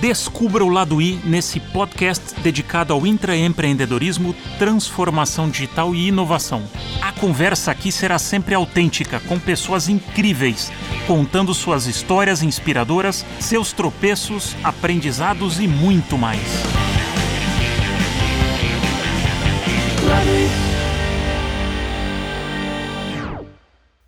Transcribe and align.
Descubra 0.00 0.64
o 0.64 0.70
lado 0.70 0.98
I 1.02 1.20
nesse 1.26 1.60
podcast 1.60 2.40
dedicado 2.40 2.94
ao 2.94 3.06
intraempreendedorismo, 3.06 4.34
transformação 4.58 5.50
digital 5.50 5.94
e 5.94 6.08
inovação. 6.08 6.62
A 7.02 7.12
conversa 7.12 7.70
aqui 7.70 7.92
será 7.92 8.18
sempre 8.18 8.54
autêntica, 8.54 9.20
com 9.20 9.38
pessoas 9.38 9.90
incríveis, 9.90 10.72
contando 11.06 11.52
suas 11.52 11.86
histórias 11.86 12.42
inspiradoras, 12.42 13.26
seus 13.38 13.74
tropeços, 13.74 14.56
aprendizados 14.64 15.60
e 15.60 15.68
muito 15.68 16.16
mais. 16.16 16.40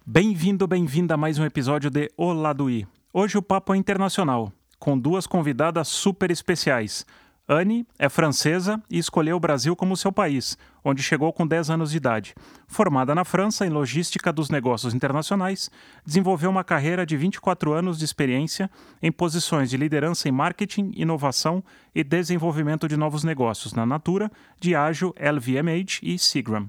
Bem-vindo, 0.07 0.67
bem-vinda 0.67 1.15
a 1.15 1.19
mais 1.19 1.39
um 1.39 1.45
episódio 1.45 1.91
de 1.91 2.11
O 2.17 2.33
Lado 2.33 2.71
I. 2.71 2.87
Hoje 3.13 3.37
o 3.37 3.43
papo 3.43 3.75
é 3.75 3.77
internacional, 3.77 4.51
com 4.83 4.99
duas 4.99 5.29
convidadas 5.29 5.87
super 5.87 6.29
especiais. 6.33 7.07
Anne 7.49 7.87
é 8.01 8.09
francesa 8.09 8.83
e 8.91 8.99
escolheu 8.99 9.37
o 9.37 9.41
Brasil 9.41 9.77
como 9.77 9.97
seu 9.97 10.11
país, 10.11 10.59
onde 10.85 11.05
chegou 11.05 11.33
com 11.33 11.47
10 11.47 11.71
anos 11.71 11.93
de 11.93 11.99
idade. 11.99 12.35
Formada 12.67 13.15
na 13.15 13.25
França 13.25 13.65
em 13.65 13.69
logística 13.69 14.33
dos 14.33 14.51
negócios 14.51 14.93
internacionais, 14.93 15.71
desenvolveu 16.05 16.51
uma 16.51 16.65
carreira 16.65 17.07
de 17.07 17.17
24 17.17 17.73
anos 17.73 17.97
de 17.97 18.05
experiência 18.05 18.69
em 19.01 19.13
posições 19.13 19.71
de 19.71 19.77
liderança 19.77 20.29
em 20.29 20.33
marketing, 20.33 20.91
inovação 20.97 21.63
e 21.95 22.03
desenvolvimento 22.03 22.89
de 22.89 22.97
novos 22.97 23.23
negócios 23.23 23.73
na 23.73 23.87
Natura, 23.87 24.33
Diageo, 24.59 25.15
LVMH 25.17 26.01
e 26.03 26.19
Seagram. 26.19 26.69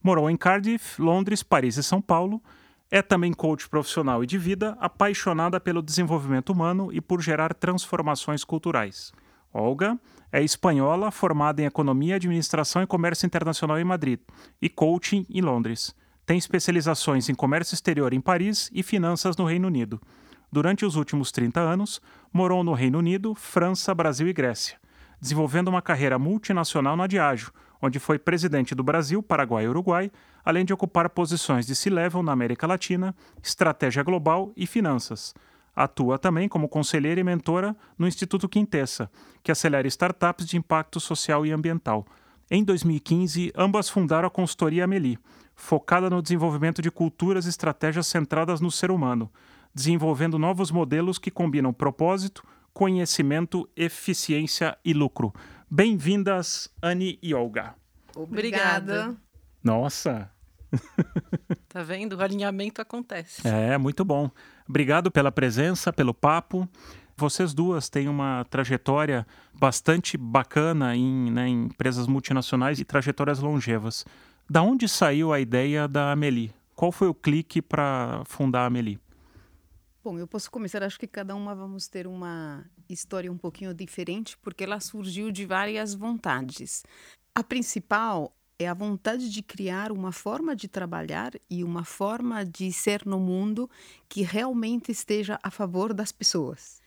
Morou 0.00 0.30
em 0.30 0.36
Cardiff, 0.36 1.02
Londres, 1.02 1.42
Paris 1.42 1.76
e 1.76 1.82
São 1.82 2.00
Paulo 2.00 2.40
é 2.90 3.00
também 3.00 3.32
coach 3.32 3.68
profissional 3.68 4.24
e 4.24 4.26
de 4.26 4.36
vida, 4.36 4.76
apaixonada 4.80 5.60
pelo 5.60 5.80
desenvolvimento 5.80 6.50
humano 6.50 6.92
e 6.92 7.00
por 7.00 7.20
gerar 7.22 7.54
transformações 7.54 8.42
culturais. 8.42 9.12
Olga 9.52 9.98
é 10.32 10.42
espanhola, 10.42 11.10
formada 11.10 11.62
em 11.62 11.66
Economia, 11.66 12.16
Administração 12.16 12.82
e 12.82 12.86
Comércio 12.86 13.26
Internacional 13.26 13.78
em 13.78 13.84
Madrid 13.84 14.20
e 14.60 14.68
coaching 14.68 15.26
em 15.28 15.40
Londres. 15.40 15.94
Tem 16.24 16.38
especializações 16.38 17.28
em 17.28 17.34
comércio 17.34 17.74
exterior 17.74 18.12
em 18.12 18.20
Paris 18.20 18.70
e 18.72 18.82
finanças 18.82 19.36
no 19.36 19.44
Reino 19.44 19.66
Unido. 19.66 20.00
Durante 20.52 20.84
os 20.84 20.96
últimos 20.96 21.32
30 21.32 21.60
anos, 21.60 22.00
morou 22.32 22.62
no 22.62 22.72
Reino 22.72 22.98
Unido, 22.98 23.34
França, 23.34 23.94
Brasil 23.94 24.28
e 24.28 24.32
Grécia, 24.32 24.78
desenvolvendo 25.20 25.68
uma 25.68 25.82
carreira 25.82 26.18
multinacional 26.18 26.96
na 26.96 27.06
Diageo, 27.06 27.52
onde 27.80 27.98
foi 27.98 28.18
presidente 28.18 28.74
do 28.74 28.82
Brasil, 28.82 29.22
Paraguai 29.22 29.64
e 29.64 29.68
Uruguai, 29.68 30.10
além 30.44 30.64
de 30.64 30.72
ocupar 30.72 31.08
posições 31.10 31.66
de 31.66 31.74
C-Level 31.74 32.22
na 32.22 32.32
América 32.32 32.66
Latina, 32.66 33.14
estratégia 33.42 34.02
global 34.02 34.52
e 34.56 34.66
finanças. 34.66 35.34
Atua 35.74 36.18
também 36.18 36.48
como 36.48 36.68
conselheira 36.68 37.20
e 37.20 37.24
mentora 37.24 37.76
no 37.96 38.06
Instituto 38.06 38.48
Quintessa, 38.48 39.10
que 39.42 39.52
acelera 39.52 39.88
startups 39.88 40.46
de 40.46 40.56
impacto 40.56 41.00
social 41.00 41.46
e 41.46 41.52
ambiental. 41.52 42.06
Em 42.50 42.64
2015, 42.64 43.52
ambas 43.56 43.88
fundaram 43.88 44.26
a 44.26 44.30
consultoria 44.30 44.84
Amelie, 44.84 45.18
focada 45.54 46.10
no 46.10 46.20
desenvolvimento 46.20 46.82
de 46.82 46.90
culturas 46.90 47.46
e 47.46 47.48
estratégias 47.48 48.06
centradas 48.06 48.60
no 48.60 48.70
ser 48.70 48.90
humano, 48.90 49.30
desenvolvendo 49.74 50.38
novos 50.38 50.70
modelos 50.70 51.18
que 51.18 51.30
combinam 51.30 51.72
propósito, 51.72 52.42
conhecimento, 52.72 53.68
eficiência 53.76 54.76
e 54.84 54.92
lucro. 54.92 55.32
Bem-vindas, 55.72 56.68
Anne 56.82 57.16
e 57.22 57.32
Olga. 57.32 57.76
Obrigada. 58.16 59.16
Nossa! 59.62 60.28
Tá 61.68 61.84
vendo? 61.84 62.14
O 62.16 62.20
alinhamento 62.20 62.82
acontece. 62.82 63.46
É, 63.46 63.78
muito 63.78 64.04
bom. 64.04 64.28
Obrigado 64.68 65.08
pela 65.08 65.30
presença, 65.30 65.92
pelo 65.92 66.12
papo. 66.12 66.68
Vocês 67.16 67.54
duas 67.54 67.88
têm 67.88 68.08
uma 68.08 68.44
trajetória 68.50 69.24
bastante 69.54 70.16
bacana 70.16 70.96
em, 70.96 71.30
né, 71.30 71.46
em 71.46 71.66
empresas 71.66 72.08
multinacionais 72.08 72.80
e 72.80 72.84
trajetórias 72.84 73.38
longevas. 73.38 74.04
Da 74.48 74.62
onde 74.62 74.88
saiu 74.88 75.32
a 75.32 75.38
ideia 75.38 75.86
da 75.86 76.10
Amelie? 76.10 76.52
Qual 76.74 76.90
foi 76.90 77.06
o 77.06 77.14
clique 77.14 77.62
para 77.62 78.22
fundar 78.26 78.62
a 78.62 78.66
Amelie? 78.66 78.98
Bom, 80.02 80.18
eu 80.18 80.26
posso 80.26 80.50
começar. 80.50 80.82
Acho 80.82 80.98
que 80.98 81.06
cada 81.06 81.34
uma 81.34 81.54
vamos 81.54 81.86
ter 81.86 82.06
uma 82.06 82.64
história 82.88 83.30
um 83.30 83.36
pouquinho 83.36 83.74
diferente, 83.74 84.36
porque 84.38 84.64
ela 84.64 84.80
surgiu 84.80 85.30
de 85.30 85.44
várias 85.44 85.92
vontades. 85.94 86.82
A 87.34 87.44
principal 87.44 88.34
é 88.58 88.66
a 88.66 88.72
vontade 88.72 89.28
de 89.28 89.42
criar 89.42 89.92
uma 89.92 90.10
forma 90.10 90.56
de 90.56 90.68
trabalhar 90.68 91.32
e 91.50 91.62
uma 91.62 91.84
forma 91.84 92.46
de 92.46 92.72
ser 92.72 93.04
no 93.04 93.20
mundo 93.20 93.68
que 94.08 94.22
realmente 94.22 94.90
esteja 94.90 95.38
a 95.42 95.50
favor 95.50 95.92
das 95.92 96.10
pessoas. 96.10 96.80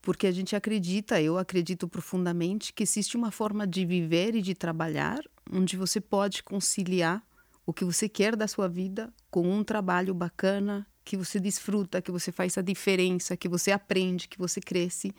Porque 0.00 0.28
a 0.28 0.32
gente 0.32 0.54
acredita, 0.54 1.20
eu 1.20 1.38
acredito 1.38 1.88
profundamente, 1.88 2.72
que 2.72 2.84
existe 2.84 3.16
uma 3.16 3.32
forma 3.32 3.66
de 3.66 3.84
viver 3.84 4.36
e 4.36 4.42
de 4.42 4.54
trabalhar 4.54 5.20
onde 5.52 5.76
você 5.76 6.00
pode 6.00 6.44
conciliar 6.44 7.24
o 7.66 7.72
que 7.72 7.84
você 7.84 8.08
quer 8.08 8.36
da 8.36 8.46
sua 8.46 8.68
vida 8.68 9.12
com 9.30 9.42
um 9.48 9.64
trabalho 9.64 10.14
bacana, 10.14 10.86
que 11.04 11.16
você 11.16 11.40
desfruta, 11.40 12.02
que 12.02 12.10
você 12.10 12.30
faz 12.30 12.56
a 12.56 12.62
diferença, 12.62 13.36
que 13.36 13.48
você 13.48 13.70
aprende, 13.70 14.28
que 14.28 14.38
você 14.38 14.60
cresce. 14.60 15.14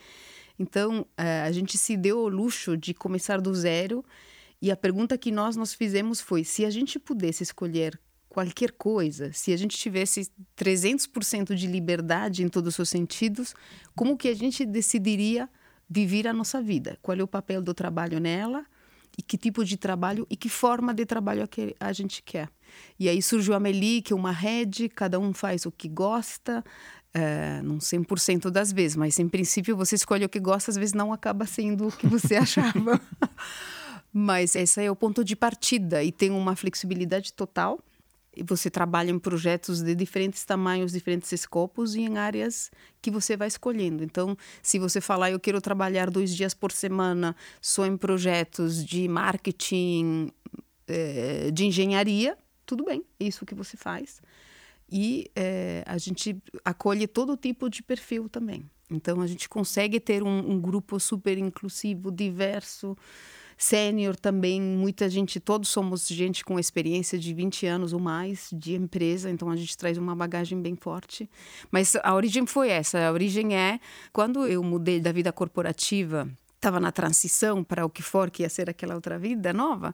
Então, 0.58 1.06
eh, 1.18 1.42
a 1.42 1.52
gente 1.52 1.78
se 1.78 1.98
deu 1.98 2.20
o 2.20 2.28
luxo 2.28 2.78
de 2.78 2.94
começar 2.94 3.42
do 3.42 3.54
zero 3.54 4.04
e 4.62 4.72
a 4.72 4.78
pergunta 4.78 5.18
que 5.18 5.32
nós 5.32 5.56
nos 5.56 5.74
fizemos 5.74 6.22
foi: 6.22 6.44
se 6.44 6.64
a 6.64 6.70
gente 6.70 6.98
pudesse 6.98 7.44
escolher 7.44 8.00
qualquer 8.30 8.72
coisa, 8.72 9.32
se 9.34 9.52
a 9.54 9.58
gente 9.58 9.78
tivesse 9.78 10.32
300% 10.58 11.54
de 11.54 11.68
liberdade 11.68 12.44
em 12.44 12.50
todos 12.50 12.80
os 12.80 12.90
sentidos, 12.90 13.54
como 13.96 14.18
que 14.18 14.28
a 14.28 14.36
gente 14.36 14.66
decidiria 14.66 15.50
viver 15.90 16.28
a 16.28 16.34
nossa 16.34 16.62
vida? 16.62 16.98
Qual 17.02 17.18
é 17.18 17.22
o 17.22 17.28
papel 17.28 17.62
do 17.62 17.74
trabalho 17.74 18.20
nela? 18.20 18.66
E 19.18 19.22
que 19.22 19.38
tipo 19.38 19.63
de 19.63 19.78
trabalho 19.78 20.25
e 20.29 20.35
que 20.35 20.50
forma 20.50 20.94
de 20.94 21.06
trabalho 21.06 21.47
a 21.79 21.94
gente 21.94 22.24
quer. 22.24 22.50
E 23.00 23.07
aí 23.07 23.22
surgiu 23.22 23.53
a 23.53 23.59
Meli, 23.59 24.01
que 24.01 24.12
é 24.12 24.16
uma 24.16 24.31
rede, 24.31 24.90
cada 24.90 25.19
um 25.19 25.34
faz 25.34 25.66
o 25.66 25.72
que 25.72 25.88
gosta, 25.88 26.63
é, 27.13 27.62
não 27.62 27.78
100% 27.78 28.50
das 28.50 28.72
vezes, 28.72 28.97
mas 28.97 29.19
em 29.19 29.29
princípio 29.29 29.78
você 29.78 29.96
escolhe 29.96 30.25
o 30.25 30.29
que 30.29 30.40
gosta, 30.40 30.72
às 30.72 30.78
vezes 30.78 30.94
não 30.94 31.13
acaba 31.13 31.46
sendo 31.46 31.88
o 31.88 31.91
que 31.91 32.07
você 32.07 32.35
achava. 32.38 33.00
mas 34.12 34.56
esse 34.56 34.84
é 34.84 34.90
o 34.90 34.96
ponto 34.96 35.24
de 35.24 35.35
partida 35.35 36.03
e 36.03 36.12
tem 36.12 36.31
uma 36.31 36.56
flexibilidade 36.56 37.34
total. 37.34 37.80
E 38.36 38.44
você 38.44 38.70
trabalha 38.70 39.12
em 39.12 39.20
projetos 39.20 39.82
de 39.82 39.94
diferentes 39.94 40.44
tamanhos, 40.44 40.92
diferentes 40.92 41.32
escopos 41.32 41.96
e 41.96 42.02
em 42.02 42.18
áreas 42.18 42.72
que 43.02 43.12
você 43.12 43.38
vai 43.38 43.48
escolhendo. 43.48 44.04
Então, 44.04 44.38
se 44.62 44.80
você 44.80 45.00
falar, 45.00 45.32
eu 45.32 45.40
quero 45.40 45.62
trabalhar 45.62 46.10
dois 46.10 46.36
dias 46.36 46.54
por 46.54 46.72
semana 46.72 47.36
só 47.62 47.86
em 47.86 47.96
projetos 47.96 48.84
de 48.84 49.08
marketing, 49.08 50.32
é, 50.88 51.52
de 51.52 51.66
engenharia, 51.66 52.38
tudo 52.66 52.86
bem, 52.86 53.04
é 53.20 53.26
isso 53.26 53.46
que 53.46 53.54
você 53.54 53.78
faz. 53.78 54.22
E 54.92 55.30
é, 55.36 55.84
a 55.86 55.98
gente 55.98 56.38
acolhe 56.64 57.08
todo 57.08 57.38
tipo 57.38 57.70
de 57.70 57.82
perfil 57.82 58.30
também. 58.30 58.70
Então 58.90 59.22
a 59.22 59.28
gente 59.28 59.50
consegue 59.50 60.00
ter 60.00 60.24
um, 60.24 60.52
um 60.52 60.60
grupo 60.60 61.00
super 61.00 61.38
inclusivo, 61.38 62.12
diverso, 62.12 62.98
sênior 63.63 64.16
também. 64.16 64.62
Muita 64.62 65.09
gente, 65.09 65.40
todos 65.40 65.69
somos 65.69 66.07
gente 66.07 66.44
com 66.44 66.59
experiência 66.59 67.18
de 67.18 67.34
20 67.34 67.66
anos 67.66 67.94
ou 67.94 68.00
mais 68.00 68.50
de 68.53 68.75
empresa, 68.75 69.29
então 69.29 69.50
a 69.50 69.56
gente 69.56 69.78
traz 69.78 69.97
uma 69.97 70.16
bagagem 70.16 70.62
bem 70.62 70.75
forte. 70.75 71.29
Mas 71.72 71.96
a 72.03 72.13
origem 72.13 72.46
foi 72.46 72.69
essa: 72.69 73.07
a 73.07 73.12
origem 73.12 73.56
é 73.56 73.79
quando 74.12 74.46
eu 74.46 74.62
mudei 74.63 75.00
da 75.00 75.12
vida 75.12 75.31
corporativa, 75.31 76.29
estava 76.56 76.79
na 76.79 76.91
transição 76.91 77.63
para 77.63 77.85
o 77.85 77.90
que 77.90 78.01
for 78.01 78.29
que 78.29 78.44
ia 78.44 78.50
ser 78.50 78.69
aquela 78.69 78.96
outra 78.96 79.18
vida 79.18 79.51
nova 79.53 79.94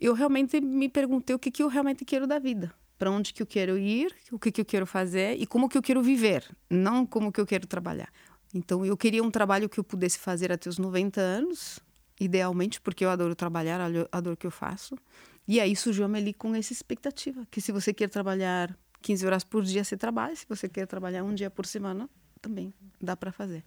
eu 0.00 0.14
realmente 0.14 0.60
me 0.60 0.88
perguntei 0.88 1.34
o 1.34 1.38
que, 1.38 1.50
que 1.50 1.62
eu 1.62 1.68
realmente 1.68 2.04
quero 2.04 2.26
da 2.26 2.38
vida. 2.38 2.72
Para 2.98 3.10
onde 3.10 3.32
que 3.32 3.42
eu 3.42 3.46
quero 3.46 3.78
ir, 3.78 4.14
o 4.30 4.38
que, 4.38 4.50
que 4.50 4.60
eu 4.60 4.64
quero 4.64 4.86
fazer 4.86 5.36
e 5.40 5.46
como 5.46 5.68
que 5.68 5.78
eu 5.78 5.82
quero 5.82 6.02
viver, 6.02 6.44
não 6.68 7.06
como 7.06 7.30
que 7.32 7.40
eu 7.40 7.46
quero 7.46 7.66
trabalhar. 7.66 8.10
Então, 8.52 8.84
eu 8.84 8.96
queria 8.96 9.22
um 9.22 9.30
trabalho 9.30 9.68
que 9.68 9.78
eu 9.78 9.84
pudesse 9.84 10.18
fazer 10.18 10.50
até 10.50 10.68
os 10.68 10.78
90 10.78 11.20
anos, 11.20 11.78
idealmente, 12.20 12.80
porque 12.80 13.04
eu 13.04 13.10
adoro 13.10 13.34
trabalhar, 13.34 13.80
adoro 14.12 14.34
o 14.34 14.36
que 14.36 14.46
eu 14.46 14.50
faço. 14.50 14.96
E 15.46 15.60
aí 15.60 15.74
surgiu 15.74 16.04
a 16.04 16.08
Meli 16.08 16.34
com 16.34 16.54
essa 16.54 16.72
expectativa, 16.72 17.46
que 17.50 17.60
se 17.60 17.72
você 17.72 17.94
quer 17.94 18.08
trabalhar 18.08 18.76
15 19.00 19.26
horas 19.26 19.44
por 19.44 19.64
dia, 19.64 19.82
você 19.82 19.96
trabalha. 19.96 20.36
Se 20.36 20.46
você 20.48 20.68
quer 20.68 20.86
trabalhar 20.86 21.24
um 21.24 21.34
dia 21.34 21.50
por 21.50 21.64
semana, 21.64 22.08
também 22.40 22.74
dá 23.00 23.16
para 23.16 23.32
fazer. 23.32 23.64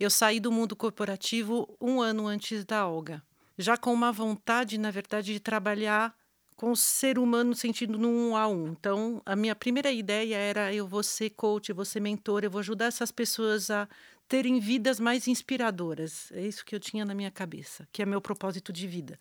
Eu 0.00 0.10
saí 0.10 0.40
do 0.40 0.50
mundo 0.50 0.74
corporativo 0.74 1.76
um 1.80 2.00
ano 2.00 2.26
antes 2.26 2.64
da 2.64 2.88
Olga 2.88 3.22
já 3.58 3.76
com 3.76 3.92
uma 3.92 4.12
vontade, 4.12 4.78
na 4.78 4.90
verdade, 4.90 5.32
de 5.32 5.40
trabalhar 5.40 6.14
com 6.56 6.70
o 6.70 6.76
ser 6.76 7.18
humano 7.18 7.50
no 7.50 7.56
sentido 7.56 7.98
no 7.98 8.08
um 8.08 8.36
a 8.36 8.46
um. 8.46 8.68
Então, 8.68 9.20
a 9.26 9.34
minha 9.34 9.54
primeira 9.54 9.90
ideia 9.90 10.36
era 10.36 10.72
eu 10.72 10.86
vou 10.86 11.02
ser 11.02 11.30
coach, 11.30 11.68
eu 11.68 11.74
vou 11.74 11.84
ser 11.84 12.00
mentor, 12.00 12.44
eu 12.44 12.50
vou 12.50 12.60
ajudar 12.60 12.86
essas 12.86 13.10
pessoas 13.10 13.70
a 13.70 13.88
terem 14.28 14.60
vidas 14.60 14.98
mais 15.00 15.28
inspiradoras. 15.28 16.30
É 16.32 16.46
isso 16.46 16.64
que 16.64 16.74
eu 16.74 16.80
tinha 16.80 17.04
na 17.04 17.14
minha 17.14 17.30
cabeça, 17.30 17.86
que 17.92 18.02
é 18.02 18.06
meu 18.06 18.20
propósito 18.20 18.72
de 18.72 18.86
vida. 18.86 19.18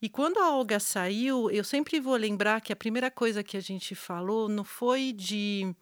E 0.00 0.08
quando 0.08 0.38
a 0.38 0.54
Olga 0.54 0.78
saiu, 0.78 1.50
eu 1.50 1.64
sempre 1.64 1.98
vou 1.98 2.14
lembrar 2.14 2.60
que 2.60 2.72
a 2.72 2.76
primeira 2.76 3.10
coisa 3.10 3.42
que 3.42 3.56
a 3.56 3.60
gente 3.60 3.94
falou 3.94 4.48
não 4.48 4.62
foi 4.62 5.12
de 5.12 5.74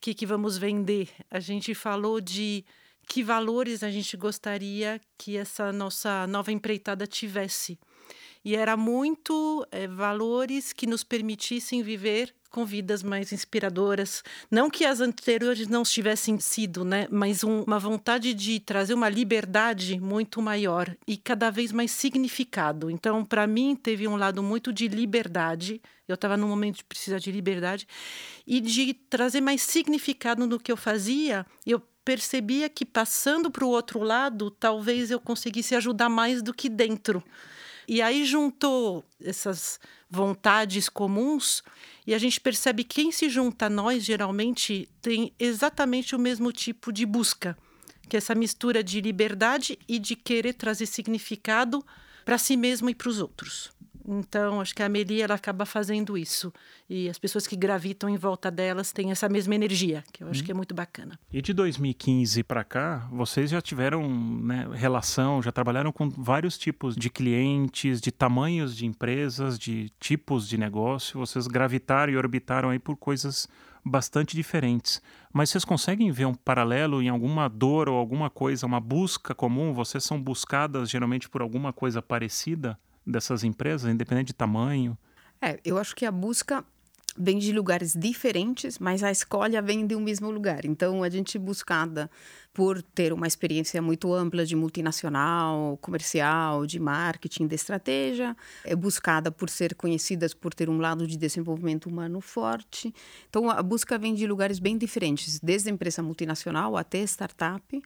que, 0.00 0.14
que 0.14 0.24
vamos 0.24 0.56
vender, 0.56 1.10
a 1.30 1.38
gente 1.38 1.74
falou 1.74 2.20
de 2.20 2.64
que 3.06 3.22
valores 3.22 3.82
a 3.82 3.90
gente 3.90 4.16
gostaria 4.16 5.00
que 5.16 5.36
essa 5.36 5.72
nossa 5.72 6.26
nova 6.26 6.52
empreitada 6.52 7.06
tivesse. 7.06 7.78
E 8.44 8.54
era 8.56 8.76
muito 8.76 9.66
é, 9.70 9.86
valores 9.86 10.72
que 10.72 10.86
nos 10.86 11.04
permitissem 11.04 11.82
viver 11.82 12.34
com 12.50 12.64
vidas 12.64 13.02
mais 13.02 13.32
inspiradoras. 13.32 14.22
Não 14.50 14.70
que 14.70 14.84
as 14.84 15.00
anteriores 15.00 15.68
não 15.68 15.82
tivessem 15.82 16.40
sido, 16.40 16.84
né? 16.84 17.06
Mas 17.10 17.44
um, 17.44 17.62
uma 17.62 17.78
vontade 17.78 18.32
de 18.32 18.58
trazer 18.60 18.94
uma 18.94 19.08
liberdade 19.08 20.00
muito 20.00 20.40
maior 20.40 20.96
e 21.06 21.16
cada 21.16 21.50
vez 21.50 21.72
mais 21.72 21.90
significado. 21.90 22.90
Então, 22.90 23.24
para 23.24 23.46
mim, 23.46 23.76
teve 23.76 24.08
um 24.08 24.16
lado 24.16 24.42
muito 24.42 24.72
de 24.72 24.88
liberdade. 24.88 25.80
Eu 26.06 26.14
estava 26.14 26.36
num 26.36 26.48
momento 26.48 26.76
de 26.76 26.84
precisar 26.84 27.18
de 27.18 27.30
liberdade 27.30 27.86
e 28.46 28.60
de 28.60 28.94
trazer 28.94 29.40
mais 29.40 29.60
significado 29.60 30.46
no 30.46 30.58
que 30.58 30.72
eu 30.72 30.76
fazia. 30.76 31.44
Eu 31.66 31.82
percebia 32.04 32.70
que 32.70 32.86
passando 32.86 33.50
para 33.50 33.66
o 33.66 33.68
outro 33.68 34.02
lado, 34.02 34.50
talvez 34.50 35.10
eu 35.10 35.20
conseguisse 35.20 35.74
ajudar 35.74 36.08
mais 36.08 36.40
do 36.42 36.54
que 36.54 36.70
dentro. 36.70 37.22
E 37.88 38.02
aí 38.02 38.26
juntou 38.26 39.02
essas 39.18 39.80
vontades 40.10 40.90
comuns 40.90 41.62
e 42.06 42.14
a 42.14 42.18
gente 42.18 42.38
percebe 42.38 42.84
que 42.84 42.96
quem 42.96 43.10
se 43.10 43.30
junta 43.30 43.64
a 43.64 43.70
nós 43.70 44.04
geralmente 44.04 44.86
tem 45.00 45.32
exatamente 45.38 46.14
o 46.14 46.18
mesmo 46.18 46.52
tipo 46.52 46.92
de 46.92 47.06
busca, 47.06 47.56
que 48.06 48.14
é 48.14 48.18
essa 48.18 48.34
mistura 48.34 48.84
de 48.84 49.00
liberdade 49.00 49.78
e 49.88 49.98
de 49.98 50.14
querer 50.14 50.52
trazer 50.52 50.84
significado 50.84 51.82
para 52.26 52.36
si 52.36 52.58
mesmo 52.58 52.90
e 52.90 52.94
para 52.94 53.08
os 53.08 53.20
outros. 53.20 53.72
Então, 54.10 54.58
acho 54.58 54.74
que 54.74 54.82
a 54.82 54.86
Amelie 54.86 55.20
ela 55.20 55.34
acaba 55.34 55.66
fazendo 55.66 56.16
isso. 56.16 56.50
E 56.88 57.10
as 57.10 57.18
pessoas 57.18 57.46
que 57.46 57.54
gravitam 57.54 58.08
em 58.08 58.16
volta 58.16 58.50
delas 58.50 58.90
têm 58.90 59.10
essa 59.10 59.28
mesma 59.28 59.54
energia, 59.54 60.02
que 60.10 60.24
eu 60.24 60.28
acho 60.28 60.40
hum. 60.40 60.44
que 60.46 60.50
é 60.50 60.54
muito 60.54 60.74
bacana. 60.74 61.20
E 61.30 61.42
de 61.42 61.52
2015 61.52 62.42
para 62.42 62.64
cá, 62.64 63.06
vocês 63.12 63.50
já 63.50 63.60
tiveram 63.60 64.08
né, 64.08 64.66
relação, 64.72 65.42
já 65.42 65.52
trabalharam 65.52 65.92
com 65.92 66.08
vários 66.08 66.56
tipos 66.56 66.96
de 66.96 67.10
clientes, 67.10 68.00
de 68.00 68.10
tamanhos 68.10 68.74
de 68.74 68.86
empresas, 68.86 69.58
de 69.58 69.92
tipos 70.00 70.48
de 70.48 70.56
negócio. 70.56 71.20
Vocês 71.20 71.46
gravitaram 71.46 72.10
e 72.10 72.16
orbitaram 72.16 72.70
aí 72.70 72.78
por 72.78 72.96
coisas 72.96 73.46
bastante 73.84 74.34
diferentes. 74.34 75.02
Mas 75.30 75.50
vocês 75.50 75.66
conseguem 75.66 76.10
ver 76.10 76.24
um 76.24 76.34
paralelo 76.34 77.02
em 77.02 77.10
alguma 77.10 77.46
dor 77.46 77.90
ou 77.90 77.98
alguma 77.98 78.30
coisa, 78.30 78.64
uma 78.64 78.80
busca 78.80 79.34
comum? 79.34 79.74
Vocês 79.74 80.02
são 80.02 80.18
buscadas 80.18 80.88
geralmente 80.88 81.28
por 81.28 81.42
alguma 81.42 81.74
coisa 81.74 82.00
parecida? 82.00 82.78
Dessas 83.08 83.42
empresas, 83.42 83.90
independente 83.90 84.28
de 84.28 84.34
tamanho? 84.34 84.96
É, 85.40 85.58
eu 85.64 85.78
acho 85.78 85.96
que 85.96 86.04
a 86.04 86.12
busca 86.12 86.64
vem 87.18 87.38
de 87.38 87.52
lugares 87.52 87.94
diferentes, 87.94 88.78
mas 88.78 89.02
a 89.02 89.10
escolha 89.10 89.60
vem 89.60 89.86
de 89.86 89.96
um 89.96 90.00
mesmo 90.00 90.30
lugar. 90.30 90.64
Então, 90.64 91.02
a 91.02 91.10
gente 91.10 91.36
buscada 91.36 92.08
por 92.54 92.80
ter 92.80 93.12
uma 93.12 93.26
experiência 93.26 93.82
muito 93.82 94.14
ampla 94.14 94.46
de 94.46 94.54
multinacional, 94.54 95.76
comercial, 95.78 96.64
de 96.64 96.78
marketing, 96.78 97.46
de 97.46 97.54
estratégia, 97.56 98.36
é 98.64 98.74
buscada 98.74 99.30
por 99.32 99.50
ser 99.50 99.74
conhecidas 99.74 100.32
por 100.32 100.54
ter 100.54 100.70
um 100.70 100.78
lado 100.78 101.06
de 101.06 101.16
desenvolvimento 101.16 101.86
humano 101.86 102.20
forte. 102.20 102.94
Então, 103.28 103.50
a 103.50 103.62
busca 103.62 103.98
vem 103.98 104.14
de 104.14 104.26
lugares 104.26 104.60
bem 104.60 104.78
diferentes, 104.78 105.40
desde 105.40 105.70
empresa 105.70 106.02
multinacional 106.02 106.76
até 106.76 107.02
startup. 107.02 107.82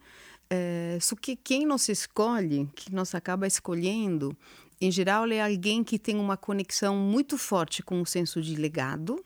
É, 0.50 0.98
só 1.00 1.16
que 1.16 1.34
quem 1.34 1.64
nos 1.64 1.88
escolhe, 1.88 2.68
que 2.74 2.94
nos 2.94 3.14
acaba 3.14 3.46
escolhendo, 3.46 4.36
em 4.82 4.90
geral, 4.90 5.26
é 5.28 5.40
alguém 5.40 5.84
que 5.84 5.96
tem 5.96 6.16
uma 6.16 6.36
conexão 6.36 6.96
muito 6.96 7.38
forte 7.38 7.84
com 7.84 8.02
o 8.02 8.06
senso 8.06 8.42
de 8.42 8.56
legado, 8.56 9.22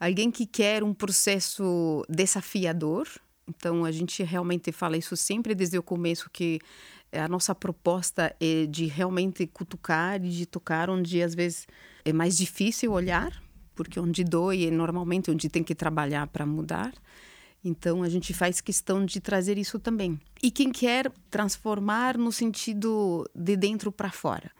alguém 0.00 0.28
que 0.28 0.44
quer 0.44 0.82
um 0.82 0.92
processo 0.92 2.04
desafiador. 2.08 3.06
Então, 3.48 3.84
a 3.84 3.92
gente 3.92 4.24
realmente 4.24 4.72
fala 4.72 4.96
isso 4.96 5.16
sempre 5.16 5.54
desde 5.54 5.78
o 5.78 5.84
começo, 5.84 6.28
que 6.28 6.58
a 7.12 7.28
nossa 7.28 7.54
proposta 7.54 8.34
é 8.40 8.66
de 8.66 8.86
realmente 8.86 9.46
cutucar 9.46 10.22
e 10.22 10.30
de 10.30 10.46
tocar 10.46 10.90
onde 10.90 11.22
às 11.22 11.32
vezes 11.32 11.68
é 12.04 12.12
mais 12.12 12.36
difícil 12.36 12.90
olhar, 12.90 13.40
porque 13.76 14.00
onde 14.00 14.24
dói 14.24 14.66
é 14.66 14.70
normalmente 14.70 15.30
onde 15.30 15.48
tem 15.48 15.62
que 15.62 15.76
trabalhar 15.76 16.26
para 16.26 16.44
mudar. 16.44 16.92
Então 17.64 18.02
a 18.02 18.08
gente 18.08 18.34
faz 18.34 18.60
questão 18.60 19.06
de 19.06 19.20
trazer 19.20 19.58
isso 19.58 19.78
também. 19.78 20.20
E 20.42 20.50
quem 20.50 20.72
quer 20.72 21.10
transformar 21.30 22.18
no 22.18 22.32
sentido 22.32 23.28
de 23.32 23.56
dentro 23.56 23.92
para 23.92 24.10
fora 24.10 24.50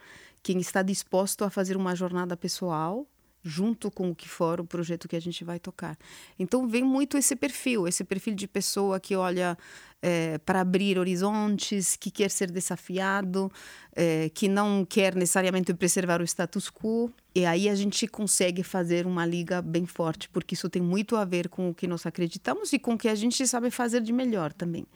quem 0.42 0.58
está 0.58 0.82
disposto 0.82 1.44
a 1.44 1.50
fazer 1.50 1.76
uma 1.76 1.94
jornada 1.94 2.36
pessoal 2.36 3.06
junto 3.42 3.90
com 3.90 4.10
o 4.10 4.14
que 4.14 4.28
for 4.28 4.60
o 4.60 4.64
projeto 4.64 5.08
que 5.08 5.16
a 5.16 5.20
gente 5.20 5.44
vai 5.44 5.58
tocar. 5.58 5.96
Então 6.38 6.68
vem 6.68 6.82
muito 6.82 7.16
esse 7.16 7.36
perfil, 7.36 7.86
esse 7.86 8.04
perfil 8.04 8.34
de 8.34 8.46
pessoa 8.46 8.98
que 9.00 9.14
olha 9.14 9.56
é, 10.02 10.38
para 10.38 10.60
abrir 10.60 10.98
horizontes, 10.98 11.96
que 11.96 12.10
quer 12.10 12.30
ser 12.30 12.50
desafiado, 12.50 13.50
é, 13.94 14.28
que 14.30 14.48
não 14.48 14.84
quer 14.84 15.14
necessariamente 15.14 15.72
preservar 15.74 16.20
o 16.20 16.24
status 16.24 16.70
quo. 16.70 17.10
E 17.34 17.46
aí 17.46 17.68
a 17.68 17.74
gente 17.74 18.06
consegue 18.06 18.62
fazer 18.62 19.06
uma 19.06 19.24
liga 19.24 19.62
bem 19.62 19.86
forte, 19.86 20.28
porque 20.28 20.54
isso 20.54 20.68
tem 20.68 20.82
muito 20.82 21.16
a 21.16 21.24
ver 21.24 21.48
com 21.48 21.70
o 21.70 21.74
que 21.74 21.86
nós 21.86 22.04
acreditamos 22.04 22.72
e 22.72 22.78
com 22.78 22.94
o 22.94 22.98
que 22.98 23.08
a 23.08 23.14
gente 23.14 23.46
sabe 23.46 23.70
fazer 23.70 24.00
de 24.00 24.12
melhor 24.12 24.52
também. 24.52 24.86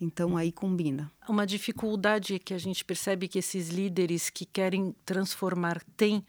Então 0.00 0.36
aí 0.36 0.50
combina. 0.50 1.12
Uma 1.28 1.46
dificuldade 1.46 2.38
que 2.38 2.54
a 2.54 2.58
gente 2.58 2.84
percebe 2.84 3.28
que 3.28 3.38
esses 3.38 3.68
líderes 3.68 4.30
que 4.30 4.46
querem 4.46 4.94
transformar 5.04 5.82
têm 5.96 6.24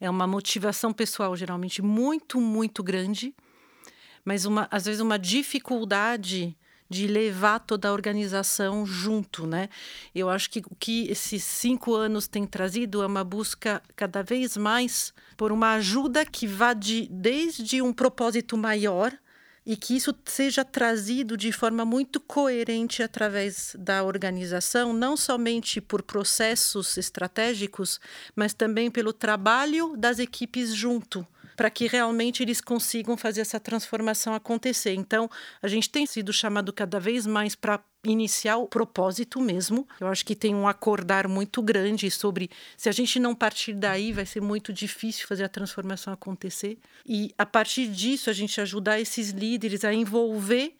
é 0.00 0.08
uma 0.08 0.26
motivação 0.26 0.92
pessoal 0.92 1.36
geralmente 1.36 1.82
muito, 1.82 2.40
muito 2.40 2.82
grande, 2.82 3.34
mas 4.24 4.46
uma, 4.46 4.66
às 4.70 4.86
vezes 4.86 5.00
uma 5.00 5.18
dificuldade 5.18 6.56
de 6.92 7.06
levar 7.06 7.58
toda 7.60 7.88
a 7.88 7.92
organização 7.92 8.84
junto, 8.84 9.46
né? 9.46 9.68
Eu 10.14 10.28
acho 10.28 10.50
que 10.50 10.58
o 10.58 10.76
que 10.78 11.08
esses 11.08 11.42
cinco 11.42 11.94
anos 11.94 12.28
têm 12.28 12.46
trazido 12.46 13.02
é 13.02 13.06
uma 13.06 13.24
busca 13.24 13.82
cada 13.96 14.22
vez 14.22 14.56
mais 14.56 15.14
por 15.36 15.52
uma 15.52 15.72
ajuda 15.74 16.26
que 16.26 16.46
vá 16.46 16.74
de, 16.74 17.08
desde 17.10 17.80
um 17.80 17.94
propósito 17.94 18.58
maior 18.58 19.16
e 19.64 19.76
que 19.76 19.96
isso 19.96 20.14
seja 20.24 20.64
trazido 20.64 21.36
de 21.36 21.52
forma 21.52 21.84
muito 21.84 22.20
coerente 22.20 23.02
através 23.02 23.76
da 23.78 24.02
organização, 24.02 24.92
não 24.92 25.16
somente 25.16 25.80
por 25.80 26.02
processos 26.02 26.96
estratégicos, 26.96 28.00
mas 28.34 28.52
também 28.52 28.90
pelo 28.90 29.12
trabalho 29.12 29.96
das 29.96 30.18
equipes 30.18 30.74
junto 30.74 31.26
para 31.56 31.70
que 31.70 31.86
realmente 31.86 32.42
eles 32.42 32.60
consigam 32.60 33.16
fazer 33.16 33.40
essa 33.40 33.60
transformação 33.60 34.34
acontecer. 34.34 34.94
Então, 34.94 35.30
a 35.60 35.68
gente 35.68 35.90
tem 35.90 36.06
sido 36.06 36.32
chamado 36.32 36.72
cada 36.72 36.98
vez 36.98 37.26
mais 37.26 37.54
para 37.54 37.80
iniciar 38.04 38.56
o 38.56 38.66
propósito 38.66 39.40
mesmo. 39.40 39.86
Eu 40.00 40.08
acho 40.08 40.24
que 40.24 40.34
tem 40.34 40.54
um 40.54 40.66
acordar 40.66 41.28
muito 41.28 41.62
grande 41.62 42.10
sobre 42.10 42.50
se 42.76 42.88
a 42.88 42.92
gente 42.92 43.20
não 43.20 43.34
partir 43.34 43.74
daí, 43.74 44.12
vai 44.12 44.26
ser 44.26 44.40
muito 44.40 44.72
difícil 44.72 45.26
fazer 45.26 45.44
a 45.44 45.48
transformação 45.48 46.12
acontecer. 46.12 46.78
E 47.06 47.32
a 47.38 47.46
partir 47.46 47.86
disso, 47.88 48.28
a 48.28 48.32
gente 48.32 48.60
ajudar 48.60 49.00
esses 49.00 49.30
líderes 49.30 49.84
a 49.84 49.92
envolver 49.94 50.76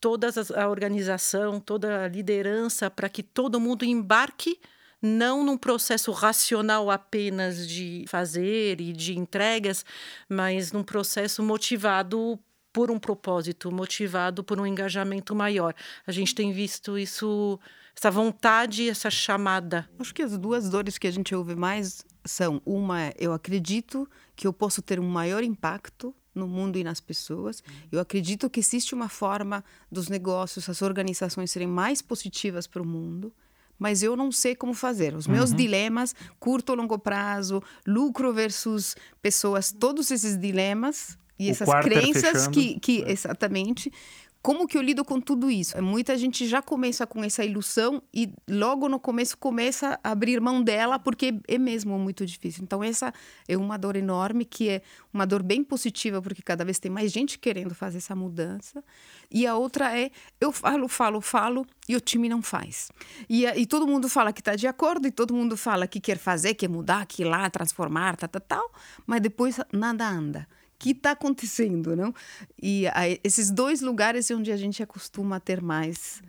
toda 0.00 0.28
a 0.56 0.68
organização, 0.68 1.60
toda 1.60 2.04
a 2.04 2.08
liderança, 2.08 2.90
para 2.90 3.08
que 3.08 3.22
todo 3.22 3.60
mundo 3.60 3.84
embarque 3.84 4.58
não 5.02 5.44
num 5.44 5.58
processo 5.58 6.12
racional 6.12 6.88
apenas 6.88 7.66
de 7.66 8.04
fazer 8.06 8.80
e 8.80 8.92
de 8.92 9.18
entregas, 9.18 9.84
mas 10.28 10.70
num 10.70 10.84
processo 10.84 11.42
motivado 11.42 12.38
por 12.72 12.90
um 12.90 12.98
propósito, 12.98 13.70
motivado 13.70 14.44
por 14.44 14.58
um 14.60 14.66
engajamento 14.66 15.34
maior. 15.34 15.74
A 16.06 16.12
gente 16.12 16.34
tem 16.34 16.52
visto 16.52 16.96
isso, 16.96 17.58
essa 17.96 18.10
vontade, 18.10 18.88
essa 18.88 19.10
chamada. 19.10 19.90
Acho 19.98 20.14
que 20.14 20.22
as 20.22 20.38
duas 20.38 20.70
dores 20.70 20.96
que 20.96 21.08
a 21.08 21.10
gente 21.10 21.34
ouve 21.34 21.56
mais 21.56 22.04
são: 22.24 22.62
uma, 22.64 23.12
eu 23.18 23.32
acredito 23.32 24.08
que 24.36 24.46
eu 24.46 24.52
posso 24.52 24.80
ter 24.80 25.00
um 25.00 25.08
maior 25.08 25.42
impacto 25.42 26.14
no 26.34 26.48
mundo 26.48 26.78
e 26.78 26.84
nas 26.84 27.00
pessoas. 27.00 27.62
Eu 27.90 28.00
acredito 28.00 28.48
que 28.48 28.60
existe 28.60 28.94
uma 28.94 29.08
forma 29.08 29.62
dos 29.90 30.08
negócios, 30.08 30.66
as 30.68 30.80
organizações 30.80 31.50
serem 31.50 31.68
mais 31.68 32.00
positivas 32.00 32.66
para 32.66 32.80
o 32.80 32.86
mundo 32.86 33.34
mas 33.82 34.00
eu 34.00 34.14
não 34.14 34.30
sei 34.30 34.54
como 34.54 34.72
fazer. 34.72 35.12
Os 35.12 35.26
meus 35.26 35.50
uhum. 35.50 35.56
dilemas, 35.56 36.14
curto 36.38 36.70
ou 36.70 36.76
longo 36.76 36.96
prazo, 36.96 37.60
lucro 37.84 38.32
versus 38.32 38.94
pessoas, 39.20 39.72
todos 39.72 40.08
esses 40.12 40.38
dilemas 40.38 41.18
e 41.36 41.48
o 41.48 41.50
essas 41.50 41.68
crenças 41.82 42.46
que, 42.46 42.78
que 42.78 43.02
é. 43.02 43.10
exatamente 43.10 43.92
como 44.42 44.66
que 44.66 44.76
eu 44.76 44.82
lido 44.82 45.04
com 45.04 45.20
tudo 45.20 45.48
isso? 45.48 45.80
Muita 45.80 46.18
gente 46.18 46.48
já 46.48 46.60
começa 46.60 47.06
com 47.06 47.22
essa 47.22 47.44
ilusão 47.44 48.02
e 48.12 48.34
logo 48.50 48.88
no 48.88 48.98
começo 48.98 49.38
começa 49.38 50.00
a 50.02 50.10
abrir 50.10 50.40
mão 50.40 50.60
dela 50.60 50.98
porque 50.98 51.40
é 51.46 51.56
mesmo 51.58 51.96
muito 51.96 52.26
difícil. 52.26 52.64
Então 52.64 52.82
essa 52.82 53.14
é 53.46 53.56
uma 53.56 53.76
dor 53.76 53.94
enorme 53.94 54.44
que 54.44 54.68
é 54.68 54.82
uma 55.14 55.24
dor 55.24 55.44
bem 55.44 55.62
positiva 55.62 56.20
porque 56.20 56.42
cada 56.42 56.64
vez 56.64 56.80
tem 56.80 56.90
mais 56.90 57.12
gente 57.12 57.38
querendo 57.38 57.72
fazer 57.72 57.98
essa 57.98 58.16
mudança. 58.16 58.82
E 59.30 59.46
a 59.46 59.54
outra 59.54 59.96
é 59.96 60.10
eu 60.40 60.50
falo, 60.50 60.88
falo, 60.88 61.20
falo 61.20 61.64
e 61.88 61.94
o 61.94 62.00
time 62.00 62.28
não 62.28 62.42
faz. 62.42 62.90
E, 63.30 63.46
e 63.46 63.64
todo 63.64 63.86
mundo 63.86 64.08
fala 64.08 64.32
que 64.32 64.40
está 64.40 64.56
de 64.56 64.66
acordo 64.66 65.06
e 65.06 65.12
todo 65.12 65.32
mundo 65.32 65.56
fala 65.56 65.86
que 65.86 66.00
quer 66.00 66.18
fazer, 66.18 66.54
quer 66.54 66.68
mudar, 66.68 67.06
que 67.06 67.22
ir 67.22 67.26
lá 67.26 67.48
transformar, 67.48 68.16
tal, 68.16 68.28
tal, 68.28 68.42
tal, 68.42 68.72
mas 69.06 69.20
depois 69.20 69.60
nada 69.72 70.08
anda 70.08 70.48
que 70.82 70.90
está 70.90 71.12
acontecendo, 71.12 71.94
não? 71.94 72.12
E 72.60 72.86
esses 73.22 73.50
dois 73.50 73.80
lugares 73.80 74.28
é 74.30 74.34
onde 74.34 74.50
a 74.50 74.56
gente 74.56 74.82
acostuma 74.82 75.38
ter 75.38 75.62
mais 75.62 76.20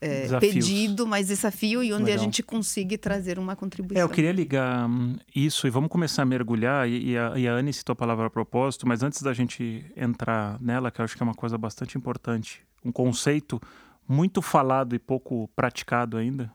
é, 0.00 0.26
pedido, 0.40 1.06
mas 1.06 1.26
desafio 1.26 1.82
e 1.82 1.92
onde 1.92 2.04
Legal. 2.04 2.20
a 2.20 2.24
gente 2.24 2.42
consiga 2.42 2.96
trazer 2.96 3.38
uma 3.38 3.54
contribuição. 3.54 4.00
É, 4.00 4.04
eu 4.04 4.08
queria 4.08 4.32
ligar 4.32 4.88
hum, 4.88 5.16
isso 5.36 5.66
e 5.66 5.70
vamos 5.70 5.90
começar 5.90 6.22
a 6.22 6.24
mergulhar. 6.24 6.88
E, 6.88 7.10
e, 7.10 7.18
a, 7.18 7.32
e 7.36 7.46
a 7.46 7.52
Anne 7.52 7.70
citou 7.70 7.92
a 7.92 7.96
palavra 7.96 8.26
a 8.26 8.30
propósito, 8.30 8.88
mas 8.88 9.02
antes 9.02 9.20
da 9.20 9.34
gente 9.34 9.84
entrar 9.94 10.58
nela, 10.58 10.90
que 10.90 11.02
eu 11.02 11.04
acho 11.04 11.14
que 11.14 11.22
é 11.22 11.26
uma 11.26 11.34
coisa 11.34 11.58
bastante 11.58 11.98
importante, 11.98 12.62
um 12.82 12.90
conceito 12.90 13.60
muito 14.08 14.40
falado 14.40 14.94
e 14.94 14.98
pouco 14.98 15.50
praticado 15.54 16.16
ainda. 16.16 16.50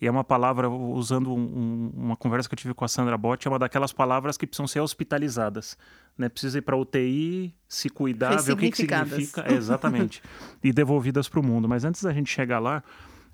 E 0.00 0.06
é 0.06 0.10
uma 0.10 0.24
palavra, 0.24 0.68
usando 0.68 1.32
um, 1.32 1.92
uma 1.94 2.16
conversa 2.16 2.48
que 2.48 2.54
eu 2.54 2.58
tive 2.58 2.72
com 2.72 2.84
a 2.84 2.88
Sandra 2.88 3.18
Botti, 3.18 3.46
é 3.46 3.50
uma 3.50 3.58
daquelas 3.58 3.92
palavras 3.92 4.38
que 4.38 4.46
precisam 4.46 4.66
ser 4.66 4.80
hospitalizadas. 4.80 5.76
Né? 6.16 6.28
Precisa 6.28 6.58
ir 6.58 6.62
para 6.62 6.76
UTI, 6.76 7.54
se 7.68 7.90
cuidar, 7.90 8.40
ver 8.40 8.52
o 8.52 8.56
que, 8.56 8.70
que 8.70 8.76
significa. 8.78 9.44
É, 9.46 9.52
exatamente. 9.52 10.22
e 10.64 10.72
devolvidas 10.72 11.28
para 11.28 11.40
o 11.40 11.42
mundo. 11.42 11.68
Mas 11.68 11.84
antes 11.84 12.02
da 12.02 12.12
gente 12.12 12.30
chegar 12.30 12.58
lá, 12.58 12.82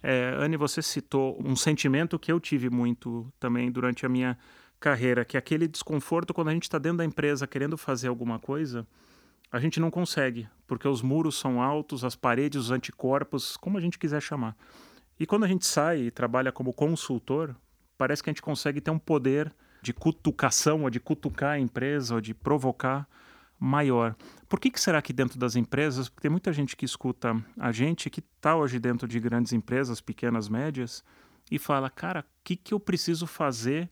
é, 0.03 0.35
Anne, 0.39 0.57
você 0.57 0.83
citou 0.83 1.41
um 1.45 1.55
sentimento 1.55 2.19
que 2.19 2.33
eu 2.33 2.41
tive 2.41 2.69
muito 2.69 3.33
também 3.39 3.71
durante 3.71 4.05
a 4.05 4.09
minha 4.09 4.37
carreira, 4.81 5.25
que 5.25 5.37
é 5.37 5.39
aquele 5.39 5.69
desconforto 5.69 6.35
quando 6.35 6.49
a 6.49 6.53
gente 6.53 6.65
está 6.65 6.79
dentro 6.79 6.99
da 6.99 7.05
empresa 7.05 7.47
querendo 7.47 7.79
fazer 7.79 8.09
alguma 8.09 8.39
coisa 8.39 8.87
a 9.51 9.61
gente 9.61 9.81
não 9.81 9.91
consegue, 9.91 10.49
porque 10.67 10.89
os 10.89 11.03
muros 11.03 11.39
são 11.39 11.63
altos, 11.63 12.05
as 12.05 12.17
paredes, 12.17 12.61
os 12.61 12.71
anticorpos, 12.71 13.57
como 13.57 13.79
a 13.79 13.81
gente 13.81 13.99
quiser 13.99 14.21
chamar. 14.21 14.57
E 15.19 15.27
quando 15.27 15.45
a 15.45 15.49
gente 15.49 15.67
sai 15.67 16.03
e 16.03 16.11
trabalha 16.11 16.53
como 16.53 16.73
consultor, 16.73 17.57
parece 17.97 18.23
que 18.23 18.31
a 18.31 18.33
gente 18.33 18.43
consegue 18.43 18.81
ter 18.81 18.91
um 18.91 18.99
poder 18.99 19.55
de 19.83 19.93
cutucação, 19.93 20.83
ou 20.83 20.91
de 20.91 20.99
cutucar 20.99 21.53
a 21.53 21.59
empresa, 21.59 22.15
ou 22.15 22.21
de 22.21 22.35
provocar 22.35 23.09
maior. 23.59 24.15
Por 24.49 24.61
que, 24.61 24.71
que 24.71 24.81
será 24.81 25.01
que 25.01 25.13
dentro 25.13 25.39
das 25.39 25.57
empresas, 25.57 26.09
porque 26.09 26.23
tem 26.23 26.31
muita 26.31 26.53
gente 26.53 26.77
que 26.77 26.85
escuta 26.85 27.37
a 27.59 27.73
gente 27.73 28.11
que 28.11 28.21
está 28.21 28.57
hoje 28.57 28.79
dentro 28.79 29.09
de 29.09 29.19
grandes 29.19 29.53
empresas, 29.53 30.01
pequenas, 30.01 30.49
médias, 30.49 31.05
e 31.51 31.59
fala, 31.59 31.89
cara, 31.89 32.21
o 32.21 32.25
que, 32.45 32.57
que 32.57 32.75
eu 32.75 32.81
preciso 32.81 33.27
fazer 33.27 33.89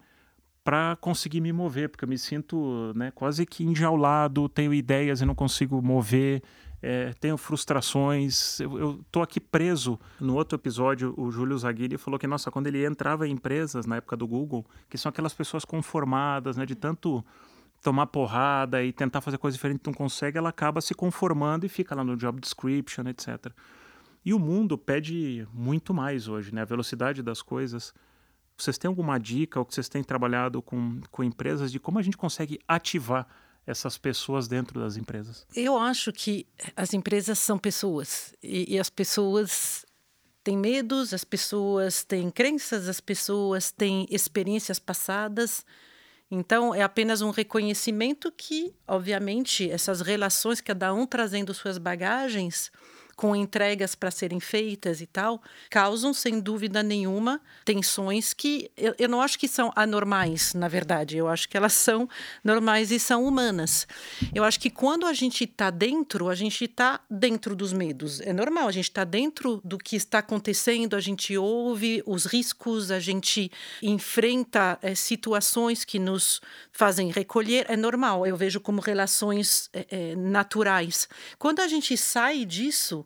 para 0.62 0.96
conseguir 0.96 1.40
me 1.40 1.52
mover, 1.52 1.90
porque 1.90 2.04
eu 2.04 2.08
me 2.08 2.18
sinto 2.18 2.92
né, 2.96 3.10
quase 3.10 3.44
que 3.44 3.64
enjaulado, 3.64 4.48
tenho 4.48 4.72
ideias 4.72 5.20
e 5.20 5.26
não 5.26 5.34
consigo 5.34 5.80
mover, 5.82 6.42
é, 6.86 7.14
tenho 7.14 7.38
frustrações, 7.38 8.60
eu 8.60 9.00
estou 9.00 9.22
aqui 9.22 9.40
preso. 9.40 9.98
No 10.20 10.34
outro 10.34 10.56
episódio, 10.56 11.14
o 11.16 11.30
Júlio 11.30 11.56
Zaguiri 11.56 11.96
falou 11.96 12.20
que, 12.20 12.26
nossa, 12.26 12.50
quando 12.50 12.66
ele 12.66 12.84
entrava 12.84 13.26
em 13.26 13.32
empresas, 13.32 13.86
na 13.86 13.96
época 13.96 14.14
do 14.18 14.26
Google, 14.26 14.66
que 14.90 14.98
são 14.98 15.08
aquelas 15.08 15.32
pessoas 15.32 15.64
conformadas, 15.64 16.58
né, 16.58 16.66
de 16.66 16.74
tanto 16.74 17.24
tomar 17.82 18.08
porrada 18.08 18.84
e 18.84 18.92
tentar 18.92 19.22
fazer 19.22 19.38
coisa 19.38 19.56
diferente 19.56 19.80
não 19.86 19.94
consegue, 19.94 20.36
ela 20.36 20.50
acaba 20.50 20.82
se 20.82 20.94
conformando 20.94 21.64
e 21.64 21.70
fica 21.70 21.94
lá 21.94 22.04
no 22.04 22.18
job 22.18 22.38
description, 22.38 23.04
etc. 23.08 23.50
E 24.22 24.34
o 24.34 24.38
mundo 24.38 24.76
pede 24.76 25.48
muito 25.54 25.94
mais 25.94 26.28
hoje, 26.28 26.54
né? 26.54 26.62
A 26.62 26.66
velocidade 26.66 27.22
das 27.22 27.40
coisas 27.40 27.94
vocês 28.56 28.78
têm 28.78 28.88
alguma 28.88 29.18
dica 29.18 29.58
ou 29.58 29.64
que 29.64 29.74
vocês 29.74 29.88
têm 29.88 30.04
trabalhado 30.04 30.62
com, 30.62 31.00
com 31.10 31.24
empresas 31.24 31.72
de 31.72 31.80
como 31.80 31.98
a 31.98 32.02
gente 32.02 32.16
consegue 32.16 32.58
ativar 32.68 33.26
essas 33.66 33.96
pessoas 33.96 34.46
dentro 34.48 34.80
das 34.80 34.96
empresas? 34.96 35.46
Eu 35.54 35.78
acho 35.78 36.12
que 36.12 36.46
as 36.76 36.92
empresas 36.92 37.38
são 37.38 37.58
pessoas 37.58 38.34
e, 38.42 38.74
e 38.74 38.78
as 38.78 38.90
pessoas 38.90 39.84
têm 40.42 40.56
medos, 40.56 41.14
as 41.14 41.24
pessoas 41.24 42.04
têm 42.04 42.30
crenças, 42.30 42.88
as 42.88 43.00
pessoas 43.00 43.70
têm 43.70 44.06
experiências 44.10 44.78
passadas. 44.78 45.64
Então, 46.30 46.74
é 46.74 46.82
apenas 46.82 47.22
um 47.22 47.30
reconhecimento 47.30 48.30
que, 48.30 48.74
obviamente, 48.86 49.70
essas 49.70 50.00
relações, 50.00 50.60
cada 50.60 50.92
um 50.92 51.06
trazendo 51.06 51.54
suas 51.54 51.78
bagagens, 51.78 52.70
com 53.14 53.34
entregas 53.34 53.94
para 53.94 54.10
serem 54.10 54.40
feitas 54.40 55.00
e 55.00 55.06
tal, 55.06 55.42
causam, 55.70 56.12
sem 56.12 56.40
dúvida 56.40 56.82
nenhuma, 56.82 57.40
tensões 57.64 58.34
que 58.34 58.70
eu, 58.76 58.94
eu 58.98 59.08
não 59.08 59.20
acho 59.20 59.38
que 59.38 59.48
são 59.48 59.72
anormais, 59.74 60.54
na 60.54 60.68
verdade. 60.68 61.16
Eu 61.16 61.28
acho 61.28 61.48
que 61.48 61.56
elas 61.56 61.72
são 61.72 62.08
normais 62.42 62.90
e 62.90 62.98
são 62.98 63.24
humanas. 63.24 63.86
Eu 64.34 64.44
acho 64.44 64.60
que 64.60 64.70
quando 64.70 65.06
a 65.06 65.12
gente 65.12 65.44
está 65.44 65.70
dentro, 65.70 66.28
a 66.28 66.34
gente 66.34 66.64
está 66.64 67.00
dentro 67.10 67.54
dos 67.54 67.72
medos. 67.72 68.20
É 68.20 68.32
normal, 68.32 68.68
a 68.68 68.72
gente 68.72 68.90
está 68.90 69.04
dentro 69.04 69.60
do 69.64 69.78
que 69.78 69.96
está 69.96 70.18
acontecendo, 70.18 70.94
a 70.94 71.00
gente 71.00 71.36
ouve 71.36 72.02
os 72.06 72.24
riscos, 72.24 72.90
a 72.90 72.98
gente 72.98 73.50
enfrenta 73.82 74.78
é, 74.82 74.94
situações 74.94 75.84
que 75.84 75.98
nos 75.98 76.40
fazem 76.72 77.10
recolher. 77.10 77.66
É 77.68 77.76
normal, 77.76 78.26
eu 78.26 78.36
vejo 78.36 78.60
como 78.60 78.80
relações 78.80 79.68
é, 79.72 79.86
é, 79.90 80.16
naturais. 80.16 81.08
Quando 81.38 81.60
a 81.60 81.68
gente 81.68 81.96
sai 81.96 82.44
disso, 82.44 83.03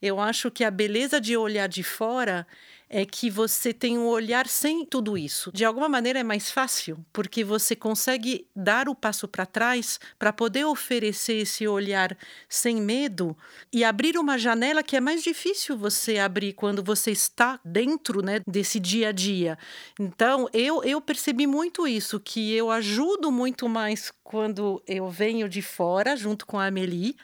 eu 0.00 0.20
acho 0.20 0.50
que 0.50 0.64
a 0.64 0.70
beleza 0.70 1.20
de 1.20 1.36
olhar 1.36 1.68
de 1.68 1.82
fora 1.82 2.46
é 2.90 3.04
que 3.04 3.28
você 3.28 3.72
tem 3.72 3.98
um 3.98 4.06
olhar 4.06 4.46
sem 4.46 4.84
tudo 4.84 5.18
isso. 5.18 5.52
De 5.52 5.64
alguma 5.64 5.88
maneira 5.88 6.20
é 6.20 6.22
mais 6.22 6.50
fácil, 6.50 7.04
porque 7.12 7.44
você 7.44 7.76
consegue 7.76 8.46
dar 8.56 8.88
o 8.88 8.94
passo 8.94 9.28
para 9.28 9.44
trás 9.44 10.00
para 10.18 10.32
poder 10.32 10.64
oferecer 10.64 11.34
esse 11.34 11.68
olhar 11.68 12.16
sem 12.48 12.80
medo 12.80 13.36
e 13.72 13.84
abrir 13.84 14.16
uma 14.16 14.38
janela 14.38 14.82
que 14.82 14.96
é 14.96 15.00
mais 15.00 15.22
difícil 15.22 15.76
você 15.76 16.18
abrir 16.18 16.54
quando 16.54 16.82
você 16.82 17.10
está 17.10 17.60
dentro 17.62 18.22
né, 18.22 18.40
desse 18.46 18.80
dia 18.80 19.10
a 19.10 19.12
dia. 19.12 19.58
Então, 20.00 20.48
eu, 20.52 20.82
eu 20.82 21.00
percebi 21.00 21.46
muito 21.46 21.86
isso, 21.86 22.18
que 22.18 22.54
eu 22.54 22.70
ajudo 22.70 23.30
muito 23.30 23.68
mais 23.68 24.10
quando 24.24 24.82
eu 24.86 25.10
venho 25.10 25.48
de 25.48 25.60
fora, 25.60 26.16
junto 26.16 26.46
com 26.46 26.58
a 26.58 26.66
Amelie 26.66 27.16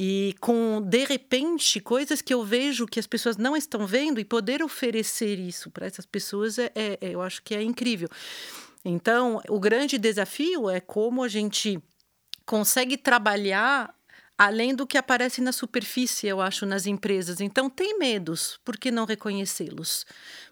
e 0.00 0.36
com, 0.40 0.80
de 0.80 1.04
repente, 1.04 1.80
coisas 1.80 2.22
que 2.22 2.32
eu 2.32 2.44
vejo 2.44 2.86
que 2.86 3.00
as 3.00 3.06
pessoas 3.08 3.36
não 3.36 3.56
estão 3.56 3.84
vendo 3.84 4.20
e 4.20 4.24
poder 4.24 4.62
oferecer 4.62 5.40
isso 5.40 5.72
para 5.72 5.86
essas 5.86 6.06
pessoas, 6.06 6.56
é, 6.56 6.70
é, 6.76 6.98
eu 7.00 7.20
acho 7.20 7.42
que 7.42 7.52
é 7.52 7.60
incrível. 7.60 8.08
Então, 8.84 9.42
o 9.48 9.58
grande 9.58 9.98
desafio 9.98 10.70
é 10.70 10.78
como 10.78 11.24
a 11.24 11.26
gente 11.26 11.82
consegue 12.46 12.96
trabalhar 12.96 13.92
além 14.38 14.72
do 14.72 14.86
que 14.86 14.96
aparece 14.96 15.40
na 15.40 15.50
superfície, 15.50 16.28
eu 16.28 16.40
acho, 16.40 16.64
nas 16.64 16.86
empresas. 16.86 17.40
Então, 17.40 17.68
tem 17.68 17.98
medos, 17.98 18.60
por 18.64 18.76
que 18.76 18.92
não 18.92 19.04
reconhecê-los? 19.04 20.06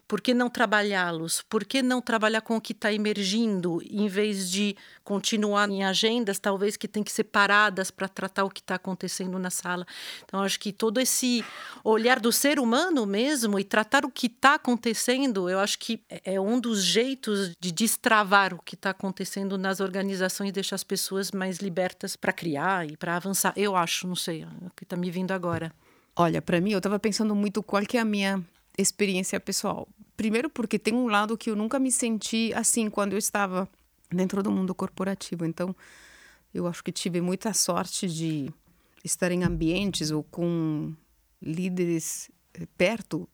Por 0.07 0.21
que 0.21 0.33
não 0.33 0.49
trabalhá-los? 0.49 1.41
Por 1.49 1.65
que 1.65 1.81
não 1.81 2.01
trabalhar 2.01 2.41
com 2.41 2.55
o 2.55 2.61
que 2.61 2.71
está 2.71 2.93
emergindo, 2.93 3.81
em 3.83 4.07
vez 4.07 4.49
de 4.49 4.75
continuar 5.03 5.69
em 5.69 5.83
agendas, 5.83 6.39
talvez 6.39 6.77
que 6.77 6.87
tem 6.87 7.03
que 7.03 7.11
ser 7.11 7.25
paradas 7.25 7.91
para 7.91 8.07
tratar 8.07 8.45
o 8.45 8.49
que 8.49 8.61
está 8.61 8.75
acontecendo 8.75 9.37
na 9.37 9.49
sala? 9.49 9.85
Então, 10.23 10.41
acho 10.41 10.59
que 10.59 10.71
todo 10.71 10.99
esse 11.01 11.43
olhar 11.83 12.21
do 12.21 12.31
ser 12.31 12.57
humano 12.57 13.05
mesmo 13.05 13.59
e 13.59 13.65
tratar 13.65 14.05
o 14.05 14.11
que 14.11 14.27
está 14.27 14.55
acontecendo, 14.55 15.49
eu 15.49 15.59
acho 15.59 15.77
que 15.77 16.01
é, 16.09 16.35
é 16.35 16.41
um 16.41 16.57
dos 16.57 16.83
jeitos 16.83 17.51
de 17.59 17.71
destravar 17.71 18.53
o 18.53 18.61
que 18.61 18.75
está 18.75 18.91
acontecendo 18.91 19.57
nas 19.57 19.81
organizações 19.81 20.49
e 20.49 20.53
deixar 20.53 20.75
as 20.75 20.85
pessoas 20.85 21.31
mais 21.31 21.57
libertas 21.57 22.15
para 22.15 22.31
criar 22.31 22.89
e 22.89 22.95
para 22.95 23.17
avançar. 23.17 23.51
Eu 23.57 23.75
acho, 23.75 24.07
não 24.07 24.15
sei, 24.15 24.43
é 24.43 24.65
o 24.65 24.71
que 24.75 24.83
está 24.83 24.95
me 24.95 25.11
vindo 25.11 25.31
agora. 25.31 25.73
Olha, 26.15 26.41
para 26.41 26.61
mim, 26.61 26.71
eu 26.71 26.79
estava 26.79 26.97
pensando 26.97 27.35
muito 27.35 27.61
qual 27.61 27.83
que 27.83 27.97
é 27.97 27.99
a 27.99 28.05
minha 28.05 28.43
experiência 28.77 29.39
pessoal. 29.39 29.87
Primeiro, 30.17 30.49
porque 30.49 30.79
tem 30.79 30.95
um 30.95 31.07
lado 31.07 31.37
que 31.37 31.51
eu 31.51 31.55
nunca 31.55 31.77
me 31.77 31.91
senti 31.91 32.51
assim 32.55 32.89
quando 32.89 33.13
eu 33.13 33.19
estava 33.19 33.69
dentro 34.11 34.41
do 34.41 34.51
mundo 34.51 34.73
corporativo. 34.73 35.45
Então, 35.45 35.75
eu 36.51 36.65
acho 36.65 36.83
que 36.83 36.91
tive 36.91 37.21
muita 37.21 37.53
sorte 37.53 38.07
de 38.07 38.51
estar 39.03 39.31
em 39.31 39.43
ambientes 39.43 40.09
ou 40.09 40.23
com 40.23 40.93
líderes 41.39 42.31
eh, 42.55 42.67
perto, 42.75 43.29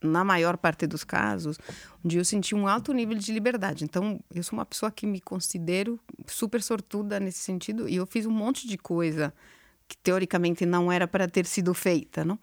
na 0.00 0.24
maior 0.24 0.56
parte 0.56 0.86
dos 0.86 1.04
casos, 1.04 1.58
onde 2.04 2.18
eu 2.18 2.24
senti 2.24 2.54
um 2.54 2.66
alto 2.66 2.92
nível 2.92 3.16
de 3.16 3.32
liberdade. 3.32 3.84
Então, 3.84 4.20
eu 4.34 4.42
sou 4.42 4.58
uma 4.58 4.66
pessoa 4.66 4.90
que 4.90 5.06
me 5.06 5.20
considero 5.20 5.98
super 6.26 6.62
sortuda 6.62 7.20
nesse 7.20 7.38
sentido 7.38 7.88
e 7.88 7.96
eu 7.96 8.06
fiz 8.06 8.26
um 8.26 8.30
monte 8.30 8.66
de 8.66 8.76
coisa 8.76 9.32
que 9.86 9.96
teoricamente 9.96 10.64
não 10.66 10.90
era 10.90 11.06
para 11.06 11.28
ter 11.28 11.46
sido 11.46 11.72
feita, 11.74 12.24
não? 12.24 12.38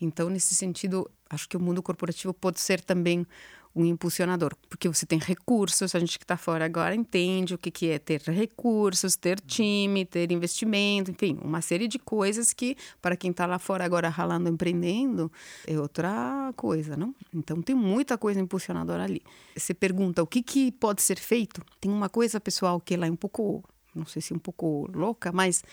Então, 0.00 0.28
nesse 0.28 0.54
sentido, 0.54 1.08
acho 1.32 1.48
que 1.48 1.56
o 1.56 1.60
mundo 1.60 1.82
corporativo 1.82 2.32
pode 2.32 2.60
ser 2.60 2.80
também 2.80 3.26
um 3.74 3.86
impulsionador, 3.86 4.54
porque 4.68 4.86
você 4.86 5.06
tem 5.06 5.18
recursos, 5.18 5.94
a 5.94 5.98
gente 5.98 6.18
que 6.18 6.24
está 6.24 6.36
fora 6.36 6.64
agora 6.64 6.94
entende 6.94 7.54
o 7.54 7.58
que, 7.58 7.70
que 7.70 7.88
é 7.88 7.98
ter 7.98 8.20
recursos, 8.20 9.16
ter 9.16 9.40
time, 9.40 10.04
ter 10.04 10.30
investimento, 10.30 11.10
enfim, 11.10 11.38
uma 11.42 11.62
série 11.62 11.88
de 11.88 11.98
coisas 11.98 12.52
que, 12.52 12.76
para 13.00 13.16
quem 13.16 13.30
está 13.30 13.46
lá 13.46 13.58
fora 13.58 13.84
agora 13.84 14.10
ralando, 14.10 14.48
empreendendo, 14.48 15.32
é 15.66 15.78
outra 15.78 16.52
coisa, 16.54 16.96
não? 16.96 17.14
Então, 17.32 17.62
tem 17.62 17.74
muita 17.74 18.18
coisa 18.18 18.38
impulsionadora 18.38 19.04
ali. 19.04 19.22
Você 19.56 19.72
pergunta 19.72 20.22
o 20.22 20.26
que, 20.26 20.42
que 20.42 20.70
pode 20.72 21.00
ser 21.00 21.18
feito? 21.18 21.62
Tem 21.80 21.90
uma 21.90 22.10
coisa, 22.10 22.38
pessoal, 22.38 22.78
que 22.78 22.92
ela 22.92 23.06
é 23.06 23.10
um 23.10 23.16
pouco, 23.16 23.64
não 23.94 24.04
sei 24.04 24.20
se 24.20 24.34
um 24.34 24.38
pouco 24.38 24.86
louca, 24.92 25.32
mas 25.32 25.64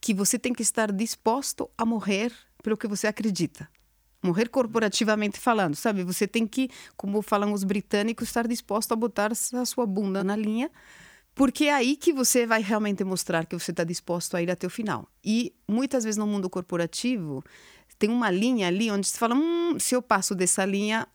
que 0.00 0.12
você 0.12 0.40
tem 0.40 0.52
que 0.52 0.62
estar 0.62 0.90
disposto 0.90 1.70
a 1.78 1.86
morrer 1.86 2.32
pelo 2.64 2.76
que 2.76 2.88
você 2.88 3.06
acredita 3.06 3.68
morrer 4.24 4.48
corporativamente 4.48 5.38
falando, 5.38 5.74
sabe? 5.74 6.02
Você 6.02 6.26
tem 6.26 6.46
que, 6.46 6.70
como 6.96 7.20
falam 7.20 7.52
os 7.52 7.62
britânicos, 7.62 8.28
estar 8.28 8.48
disposto 8.48 8.92
a 8.92 8.96
botar 8.96 9.30
a 9.32 9.64
sua 9.66 9.86
bunda 9.86 10.24
na 10.24 10.34
linha, 10.34 10.70
porque 11.34 11.64
é 11.64 11.74
aí 11.74 11.96
que 11.96 12.12
você 12.12 12.46
vai 12.46 12.62
realmente 12.62 13.04
mostrar 13.04 13.44
que 13.44 13.58
você 13.58 13.70
está 13.70 13.84
disposto 13.84 14.36
a 14.36 14.42
ir 14.42 14.50
até 14.50 14.66
o 14.66 14.70
final. 14.70 15.08
E 15.22 15.52
muitas 15.68 16.04
vezes 16.04 16.16
no 16.16 16.26
mundo 16.26 16.48
corporativo, 16.48 17.44
tem 17.98 18.08
uma 18.08 18.30
linha 18.30 18.68
ali 18.68 18.90
onde 18.90 19.06
você 19.06 19.18
fala, 19.18 19.34
hum, 19.34 19.78
se 19.78 19.94
eu 19.94 20.00
passo 20.00 20.34
dessa 20.34 20.64
linha, 20.64 21.06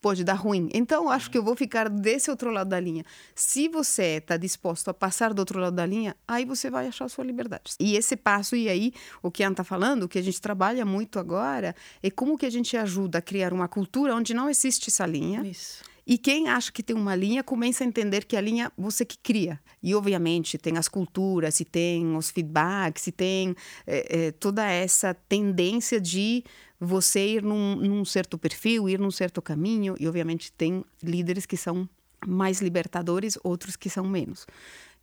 pode 0.00 0.24
dar 0.24 0.34
ruim. 0.34 0.68
Então, 0.72 1.08
acho 1.08 1.30
que 1.30 1.38
eu 1.38 1.42
vou 1.42 1.56
ficar 1.56 1.88
desse 1.88 2.30
outro 2.30 2.50
lado 2.50 2.68
da 2.68 2.78
linha. 2.78 3.04
Se 3.34 3.68
você 3.68 4.18
está 4.18 4.36
disposto 4.36 4.88
a 4.88 4.94
passar 4.94 5.34
do 5.34 5.40
outro 5.40 5.58
lado 5.58 5.74
da 5.74 5.86
linha, 5.86 6.16
aí 6.26 6.44
você 6.44 6.70
vai 6.70 6.86
achar 6.86 7.06
a 7.06 7.08
sua 7.08 7.24
liberdade. 7.24 7.74
E 7.80 7.96
esse 7.96 8.16
passo, 8.16 8.54
e 8.56 8.68
aí, 8.68 8.92
o 9.22 9.30
que 9.30 9.42
a 9.42 9.46
Ana 9.46 9.54
está 9.54 9.64
falando, 9.64 10.04
o 10.04 10.08
que 10.08 10.18
a 10.18 10.22
gente 10.22 10.40
trabalha 10.40 10.84
muito 10.84 11.18
agora, 11.18 11.74
é 12.02 12.10
como 12.10 12.38
que 12.38 12.46
a 12.46 12.50
gente 12.50 12.76
ajuda 12.76 13.18
a 13.18 13.22
criar 13.22 13.52
uma 13.52 13.68
cultura 13.68 14.14
onde 14.14 14.34
não 14.34 14.48
existe 14.48 14.90
essa 14.90 15.06
linha. 15.06 15.42
Isso. 15.42 15.84
E 16.06 16.16
quem 16.16 16.48
acha 16.48 16.70
que 16.70 16.84
tem 16.84 16.94
uma 16.94 17.16
linha 17.16 17.42
começa 17.42 17.82
a 17.82 17.86
entender 17.86 18.24
que 18.24 18.36
a 18.36 18.40
linha 18.40 18.70
você 18.78 19.04
que 19.04 19.18
cria. 19.18 19.58
E 19.82 19.92
obviamente 19.92 20.56
tem 20.56 20.78
as 20.78 20.86
culturas, 20.86 21.56
se 21.56 21.64
tem 21.64 22.16
os 22.16 22.30
feedbacks, 22.30 23.02
se 23.02 23.10
tem 23.10 23.56
é, 23.84 24.26
é, 24.26 24.30
toda 24.30 24.64
essa 24.64 25.12
tendência 25.12 26.00
de 26.00 26.44
você 26.80 27.26
ir 27.26 27.42
num, 27.42 27.76
num 27.76 28.04
certo 28.04 28.38
perfil, 28.38 28.88
ir 28.88 28.98
num 28.98 29.10
certo 29.10 29.40
caminho. 29.40 29.96
E 29.98 30.06
obviamente 30.06 30.52
tem 30.52 30.84
líderes 31.02 31.46
que 31.46 31.56
são 31.56 31.88
mais 32.26 32.60
libertadores, 32.60 33.38
outros 33.42 33.76
que 33.76 33.90
são 33.90 34.04
menos. 34.06 34.46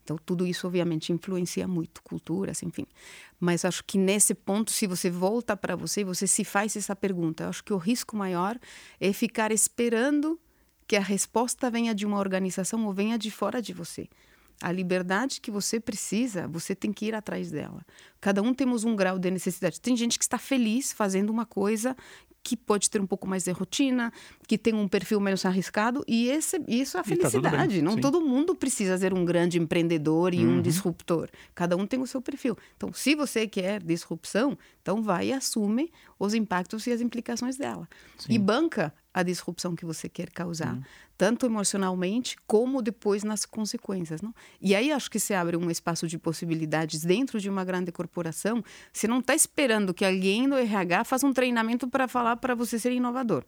Então, 0.03 0.17
tudo 0.17 0.45
isso, 0.45 0.67
obviamente, 0.67 1.13
influencia 1.13 1.65
muito, 1.65 2.03
culturas, 2.03 2.61
enfim. 2.61 2.85
Mas 3.39 3.63
acho 3.63 3.83
que 3.85 3.97
nesse 3.97 4.33
ponto, 4.33 4.69
se 4.69 4.85
você 4.85 5.09
volta 5.09 5.55
para 5.55 5.75
você, 5.77 6.03
você 6.03 6.27
se 6.27 6.43
faz 6.43 6.75
essa 6.75 6.95
pergunta. 6.95 7.43
Eu 7.45 7.49
acho 7.49 7.63
que 7.63 7.71
o 7.71 7.77
risco 7.77 8.15
maior 8.15 8.59
é 8.99 9.13
ficar 9.13 9.51
esperando 9.51 10.37
que 10.85 10.97
a 10.97 11.01
resposta 11.01 11.71
venha 11.71 11.95
de 11.95 12.05
uma 12.05 12.19
organização 12.19 12.85
ou 12.85 12.93
venha 12.93 13.17
de 13.17 13.31
fora 13.31 13.61
de 13.61 13.71
você. 13.71 14.09
A 14.61 14.71
liberdade 14.71 15.41
que 15.41 15.51
você 15.51 15.79
precisa, 15.79 16.47
você 16.47 16.73
tem 16.73 16.93
que 16.93 17.05
ir 17.05 17.15
atrás 17.15 17.51
dela. 17.51 17.85
Cada 18.21 18.41
um 18.41 18.53
temos 18.53 18.83
um 18.83 18.95
grau 18.95 19.19
de 19.19 19.29
necessidade. 19.29 19.81
Tem 19.81 19.95
gente 19.95 20.17
que 20.17 20.23
está 20.23 20.37
feliz 20.37 20.93
fazendo 20.93 21.29
uma 21.29 21.45
coisa 21.45 21.95
que 22.43 22.57
pode 22.57 22.89
ter 22.89 22.99
um 22.99 23.07
pouco 23.07 23.25
mais 23.25 23.45
de 23.45 23.51
rotina, 23.51 24.11
que 24.45 24.57
tem 24.57 24.73
um 24.73 24.87
perfil 24.87 25.19
menos 25.21 25.45
arriscado, 25.45 26.03
e 26.05 26.27
esse, 26.27 26.61
isso 26.67 26.97
é 26.97 26.99
a 26.99 27.03
felicidade. 27.03 27.77
Tá 27.77 27.81
Não 27.81 27.93
sim. 27.93 28.01
todo 28.01 28.19
mundo 28.19 28.53
precisa 28.53 28.97
ser 28.97 29.13
um 29.13 29.23
grande 29.23 29.57
empreendedor 29.57 30.33
e 30.33 30.45
uhum. 30.45 30.57
um 30.57 30.61
disruptor. 30.61 31.29
Cada 31.55 31.77
um 31.77 31.87
tem 31.87 32.01
o 32.01 32.05
seu 32.05 32.21
perfil. 32.21 32.57
Então, 32.75 32.91
se 32.91 33.15
você 33.15 33.47
quer 33.47 33.81
disrupção, 33.81 34.57
então 34.81 35.01
vai 35.01 35.27
e 35.27 35.33
assume 35.33 35.89
os 36.19 36.33
impactos 36.33 36.85
e 36.85 36.91
as 36.91 36.99
implicações 36.99 37.55
dela. 37.55 37.87
Sim. 38.17 38.33
E 38.33 38.37
banca 38.37 38.93
a 39.13 39.21
disrupção 39.21 39.75
que 39.75 39.85
você 39.85 40.09
quer 40.09 40.29
causar, 40.31 40.73
uhum. 40.73 40.81
tanto 41.17 41.45
emocionalmente 41.45 42.35
como 42.47 42.81
depois 42.81 43.23
nas 43.23 43.45
consequências. 43.45 44.21
Não? 44.21 44.33
E 44.59 44.73
aí 44.73 44.91
acho 44.91 45.11
que 45.11 45.19
se 45.19 45.33
abre 45.33 45.55
um 45.55 45.69
espaço 45.69 46.07
de 46.07 46.17
possibilidades 46.17 47.03
dentro 47.03 47.39
de 47.39 47.49
uma 47.49 47.63
grande 47.63 47.91
corporação. 47.91 48.63
Você 48.91 49.07
não 49.07 49.19
está 49.19 49.35
esperando 49.35 49.93
que 49.93 50.03
alguém 50.03 50.49
do 50.49 50.55
RH 50.55 51.03
faça 51.03 51.27
um 51.27 51.33
treinamento 51.33 51.87
para 51.87 52.07
falar 52.07 52.37
para 52.37 52.55
você 52.55 52.79
ser 52.79 52.91
inovador. 52.91 53.45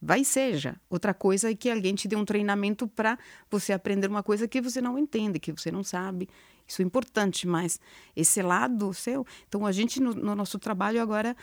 Vai 0.00 0.24
seja. 0.24 0.76
Outra 0.90 1.14
coisa 1.14 1.50
é 1.50 1.54
que 1.54 1.70
alguém 1.70 1.94
te 1.94 2.06
dê 2.06 2.16
um 2.16 2.24
treinamento 2.24 2.86
para 2.86 3.18
você 3.50 3.72
aprender 3.72 4.08
uma 4.08 4.22
coisa 4.22 4.46
que 4.46 4.60
você 4.60 4.80
não 4.80 4.98
entende, 4.98 5.38
que 5.38 5.52
você 5.52 5.70
não 5.70 5.82
sabe. 5.82 6.28
Isso 6.66 6.82
é 6.82 6.84
importante, 6.84 7.46
mas 7.46 7.80
esse 8.14 8.42
lado 8.42 8.92
seu. 8.92 9.24
Então, 9.48 9.64
a 9.64 9.72
gente, 9.72 10.00
no, 10.00 10.12
no 10.12 10.34
nosso 10.34 10.58
trabalho 10.58 11.00
agora, 11.00 11.36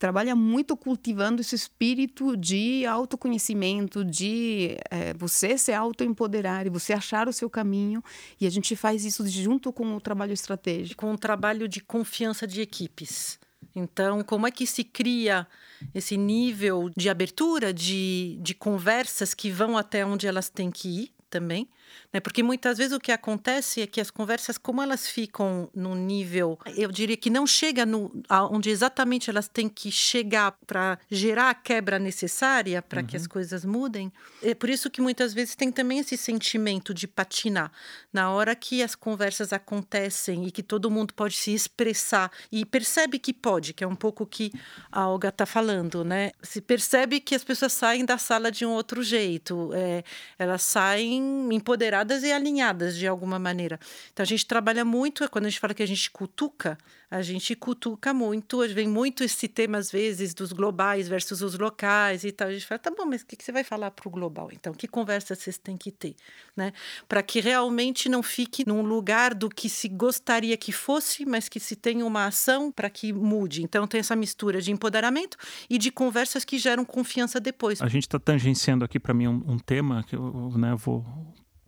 trabalha 0.00 0.34
muito 0.34 0.74
cultivando 0.78 1.42
esse 1.42 1.54
espírito 1.54 2.34
de 2.34 2.86
autoconhecimento, 2.86 4.02
de 4.02 4.78
é, 4.90 5.12
você 5.12 5.58
se 5.58 5.74
autoempoderar 5.74 6.66
e 6.66 6.70
você 6.70 6.94
achar 6.94 7.28
o 7.28 7.32
seu 7.34 7.50
caminho. 7.50 8.02
E 8.40 8.46
a 8.46 8.50
gente 8.50 8.74
faz 8.74 9.04
isso 9.04 9.28
junto 9.28 9.70
com 9.70 9.94
o 9.94 10.00
trabalho 10.00 10.32
estratégico. 10.32 11.04
Com 11.04 11.12
o 11.12 11.18
trabalho 11.18 11.68
de 11.68 11.80
confiança 11.80 12.46
de 12.46 12.62
equipes. 12.62 13.38
Então, 13.76 14.24
como 14.24 14.46
é 14.46 14.50
que 14.50 14.66
se 14.66 14.82
cria 14.82 15.46
esse 15.94 16.16
nível 16.16 16.90
de 16.96 17.10
abertura, 17.10 17.70
de, 17.70 18.38
de 18.40 18.54
conversas 18.54 19.34
que 19.34 19.50
vão 19.50 19.76
até 19.76 20.04
onde 20.04 20.26
elas 20.26 20.48
têm 20.48 20.70
que 20.70 20.88
ir 20.88 21.14
também? 21.28 21.68
Né? 22.12 22.20
Porque 22.20 22.42
muitas 22.42 22.78
vezes 22.78 22.92
o 22.92 23.00
que 23.00 23.12
acontece 23.12 23.80
é 23.80 23.86
que 23.86 24.00
as 24.00 24.10
conversas, 24.10 24.58
como 24.58 24.82
elas 24.82 25.08
ficam 25.08 25.68
no 25.74 25.94
nível, 25.94 26.58
eu 26.76 26.90
diria 26.90 27.16
que 27.16 27.30
não 27.30 27.46
chega 27.46 27.86
no, 27.86 28.10
onde 28.50 28.70
exatamente 28.70 29.30
elas 29.30 29.48
têm 29.48 29.68
que 29.68 29.90
chegar 29.90 30.52
para 30.66 30.98
gerar 31.10 31.50
a 31.50 31.54
quebra 31.54 31.98
necessária 31.98 32.82
para 32.82 33.00
uhum. 33.00 33.06
que 33.06 33.16
as 33.16 33.22
uhum. 33.22 33.28
coisas 33.28 33.64
mudem. 33.64 34.12
É 34.42 34.54
por 34.54 34.68
isso 34.68 34.90
que 34.90 35.00
muitas 35.00 35.32
vezes 35.32 35.54
tem 35.54 35.70
também 35.70 35.98
esse 35.98 36.16
sentimento 36.16 36.92
de 36.92 37.06
patinar. 37.06 37.70
Na 38.12 38.30
hora 38.30 38.54
que 38.54 38.82
as 38.82 38.94
conversas 38.94 39.52
acontecem 39.52 40.46
e 40.46 40.50
que 40.50 40.62
todo 40.62 40.90
mundo 40.90 41.14
pode 41.14 41.36
se 41.36 41.52
expressar 41.52 42.30
e 42.50 42.64
percebe 42.64 43.18
que 43.18 43.32
pode, 43.32 43.72
que 43.72 43.84
é 43.84 43.86
um 43.86 43.96
pouco 43.96 44.24
o 44.24 44.26
que 44.26 44.52
a 44.90 45.08
Olga 45.08 45.28
está 45.28 45.46
falando, 45.46 46.04
né? 46.04 46.32
Se 46.42 46.60
percebe 46.60 47.20
que 47.20 47.34
as 47.34 47.44
pessoas 47.44 47.72
saem 47.72 48.04
da 48.04 48.18
sala 48.18 48.50
de 48.50 48.66
um 48.66 48.70
outro 48.70 49.02
jeito, 49.02 49.70
é, 49.74 50.02
elas 50.38 50.62
saem 50.62 51.48
empoderadas 51.52 51.79
empoderadas 51.80 52.22
e 52.22 52.30
alinhadas 52.30 52.96
de 52.96 53.06
alguma 53.06 53.38
maneira. 53.38 53.80
Então 54.12 54.22
a 54.22 54.26
gente 54.26 54.46
trabalha 54.46 54.84
muito, 54.84 55.28
quando 55.30 55.46
a 55.46 55.48
gente 55.48 55.58
fala 55.58 55.72
que 55.72 55.82
a 55.82 55.86
gente 55.86 56.10
cutuca, 56.10 56.76
a 57.10 57.22
gente 57.22 57.56
cutuca 57.56 58.14
muito, 58.14 58.60
vem 58.68 58.86
muito 58.86 59.24
esse 59.24 59.48
tema 59.48 59.78
às 59.78 59.90
vezes 59.90 60.32
dos 60.32 60.52
globais 60.52 61.08
versus 61.08 61.42
os 61.42 61.58
locais 61.58 62.22
e 62.22 62.30
tal. 62.30 62.48
A 62.48 62.52
gente 62.52 62.64
fala, 62.64 62.78
tá 62.78 62.90
bom, 62.90 63.04
mas 63.04 63.22
o 63.22 63.26
que, 63.26 63.34
que 63.34 63.42
você 63.42 63.50
vai 63.50 63.64
falar 63.64 63.90
para 63.90 64.06
o 64.06 64.10
global? 64.10 64.48
Então, 64.52 64.72
que 64.72 64.86
conversa 64.86 65.34
vocês 65.34 65.58
têm 65.58 65.76
que 65.76 65.90
ter, 65.90 66.14
né? 66.56 66.72
Para 67.08 67.20
que 67.20 67.40
realmente 67.40 68.08
não 68.08 68.22
fique 68.22 68.64
num 68.66 68.82
lugar 68.82 69.34
do 69.34 69.48
que 69.48 69.68
se 69.68 69.88
gostaria 69.88 70.56
que 70.56 70.70
fosse, 70.70 71.26
mas 71.26 71.48
que 71.48 71.58
se 71.58 71.74
tenha 71.74 72.06
uma 72.06 72.26
ação 72.26 72.70
para 72.70 72.88
que 72.88 73.12
mude. 73.12 73.64
Então, 73.64 73.88
tem 73.88 73.98
essa 73.98 74.14
mistura 74.14 74.60
de 74.60 74.70
empoderamento 74.70 75.36
e 75.68 75.78
de 75.78 75.90
conversas 75.90 76.44
que 76.44 76.58
geram 76.58 76.84
confiança 76.84 77.40
depois. 77.40 77.82
A 77.82 77.88
gente 77.88 78.04
está 78.04 78.20
tangenciando 78.20 78.84
aqui 78.84 79.00
para 79.00 79.12
mim 79.12 79.26
um, 79.26 79.42
um, 79.48 79.58
tema 79.58 80.04
que 80.04 80.14
eu 80.14 80.52
né, 80.56 80.76
vou 80.76 81.04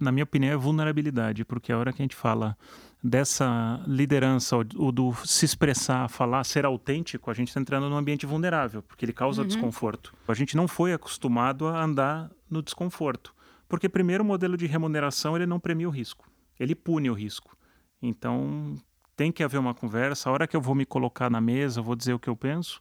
na 0.02 0.12
minha 0.12 0.24
opinião, 0.24 0.52
é 0.52 0.56
vulnerabilidade, 0.56 1.44
porque 1.44 1.72
a 1.72 1.78
hora 1.78 1.92
que 1.92 2.02
a 2.02 2.04
gente 2.04 2.16
fala 2.16 2.56
dessa 3.02 3.82
liderança, 3.86 4.56
ou 4.56 4.92
do 4.92 5.12
se 5.24 5.44
expressar, 5.44 6.08
falar, 6.08 6.44
ser 6.44 6.64
autêntico, 6.64 7.30
a 7.30 7.34
gente 7.34 7.48
está 7.48 7.60
entrando 7.60 7.88
num 7.88 7.96
ambiente 7.96 8.26
vulnerável, 8.26 8.82
porque 8.82 9.04
ele 9.04 9.12
causa 9.12 9.42
uhum. 9.42 9.48
desconforto. 9.48 10.14
A 10.28 10.34
gente 10.34 10.56
não 10.56 10.68
foi 10.68 10.92
acostumado 10.92 11.66
a 11.66 11.82
andar 11.82 12.30
no 12.48 12.62
desconforto, 12.62 13.34
porque 13.68 13.88
primeiro 13.88 14.22
o 14.22 14.26
modelo 14.26 14.56
de 14.56 14.66
remuneração 14.66 15.34
ele 15.34 15.46
não 15.46 15.58
premia 15.58 15.88
o 15.88 15.90
risco, 15.90 16.30
ele 16.60 16.74
pune 16.74 17.10
o 17.10 17.14
risco. 17.14 17.56
Então 18.00 18.76
tem 19.16 19.32
que 19.32 19.42
haver 19.42 19.58
uma 19.58 19.74
conversa. 19.74 20.28
A 20.28 20.32
hora 20.32 20.46
que 20.46 20.56
eu 20.56 20.60
vou 20.60 20.74
me 20.74 20.84
colocar 20.84 21.30
na 21.30 21.40
mesa, 21.40 21.82
vou 21.82 21.96
dizer 21.96 22.12
o 22.12 22.18
que 22.18 22.28
eu 22.28 22.36
penso, 22.36 22.80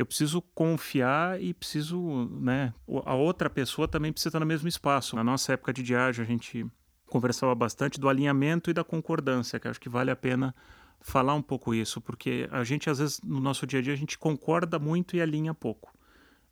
eu 0.00 0.06
preciso 0.06 0.40
confiar 0.54 1.40
e 1.42 1.52
preciso, 1.52 2.26
né? 2.40 2.72
A 3.04 3.14
outra 3.14 3.50
pessoa 3.50 3.86
também 3.86 4.10
precisa 4.10 4.30
estar 4.30 4.40
no 4.40 4.46
mesmo 4.46 4.66
espaço. 4.66 5.14
Na 5.14 5.22
nossa 5.22 5.52
época 5.52 5.74
de 5.74 5.82
diário, 5.82 6.22
a 6.22 6.26
gente 6.26 6.66
conversava 7.06 7.54
bastante 7.54 8.00
do 8.00 8.08
alinhamento 8.08 8.70
e 8.70 8.72
da 8.72 8.82
concordância, 8.82 9.60
que 9.60 9.68
acho 9.68 9.78
que 9.78 9.90
vale 9.90 10.10
a 10.10 10.16
pena 10.16 10.54
falar 11.02 11.34
um 11.34 11.42
pouco 11.42 11.74
isso, 11.74 12.00
porque 12.00 12.48
a 12.50 12.64
gente, 12.64 12.88
às 12.88 12.98
vezes, 12.98 13.20
no 13.22 13.40
nosso 13.40 13.66
dia 13.66 13.80
a 13.80 13.82
dia, 13.82 13.92
a 13.92 13.96
gente 13.96 14.16
concorda 14.16 14.78
muito 14.78 15.16
e 15.16 15.20
alinha 15.20 15.52
pouco. 15.52 15.92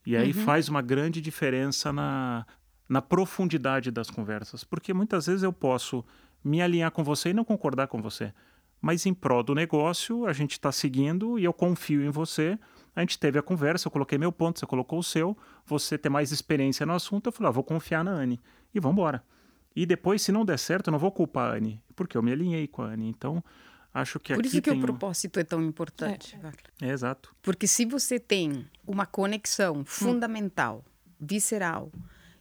E 0.04 0.14
aí 0.14 0.28
uhum. 0.28 0.44
faz 0.44 0.68
uma 0.68 0.82
grande 0.82 1.18
diferença 1.18 1.90
na, 1.90 2.46
na 2.86 3.00
profundidade 3.00 3.90
das 3.90 4.10
conversas, 4.10 4.62
porque 4.62 4.92
muitas 4.92 5.24
vezes 5.24 5.42
eu 5.42 5.54
posso 5.54 6.04
me 6.44 6.60
alinhar 6.60 6.90
com 6.90 7.02
você 7.02 7.30
e 7.30 7.34
não 7.34 7.44
concordar 7.44 7.86
com 7.88 8.02
você. 8.02 8.30
Mas 8.78 9.06
em 9.06 9.14
prol 9.14 9.42
do 9.42 9.54
negócio, 9.54 10.26
a 10.26 10.34
gente 10.34 10.52
está 10.52 10.70
seguindo 10.70 11.38
e 11.38 11.44
eu 11.44 11.52
confio 11.52 12.02
em 12.04 12.10
você 12.10 12.58
a 12.98 13.00
gente 13.00 13.16
teve 13.16 13.38
a 13.38 13.42
conversa, 13.42 13.86
eu 13.86 13.92
coloquei 13.92 14.18
meu 14.18 14.32
ponto, 14.32 14.58
você 14.58 14.66
colocou 14.66 14.98
o 14.98 15.04
seu, 15.04 15.38
você 15.64 15.96
tem 15.96 16.10
mais 16.10 16.32
experiência 16.32 16.84
no 16.84 16.94
assunto, 16.94 17.28
eu 17.28 17.32
falei, 17.32 17.48
ah, 17.48 17.52
vou 17.52 17.62
confiar 17.62 18.02
na 18.02 18.10
Anne 18.10 18.40
e 18.74 18.80
vamos 18.80 18.96
embora. 18.96 19.22
E 19.76 19.86
depois, 19.86 20.20
se 20.20 20.32
não 20.32 20.44
der 20.44 20.58
certo, 20.58 20.88
eu 20.88 20.90
não 20.90 20.98
vou 20.98 21.12
culpar 21.12 21.52
a 21.52 21.56
Anne, 21.56 21.80
porque 21.94 22.18
eu 22.18 22.22
me 22.24 22.32
alinhei 22.32 22.66
com 22.66 22.82
a 22.82 22.86
Anne. 22.86 23.08
Então, 23.08 23.42
acho 23.94 24.18
que 24.18 24.34
Por 24.34 24.40
aqui 24.40 24.48
isso 24.48 24.60
que 24.60 24.70
tem... 24.70 24.80
o 24.80 24.82
propósito 24.82 25.38
é 25.38 25.44
tão 25.44 25.62
importante. 25.62 26.36
É. 26.82 26.88
é. 26.88 26.90
exato. 26.90 27.32
Porque 27.40 27.68
se 27.68 27.84
você 27.84 28.18
tem 28.18 28.66
uma 28.84 29.06
conexão 29.06 29.84
fundamental, 29.84 30.84
hum. 30.84 31.12
visceral 31.20 31.92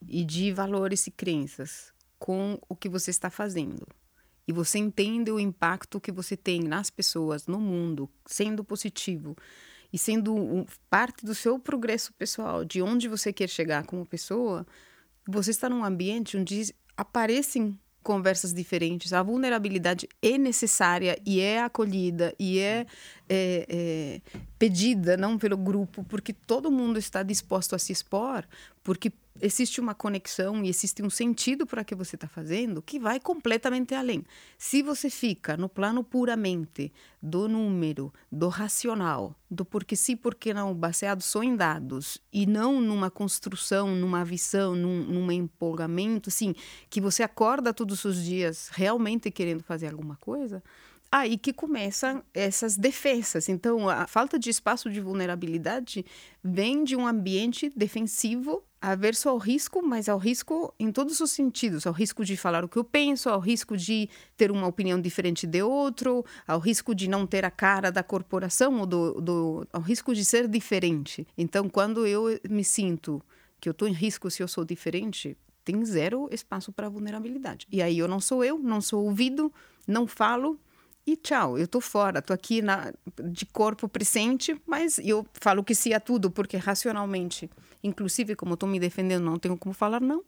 e 0.07 0.25
de 0.25 0.51
valores 0.51 1.05
e 1.05 1.11
crenças 1.11 1.93
com 2.17 2.59
o 2.67 2.75
que 2.75 2.89
você 2.89 3.11
está 3.11 3.29
fazendo, 3.29 3.85
e 4.47 4.51
você 4.51 4.79
entende 4.79 5.29
o 5.29 5.39
impacto 5.39 6.01
que 6.01 6.11
você 6.11 6.35
tem 6.35 6.61
nas 6.61 6.89
pessoas, 6.89 7.45
no 7.45 7.59
mundo, 7.59 8.09
sendo 8.25 8.63
positivo, 8.63 9.37
e 9.91 9.97
sendo 9.97 10.35
um, 10.35 10.65
parte 10.89 11.25
do 11.25 11.33
seu 11.33 11.57
progresso 11.57 12.13
pessoal, 12.13 12.65
de 12.65 12.81
onde 12.81 13.07
você 13.07 13.31
quer 13.31 13.49
chegar 13.49 13.85
como 13.85 14.05
pessoa, 14.05 14.65
você 15.27 15.51
está 15.51 15.69
num 15.69 15.83
ambiente 15.83 16.37
onde 16.37 16.73
aparecem 16.95 17.79
conversas 18.03 18.53
diferentes. 18.53 19.11
A 19.11 19.21
vulnerabilidade 19.21 20.07
é 20.21 20.37
necessária 20.37 21.19
e 21.25 21.41
é 21.41 21.61
acolhida 21.61 22.33
e 22.39 22.59
é, 22.59 22.85
é, 23.29 23.65
é, 23.69 24.21
pedida, 24.57 25.17
não 25.17 25.37
pelo 25.37 25.57
grupo, 25.57 26.03
porque 26.03 26.33
todo 26.33 26.71
mundo 26.71 26.97
está 26.97 27.23
disposto 27.23 27.75
a 27.75 27.79
se 27.79 27.91
expor, 27.91 28.43
porque 28.83 29.11
existe 29.41 29.79
uma 29.79 29.93
conexão 29.93 30.63
e 30.63 30.69
existe 30.69 31.03
um 31.03 31.09
sentido 31.09 31.65
para 31.65 31.83
que 31.83 31.95
você 31.95 32.15
está 32.15 32.27
fazendo 32.27 32.81
que 32.81 32.99
vai 32.99 33.19
completamente 33.19 33.93
além. 33.93 34.23
Se 34.57 34.81
você 34.81 35.09
fica 35.09 35.55
no 35.55 35.69
plano 35.69 36.03
puramente 36.03 36.91
do 37.21 37.47
número, 37.47 38.13
do 38.31 38.47
racional, 38.47 39.35
do 39.49 39.65
porque 39.65 39.95
sim, 39.95 40.15
porque 40.15 40.53
não, 40.53 40.73
baseado 40.73 41.21
só 41.21 41.43
em 41.43 41.55
dados 41.55 42.19
e 42.31 42.45
não 42.45 42.81
numa 42.81 43.09
construção, 43.09 43.95
numa 43.95 44.23
visão, 44.23 44.75
num, 44.75 45.03
num 45.03 45.31
empolgamento, 45.31 46.29
assim, 46.29 46.53
que 46.89 47.01
você 47.01 47.23
acorda 47.23 47.73
todos 47.73 48.05
os 48.05 48.23
dias 48.23 48.69
realmente 48.73 49.31
querendo 49.31 49.63
fazer 49.63 49.87
alguma 49.87 50.15
coisa, 50.17 50.63
aí 51.11 51.37
que 51.37 51.53
começam 51.53 52.23
essas 52.33 52.75
defesas. 52.77 53.49
Então, 53.49 53.89
a 53.89 54.07
falta 54.07 54.37
de 54.37 54.49
espaço 54.49 54.89
de 54.89 54.99
vulnerabilidade 54.99 56.05
vem 56.43 56.83
de 56.83 56.95
um 56.95 57.07
ambiente 57.07 57.71
defensivo 57.75 58.63
averso 58.79 59.27
ao 59.27 59.37
risco, 59.37 59.81
mas 59.81 60.07
ao 60.07 60.17
risco 60.17 60.73
em 60.79 60.91
todos 60.91 61.19
os 61.19 61.31
sentidos, 61.31 61.87
ao 61.87 61.93
risco 61.93 62.23
de 62.23 62.37
falar 62.37 62.63
o 62.63 62.69
que 62.69 62.77
eu 62.77 62.83
penso, 62.83 63.29
ao 63.29 63.39
risco 63.39 63.75
de 63.75 64.07
ter 64.35 64.51
uma 64.51 64.67
opinião 64.67 65.01
diferente 65.01 65.47
de 65.47 65.61
outro, 65.63 66.23
ao 66.47 66.59
risco 66.59 66.93
de 66.93 67.09
não 67.09 67.25
ter 67.25 67.43
a 67.43 67.51
cara 67.51 67.91
da 67.91 68.03
corporação, 68.03 68.79
ou 68.79 68.85
do, 68.85 69.21
do 69.21 69.67
ao 69.73 69.81
risco 69.81 70.13
de 70.13 70.23
ser 70.23 70.47
diferente. 70.47 71.25
Então, 71.37 71.67
quando 71.67 72.05
eu 72.05 72.39
me 72.49 72.63
sinto 72.63 73.21
que 73.59 73.67
eu 73.67 73.71
estou 73.71 73.87
em 73.87 73.93
risco 73.93 74.29
se 74.29 74.43
eu 74.43 74.47
sou 74.47 74.63
diferente, 74.63 75.35
tem 75.65 75.83
zero 75.83 76.29
espaço 76.31 76.71
para 76.71 76.87
vulnerabilidade. 76.87 77.67
E 77.71 77.81
aí 77.81 77.97
eu 77.97 78.07
não 78.07 78.19
sou 78.19 78.43
eu, 78.43 78.57
não 78.59 78.79
sou 78.79 79.03
ouvido, 79.03 79.51
não 79.87 80.07
falo, 80.07 80.59
e 81.07 81.15
tchau, 81.15 81.57
eu 81.57 81.65
tô 81.69 81.79
fora, 81.79 82.21
tô 82.21 82.33
aqui 82.33 82.61
na, 82.61 82.93
de 83.31 83.45
corpo 83.45 83.87
presente, 83.87 84.61
mas 84.67 84.99
eu 84.99 85.25
falo 85.35 85.63
que 85.63 85.73
sim 85.73 85.93
a 85.93 86.01
tudo, 86.01 86.29
porque 86.29 86.57
racionalmente, 86.57 87.49
inclusive 87.81 88.35
como 88.35 88.55
estou 88.55 88.67
me 88.67 88.77
defendendo, 88.77 89.23
não 89.23 89.39
tenho 89.39 89.57
como 89.57 89.73
falar 89.73 90.01
não. 90.01 90.21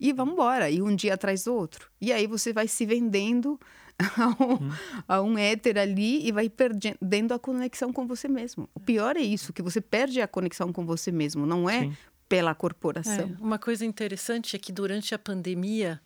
E 0.00 0.12
vamos 0.12 0.34
embora, 0.34 0.68
e 0.68 0.82
um 0.82 0.96
dia 0.96 1.14
atrás 1.14 1.44
do 1.44 1.54
outro. 1.54 1.88
E 2.00 2.12
aí 2.12 2.26
você 2.26 2.52
vai 2.52 2.66
se 2.66 2.84
vendendo 2.84 3.58
a 4.18 4.42
um, 4.42 4.54
hum. 4.54 4.70
a 5.06 5.22
um 5.22 5.38
éter 5.38 5.78
ali 5.78 6.26
e 6.26 6.32
vai 6.32 6.50
perdendo 6.50 7.32
a 7.32 7.38
conexão 7.38 7.92
com 7.92 8.04
você 8.04 8.26
mesmo. 8.26 8.68
O 8.74 8.80
pior 8.80 9.16
é 9.16 9.22
isso, 9.22 9.52
que 9.52 9.62
você 9.62 9.80
perde 9.80 10.20
a 10.20 10.26
conexão 10.26 10.72
com 10.72 10.84
você 10.84 11.12
mesmo, 11.12 11.46
não 11.46 11.70
é 11.70 11.82
Sim. 11.82 11.96
pela 12.28 12.52
corporação. 12.52 13.32
É, 13.40 13.40
uma 13.42 13.60
coisa 13.60 13.86
interessante 13.86 14.56
é 14.56 14.58
que 14.58 14.72
durante 14.72 15.14
a 15.14 15.18
pandemia, 15.20 16.00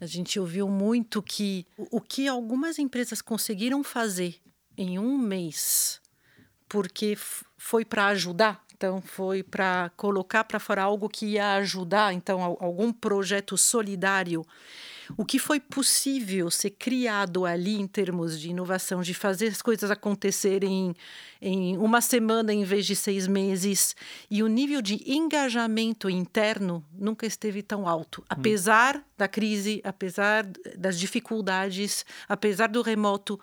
a 0.00 0.06
gente 0.06 0.38
ouviu 0.38 0.68
muito 0.68 1.22
que 1.22 1.66
o 1.76 2.00
que 2.00 2.28
algumas 2.28 2.78
empresas 2.78 3.20
conseguiram 3.22 3.82
fazer 3.84 4.36
em 4.76 4.98
um 4.98 5.16
mês, 5.18 6.00
porque 6.68 7.16
foi 7.56 7.84
para 7.84 8.06
ajudar, 8.06 8.64
então 8.74 9.00
foi 9.00 9.42
para 9.42 9.90
colocar 9.96 10.44
para 10.44 10.58
fora 10.58 10.82
algo 10.82 11.08
que 11.08 11.26
ia 11.26 11.54
ajudar, 11.54 12.12
então 12.12 12.42
algum 12.42 12.92
projeto 12.92 13.56
solidário 13.56 14.44
o 15.16 15.24
que 15.24 15.38
foi 15.38 15.60
possível 15.60 16.50
ser 16.50 16.70
criado 16.70 17.44
ali 17.44 17.80
em 17.80 17.86
termos 17.86 18.38
de 18.38 18.50
inovação, 18.50 19.02
de 19.02 19.14
fazer 19.14 19.48
as 19.48 19.62
coisas 19.62 19.90
acontecerem 19.90 20.94
em 21.40 21.76
uma 21.76 22.00
semana 22.00 22.52
em 22.52 22.64
vez 22.64 22.86
de 22.86 22.94
seis 22.94 23.26
meses, 23.26 23.96
e 24.30 24.42
o 24.42 24.46
nível 24.46 24.80
de 24.80 25.02
engajamento 25.06 26.08
interno 26.08 26.84
nunca 26.92 27.26
esteve 27.26 27.62
tão 27.62 27.88
alto, 27.88 28.20
hum. 28.22 28.24
apesar 28.28 29.04
da 29.16 29.28
crise, 29.28 29.80
apesar 29.84 30.46
das 30.76 30.98
dificuldades, 30.98 32.04
apesar 32.28 32.68
do 32.68 32.82
remoto. 32.82 33.38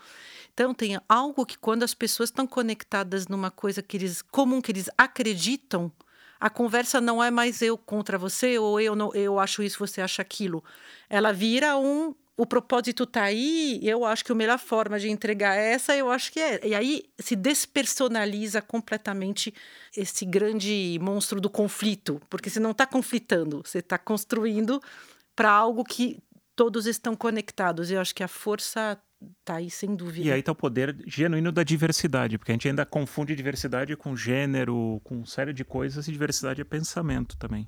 Então, 0.54 0.74
tem 0.74 1.00
algo 1.08 1.45
que 1.45 1.58
quando 1.58 1.84
as 1.84 1.93
pessoas 1.93 2.30
estão 2.30 2.45
conectadas 2.45 3.28
numa 3.28 3.50
coisa 3.50 3.82
que 3.82 3.95
eles, 3.95 4.22
comum 4.22 4.62
que 4.62 4.72
eles 4.72 4.89
acreditam, 4.98 5.91
a 6.39 6.49
conversa 6.49 7.02
não 7.02 7.23
é 7.23 7.30
mais 7.30 7.62
eu 7.62 7.78
contra 7.78 8.17
você 8.17 8.58
ou 8.58 8.80
eu 8.80 8.95
não 8.95 9.13
eu 9.13 9.39
acho 9.39 9.62
isso 9.62 9.80
você 9.80 10.02
acha 10.02 10.21
aquilo 10.21 10.63
ela 11.10 11.32
vira 11.32 11.78
um 11.78 12.13
o 12.39 12.45
propósito 12.45 13.04
está 13.04 13.23
aí, 13.23 13.82
eu 13.84 14.06
acho 14.06 14.23
que 14.23 14.32
a 14.32 14.36
melhor 14.36 14.58
forma 14.58 14.97
de 14.97 15.10
entregar 15.10 15.58
é 15.58 15.73
essa, 15.73 15.93
eu 15.93 16.10
acho 16.10 16.32
que 16.32 16.39
é. 16.39 16.65
E 16.65 16.73
aí 16.73 17.04
se 17.19 17.36
despersonaliza 17.36 18.62
completamente 18.62 19.54
esse 19.93 20.23
grande 20.23 20.97
monstro 21.02 21.41
do 21.41 21.49
conflito, 21.49 22.21
porque 22.30 22.49
você 22.49 22.58
não 22.58 22.71
está 22.71 22.86
conflitando, 22.86 23.62
você 23.65 23.80
está 23.80 23.97
construindo 23.97 24.82
para 25.36 25.52
algo 25.52 25.84
que 25.84 26.17
todos 26.56 26.88
estão 26.88 27.13
conectados. 27.13 27.91
Eu 27.91 27.99
acho 27.99 28.15
que 28.15 28.23
a 28.23 28.28
força 28.30 28.97
tá 29.43 29.55
aí 29.55 29.69
sem 29.69 29.95
dúvida. 29.95 30.27
E 30.27 30.32
aí 30.32 30.41
tá 30.41 30.51
o 30.51 30.55
poder 30.55 30.95
genuíno 31.05 31.51
da 31.51 31.63
diversidade, 31.63 32.38
porque 32.38 32.51
a 32.51 32.55
gente 32.55 32.67
ainda 32.67 32.86
confunde 32.86 33.36
diversidade 33.36 33.95
com 33.95 34.15
gênero, 34.15 35.01
com 35.03 35.25
série 35.25 35.53
de 35.53 35.63
coisas, 35.63 36.08
e 36.08 36.12
diversidade 36.12 36.62
é 36.62 36.63
pensamento 36.63 37.38
também. 37.38 37.67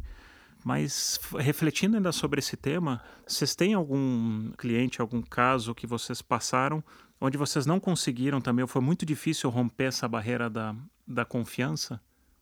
Mas 0.64 1.20
refletindo 1.40 1.98
ainda 1.98 2.12
sobre 2.12 2.40
esse 2.40 2.56
tema, 2.56 3.02
vocês 3.28 3.56
têm 3.56 3.74
algum 3.74 4.52
cliente, 4.52 5.02
algum 5.02 5.22
caso 5.22 5.74
que 5.74 5.88
vocês 5.88 6.22
passaram 6.22 6.84
onde 7.22 7.38
vocês 7.38 7.68
não 7.68 7.80
conseguiram 7.80 8.42
também, 8.42 8.66
foi 8.66 8.82
muito 8.82 9.06
difícil 9.06 9.50
romper 9.52 9.86
essa 9.86 10.08
barreira 10.08 10.50
da, 10.50 10.76
da 11.08 11.24
confiança? 11.24 12.02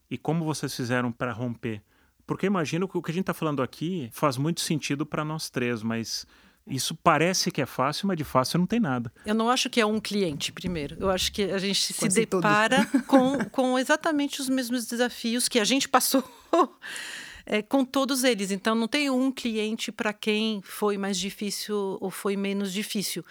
E 0.09 0.17
como 0.17 0.45
vocês 0.45 0.73
fizeram 0.73 1.11
para 1.11 1.33
romper? 1.33 1.83
Porque 2.25 2.45
imagino 2.45 2.87
que 2.87 2.97
o 2.97 3.01
que 3.01 3.11
a 3.11 3.13
gente 3.13 3.23
está 3.23 3.33
falando 3.33 3.61
aqui 3.61 4.09
faz 4.13 4.37
muito 4.37 4.61
sentido 4.61 5.05
para 5.05 5.25
nós 5.25 5.49
três, 5.49 5.83
mas 5.83 6.25
isso 6.69 6.95
parece 6.95 7.51
que 7.51 7.61
é 7.61 7.65
fácil, 7.65 8.07
mas 8.07 8.17
de 8.17 8.23
fácil 8.23 8.59
não 8.59 8.67
tem 8.67 8.79
nada. 8.79 9.11
Eu 9.25 9.33
não 9.33 9.49
acho 9.49 9.69
que 9.69 9.81
é 9.81 9.85
um 9.85 9.99
cliente, 9.99 10.51
primeiro. 10.51 10.95
Eu 10.99 11.09
acho 11.09 11.31
que 11.31 11.43
a 11.43 11.57
gente 11.57 11.93
Quase 11.93 12.13
se 12.13 12.25
depara 12.25 12.85
com, 13.07 13.43
com 13.45 13.79
exatamente 13.79 14.39
os 14.39 14.47
mesmos 14.47 14.85
desafios 14.85 15.47
que 15.47 15.59
a 15.59 15.65
gente 15.65 15.87
passou. 15.87 16.23
É, 17.51 17.63
com 17.63 17.83
todos 17.83 18.23
eles. 18.23 18.51
Então, 18.51 18.75
não 18.75 18.87
tem 18.87 19.09
um 19.09 19.31
cliente 19.31 19.91
para 19.91 20.13
quem 20.13 20.61
foi 20.61 20.99
mais 20.99 21.17
difícil 21.17 21.97
ou 21.99 22.11
foi 22.11 22.37
menos 22.37 22.71
difícil. 22.71 23.25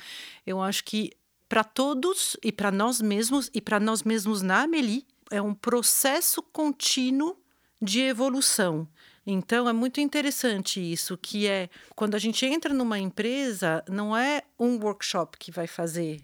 Eu 0.45 0.61
acho 0.61 0.83
que 0.83 1.13
para 1.49 1.63
todos 1.63 2.37
e 2.43 2.51
para 2.51 2.73
nós 2.73 3.01
mesmos 3.01 3.49
e 3.55 3.61
para 3.61 3.79
nós 3.79 4.03
mesmos 4.03 4.43
na 4.43 4.63
Amelie, 4.63 5.07
é 5.31 5.41
um 5.41 5.55
processo 5.55 6.43
contínuo 6.43 7.37
de 7.81 8.01
evolução. 8.01 8.89
Então 9.31 9.69
é 9.69 9.75
muito 9.75 10.01
interessante 10.01 10.81
isso, 10.81 11.19
que 11.19 11.47
é 11.47 11.69
quando 11.95 12.15
a 12.15 12.19
gente 12.19 12.47
entra 12.47 12.73
numa 12.73 12.99
empresa, 12.99 13.85
não 13.87 14.17
é 14.17 14.43
um 14.59 14.79
workshop 14.83 15.37
que 15.37 15.51
vai 15.51 15.67
fazer 15.67 16.23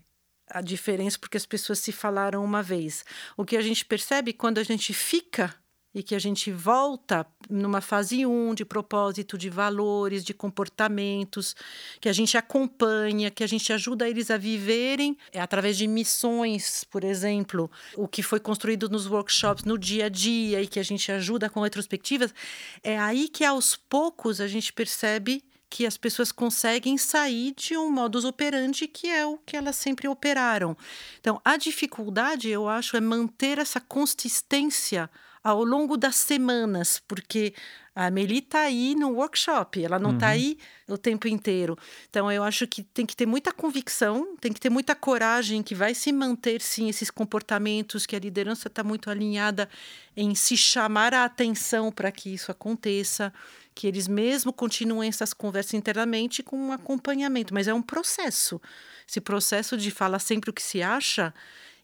a 0.49 0.63
diferença 0.63 1.19
porque 1.19 1.37
as 1.37 1.45
pessoas 1.45 1.81
se 1.81 1.93
falaram 1.93 2.43
uma 2.43 2.63
vez. 2.63 3.05
O 3.37 3.45
que 3.45 3.59
a 3.59 3.61
gente 3.61 3.85
percebe 3.85 4.33
quando 4.33 4.57
a 4.57 4.63
gente 4.63 4.95
fica 4.95 5.55
e 5.95 6.03
que 6.03 6.15
a 6.15 6.19
gente 6.19 6.51
volta 6.51 7.27
numa 7.49 7.81
fase 7.81 8.27
1 8.27 8.31
um 8.31 8.55
de 8.55 8.65
propósito, 8.65 9.39
de 9.39 9.49
valores, 9.49 10.25
de 10.25 10.35
comportamentos, 10.35 11.55
que 12.01 12.09
a 12.09 12.13
gente 12.13 12.37
acompanha, 12.37 13.31
que 13.31 13.45
a 13.45 13.47
gente 13.47 13.73
ajuda 13.73 14.09
eles 14.09 14.31
a 14.31 14.37
viverem 14.37 15.17
é, 15.33 15.41
através 15.41 15.77
de 15.77 15.87
missões, 15.87 16.85
por 16.85 17.05
exemplo, 17.05 17.71
o 17.97 18.09
que 18.09 18.23
foi 18.23 18.41
construído 18.41 18.89
nos 18.89 19.07
workshops 19.07 19.65
no 19.65 19.79
dia 19.79 20.07
a 20.07 20.09
dia 20.09 20.61
e 20.61 20.67
que 20.67 20.81
a 20.81 20.83
gente 20.83 21.13
ajuda 21.13 21.49
com 21.49 21.61
retrospectivas, 21.61 22.35
é 22.83 22.99
aí 22.99 23.29
que 23.29 23.45
aos 23.45 23.77
poucos 23.77 24.41
a 24.41 24.49
gente 24.49 24.73
percebe 24.73 25.45
que 25.71 25.87
as 25.87 25.97
pessoas 25.97 26.31
conseguem 26.31 26.97
sair 26.97 27.53
de 27.57 27.77
um 27.77 27.91
modus 27.91 28.25
operandi 28.25 28.87
que 28.87 29.09
é 29.09 29.27
o 29.27 29.39
que 29.39 29.57
elas 29.57 29.75
sempre 29.75 30.07
operaram. 30.07 30.77
Então, 31.21 31.41
a 31.45 31.57
dificuldade, 31.57 32.49
eu 32.49 32.69
acho, 32.69 32.97
é 32.97 33.01
manter 33.01 33.59
essa 33.59 33.81
consistência 33.81 35.11
ao 35.45 35.63
longo 35.63 35.99
das 35.99 36.17
semanas, 36.17 37.03
porque 37.07 37.53
a 37.95 38.11
Meli 38.11 38.39
está 38.39 38.63
aí 38.63 38.95
no 38.97 39.11
workshop, 39.11 39.85
ela 39.85 39.99
não 39.99 40.15
está 40.15 40.29
uhum. 40.29 40.33
aí 40.33 40.59
o 40.89 40.97
tempo 40.97 41.29
inteiro. 41.29 41.79
Então, 42.09 42.33
eu 42.33 42.43
acho 42.43 42.67
que 42.67 42.83
tem 42.83 43.05
que 43.05 43.15
ter 43.15 43.27
muita 43.27 43.53
convicção, 43.53 44.37
tem 44.41 44.53
que 44.53 44.59
ter 44.59 44.71
muita 44.71 44.97
coragem, 44.97 45.63
que 45.63 45.75
vai 45.75 45.95
se 45.95 46.11
manter, 46.11 46.61
sim, 46.63 46.89
esses 46.89 47.11
comportamentos, 47.11 48.07
que 48.07 48.17
a 48.17 48.19
liderança 48.19 48.69
está 48.69 48.83
muito 48.83 49.11
alinhada 49.11 49.69
em 50.17 50.35
se 50.35 50.57
chamar 50.57 51.13
a 51.13 51.25
atenção 51.25 51.93
para 51.93 52.11
que 52.11 52.33
isso 52.33 52.51
aconteça, 52.51 53.33
que 53.75 53.87
eles 53.87 54.09
mesmo 54.09 54.53
continuem 54.53 55.09
essas 55.09 55.35
conversas 55.35 55.75
internamente 55.75 56.43
com 56.43 56.57
um 56.57 56.73
acompanhamento. 56.73 57.53
Mas 57.53 57.69
é 57.69 57.75
um 57.75 57.83
processo. 57.83 58.61
Esse 59.07 59.21
processo 59.21 59.77
de 59.77 59.91
falar 59.91 60.21
sempre 60.21 60.51
o 60.51 60.53
que 60.53 60.63
se 60.63 60.83
acha 60.83 61.35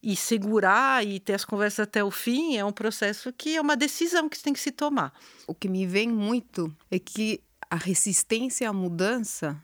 e 0.02 0.16
segurar 0.16 1.06
e 1.06 1.20
ter 1.20 1.34
as 1.34 1.44
conversas 1.44 1.80
até 1.80 2.02
o 2.02 2.10
fim 2.10 2.56
é 2.56 2.64
um 2.64 2.72
processo 2.72 3.32
que 3.32 3.56
é 3.56 3.60
uma 3.60 3.76
decisão 3.76 4.28
que 4.28 4.42
tem 4.42 4.52
que 4.52 4.60
se 4.60 4.70
tomar. 4.70 5.12
O 5.46 5.54
que 5.54 5.68
me 5.68 5.86
vem 5.86 6.08
muito 6.08 6.74
é 6.90 6.98
que 6.98 7.40
a 7.68 7.76
resistência 7.76 8.68
à 8.68 8.72
mudança, 8.72 9.62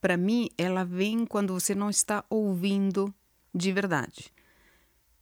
para 0.00 0.16
mim, 0.16 0.48
ela 0.56 0.84
vem 0.84 1.24
quando 1.24 1.54
você 1.54 1.74
não 1.74 1.88
está 1.90 2.24
ouvindo 2.28 3.12
de 3.54 3.72
verdade. 3.72 4.32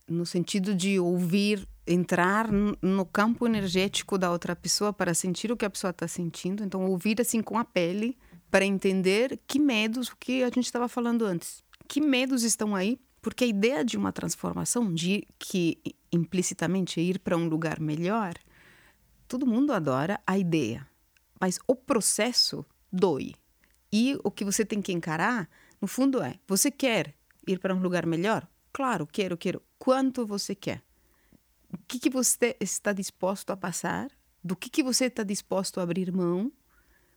No 0.06 0.26
sentido 0.26 0.74
de 0.74 0.98
ouvir, 0.98 1.66
entrar 1.86 2.48
no 2.50 3.06
campo 3.06 3.46
energético 3.46 4.18
da 4.18 4.30
outra 4.30 4.54
pessoa 4.54 4.92
para 4.92 5.14
sentir 5.14 5.50
o 5.50 5.56
que 5.56 5.64
a 5.64 5.70
pessoa 5.70 5.90
está 5.90 6.06
sentindo. 6.08 6.62
Então, 6.62 6.84
ouvir 6.86 7.20
assim 7.20 7.42
com 7.42 7.58
a 7.58 7.64
pele 7.64 8.16
para 8.50 8.64
entender 8.64 9.38
que 9.46 9.58
medos, 9.58 10.08
o 10.08 10.16
que 10.16 10.42
a 10.42 10.46
gente 10.46 10.64
estava 10.64 10.88
falando 10.88 11.24
antes. 11.24 11.62
Que 11.86 12.00
medos 12.00 12.42
estão 12.42 12.74
aí 12.74 12.98
Porque 13.20 13.44
a 13.44 13.48
ideia 13.48 13.84
de 13.84 13.96
uma 13.96 14.12
transformação, 14.12 14.92
de 14.92 15.26
que 15.38 15.78
implicitamente 16.12 17.00
é 17.00 17.02
ir 17.02 17.18
para 17.18 17.36
um 17.36 17.48
lugar 17.48 17.80
melhor, 17.80 18.34
todo 19.26 19.46
mundo 19.46 19.72
adora 19.72 20.20
a 20.26 20.38
ideia, 20.38 20.86
mas 21.40 21.58
o 21.66 21.74
processo 21.74 22.64
dói. 22.92 23.34
E 23.92 24.18
o 24.22 24.30
que 24.30 24.44
você 24.44 24.64
tem 24.64 24.80
que 24.80 24.92
encarar, 24.92 25.48
no 25.80 25.88
fundo, 25.88 26.22
é: 26.22 26.38
você 26.46 26.70
quer 26.70 27.14
ir 27.46 27.58
para 27.58 27.74
um 27.74 27.80
lugar 27.80 28.06
melhor? 28.06 28.46
Claro, 28.72 29.06
quero, 29.06 29.36
quero. 29.36 29.62
Quanto 29.78 30.26
você 30.26 30.54
quer? 30.54 30.82
O 31.72 31.78
que, 31.86 31.98
que 31.98 32.10
você 32.10 32.56
está 32.60 32.92
disposto 32.92 33.50
a 33.50 33.56
passar? 33.56 34.10
Do 34.42 34.56
que, 34.56 34.70
que 34.70 34.82
você 34.82 35.06
está 35.06 35.22
disposto 35.22 35.80
a 35.80 35.82
abrir 35.82 36.12
mão? 36.12 36.52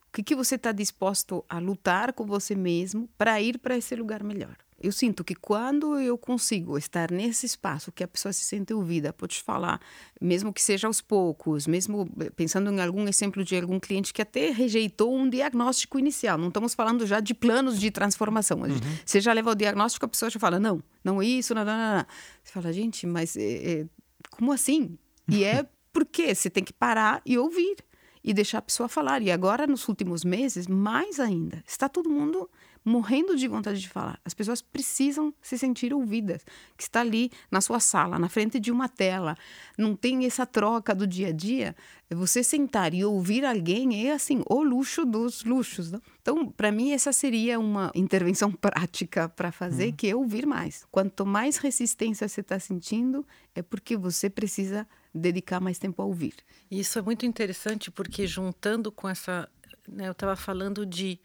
O 0.08 0.12
que, 0.12 0.22
que 0.22 0.34
você 0.34 0.56
está 0.56 0.72
disposto 0.72 1.44
a 1.48 1.58
lutar 1.58 2.12
com 2.12 2.26
você 2.26 2.54
mesmo 2.54 3.08
para 3.16 3.40
ir 3.40 3.58
para 3.58 3.76
esse 3.76 3.94
lugar 3.96 4.22
melhor? 4.22 4.56
Eu 4.82 4.90
sinto 4.90 5.22
que 5.22 5.34
quando 5.34 5.98
eu 5.98 6.18
consigo 6.18 6.76
estar 6.76 7.10
nesse 7.10 7.46
espaço 7.46 7.92
que 7.92 8.02
a 8.02 8.08
pessoa 8.08 8.32
se 8.32 8.44
sente 8.44 8.74
ouvida, 8.74 9.12
pode 9.12 9.40
falar, 9.40 9.80
mesmo 10.20 10.52
que 10.52 10.60
seja 10.60 10.86
aos 10.88 11.00
poucos, 11.00 11.66
mesmo 11.66 12.08
eh, 12.20 12.30
pensando 12.30 12.70
em 12.70 12.80
algum 12.80 13.06
exemplo 13.06 13.44
de 13.44 13.56
algum 13.56 13.78
cliente 13.78 14.12
que 14.12 14.20
até 14.20 14.50
rejeitou 14.50 15.14
um 15.14 15.28
diagnóstico 15.30 15.98
inicial, 15.98 16.36
não 16.36 16.48
estamos 16.48 16.74
falando 16.74 17.06
já 17.06 17.20
de 17.20 17.32
planos 17.32 17.78
de 17.78 17.90
transformação. 17.90 18.60
Uhum. 18.62 18.80
Você 19.06 19.20
já 19.20 19.32
leva 19.32 19.52
o 19.52 19.54
diagnóstico, 19.54 20.04
a 20.04 20.08
pessoa 20.08 20.30
já 20.30 20.40
fala, 20.40 20.58
não, 20.58 20.82
não 21.04 21.22
isso, 21.22 21.54
não, 21.54 21.64
não, 21.64 21.76
não. 21.76 21.96
não. 21.98 22.06
Você 22.42 22.52
fala, 22.52 22.72
gente, 22.72 23.06
mas 23.06 23.36
é, 23.36 23.80
é, 23.80 23.86
como 24.30 24.52
assim? 24.52 24.98
E 25.28 25.44
é 25.44 25.64
porque 25.92 26.34
você 26.34 26.50
tem 26.50 26.64
que 26.64 26.72
parar 26.72 27.22
e 27.24 27.38
ouvir 27.38 27.76
e 28.24 28.32
deixar 28.32 28.58
a 28.58 28.62
pessoa 28.62 28.88
falar. 28.88 29.22
E 29.22 29.30
agora, 29.30 29.66
nos 29.66 29.88
últimos 29.88 30.24
meses, 30.24 30.66
mais 30.66 31.18
ainda, 31.18 31.62
está 31.66 31.88
todo 31.88 32.08
mundo 32.08 32.48
morrendo 32.84 33.36
de 33.36 33.46
vontade 33.46 33.80
de 33.80 33.88
falar. 33.88 34.18
As 34.24 34.34
pessoas 34.34 34.60
precisam 34.60 35.32
se 35.40 35.56
sentir 35.56 35.94
ouvidas. 35.94 36.44
Que 36.76 36.82
está 36.82 37.00
ali 37.00 37.30
na 37.50 37.60
sua 37.60 37.80
sala, 37.80 38.18
na 38.18 38.28
frente 38.28 38.58
de 38.58 38.70
uma 38.72 38.88
tela, 38.88 39.36
não 39.78 39.94
tem 39.94 40.26
essa 40.26 40.44
troca 40.44 40.94
do 40.94 41.06
dia 41.06 41.28
a 41.28 41.32
dia. 41.32 41.76
Você 42.10 42.42
sentar 42.42 42.92
e 42.92 43.04
ouvir 43.04 43.44
alguém 43.44 44.06
é 44.06 44.12
assim 44.12 44.42
o 44.48 44.62
luxo 44.62 45.04
dos 45.04 45.44
luxos. 45.44 45.90
Não? 45.92 46.02
Então, 46.20 46.50
para 46.50 46.72
mim 46.72 46.92
essa 46.92 47.12
seria 47.12 47.58
uma 47.58 47.90
intervenção 47.94 48.50
prática 48.52 49.28
para 49.28 49.52
fazer, 49.52 49.88
hum. 49.88 49.96
que 49.96 50.08
é 50.08 50.16
ouvir 50.16 50.46
mais. 50.46 50.84
Quanto 50.90 51.24
mais 51.24 51.56
resistência 51.56 52.28
você 52.28 52.40
está 52.40 52.58
sentindo, 52.58 53.26
é 53.54 53.62
porque 53.62 53.96
você 53.96 54.28
precisa 54.28 54.86
dedicar 55.14 55.60
mais 55.60 55.78
tempo 55.78 56.02
a 56.02 56.04
ouvir. 56.04 56.34
Isso 56.70 56.98
é 56.98 57.02
muito 57.02 57.24
interessante 57.26 57.90
porque 57.90 58.26
juntando 58.26 58.90
com 58.90 59.08
essa, 59.08 59.48
né, 59.86 60.08
eu 60.08 60.12
estava 60.12 60.34
falando 60.34 60.84
de 60.84 61.20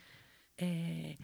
é 0.58 1.16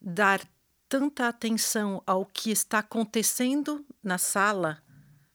dar 0.00 0.40
tanta 0.88 1.28
atenção 1.28 2.02
ao 2.06 2.24
que 2.24 2.50
está 2.50 2.78
acontecendo 2.78 3.84
na 4.02 4.18
sala 4.18 4.82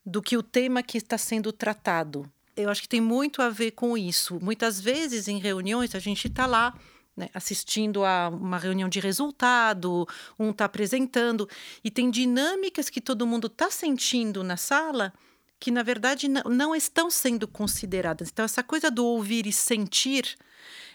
do 0.06 0.22
que 0.22 0.36
o 0.36 0.44
tema 0.44 0.82
que 0.84 0.98
está 0.98 1.18
sendo 1.18 1.52
tratado. 1.52 2.30
Eu 2.56 2.70
acho 2.70 2.82
que 2.82 2.90
tem 2.90 3.02
muito 3.02 3.42
a 3.42 3.50
ver 3.50 3.72
com 3.72 3.98
isso. 3.98 4.40
Muitas 4.42 4.80
vezes 4.80 5.28
em 5.28 5.40
reuniões 5.40 5.96
a 5.96 6.00
gente 6.00 6.28
está 6.28 6.46
lá 6.46 6.78
né, 7.16 7.30
assistindo 7.34 8.04
a 8.04 8.30
uma 8.30 8.58
reunião 8.58 8.90
de 8.90 9.00
resultado, 9.00 10.08
um 10.38 10.50
está 10.50 10.66
apresentando, 10.66 11.48
e 11.84 11.92
tem 11.92 12.10
dinâmicas 12.10 12.90
que 12.90 13.00
todo 13.00 13.28
mundo 13.28 13.48
está 13.48 13.70
sentindo 13.70 14.44
na 14.44 14.58
sala 14.58 15.14
que, 15.60 15.72
na 15.72 15.82
verdade, 15.82 16.28
não, 16.28 16.44
não 16.44 16.76
estão 16.76 17.10
sendo 17.10 17.48
consideradas. 17.48 18.30
Então, 18.30 18.44
essa 18.44 18.62
coisa 18.62 18.92
do 18.92 19.06
ouvir 19.06 19.48
e 19.48 19.54
sentir 19.54 20.36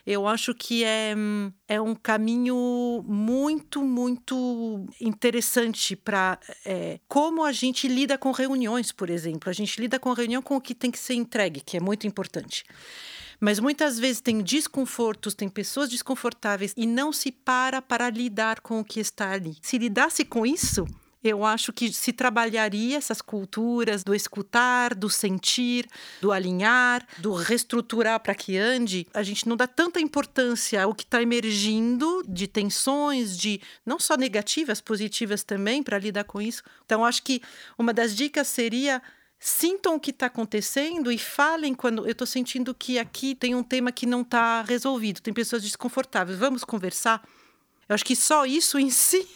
eu 0.08 0.26
acho 0.26 0.54
que 0.54 0.84
é, 0.84 1.14
é 1.68 1.78
um 1.78 1.94
caminho 1.94 3.04
muito, 3.06 3.82
muito 3.82 4.86
interessante 4.98 5.94
para 5.94 6.38
é, 6.64 6.98
como 7.06 7.44
a 7.44 7.52
gente 7.52 7.86
lida 7.86 8.16
com 8.16 8.30
reuniões, 8.30 8.90
por 8.90 9.10
exemplo. 9.10 9.50
A 9.50 9.52
gente 9.52 9.78
lida 9.78 9.98
com 9.98 10.10
a 10.10 10.14
reunião 10.14 10.40
com 10.40 10.56
o 10.56 10.62
que 10.62 10.74
tem 10.74 10.90
que 10.90 10.98
ser 10.98 11.12
entregue, 11.12 11.60
que 11.60 11.76
é 11.76 11.80
muito 11.80 12.06
importante. 12.06 12.64
Mas 13.38 13.60
muitas 13.60 13.98
vezes 13.98 14.22
tem 14.22 14.42
desconfortos, 14.42 15.34
tem 15.34 15.46
pessoas 15.46 15.90
desconfortáveis 15.90 16.72
e 16.74 16.86
não 16.86 17.12
se 17.12 17.30
para 17.30 17.82
para 17.82 18.08
lidar 18.08 18.60
com 18.60 18.80
o 18.80 18.84
que 18.84 19.00
está 19.00 19.32
ali. 19.32 19.58
Se 19.60 19.76
lidasse 19.76 20.24
com 20.24 20.46
isso, 20.46 20.86
eu 21.22 21.44
acho 21.44 21.72
que 21.72 21.92
se 21.92 22.12
trabalharia 22.12 22.96
essas 22.96 23.20
culturas 23.20 24.04
do 24.04 24.14
escutar, 24.14 24.94
do 24.94 25.10
sentir, 25.10 25.86
do 26.20 26.30
alinhar, 26.30 27.06
do 27.18 27.32
reestruturar 27.32 28.20
para 28.20 28.34
que 28.34 28.56
ande. 28.56 29.06
A 29.12 29.22
gente 29.22 29.48
não 29.48 29.56
dá 29.56 29.66
tanta 29.66 30.00
importância 30.00 30.82
ao 30.82 30.94
que 30.94 31.02
está 31.02 31.20
emergindo 31.20 32.22
de 32.28 32.46
tensões, 32.46 33.36
de 33.36 33.60
não 33.84 33.98
só 33.98 34.16
negativas, 34.16 34.80
positivas 34.80 35.42
também, 35.42 35.82
para 35.82 35.98
lidar 35.98 36.24
com 36.24 36.40
isso. 36.40 36.62
Então, 36.84 37.04
acho 37.04 37.22
que 37.22 37.42
uma 37.76 37.92
das 37.92 38.14
dicas 38.14 38.46
seria 38.46 39.02
sintam 39.40 39.94
o 39.94 40.00
que 40.00 40.10
está 40.10 40.26
acontecendo 40.26 41.12
e 41.12 41.18
falem 41.18 41.72
quando 41.72 42.04
eu 42.04 42.10
estou 42.10 42.26
sentindo 42.26 42.74
que 42.74 42.98
aqui 42.98 43.36
tem 43.36 43.54
um 43.54 43.62
tema 43.62 43.92
que 43.92 44.04
não 44.04 44.22
está 44.22 44.62
resolvido, 44.62 45.20
tem 45.20 45.32
pessoas 45.32 45.62
desconfortáveis. 45.62 46.38
Vamos 46.38 46.64
conversar? 46.64 47.22
Eu 47.88 47.94
acho 47.94 48.04
que 48.04 48.16
só 48.16 48.44
isso 48.44 48.78
em 48.78 48.90
si 48.90 49.26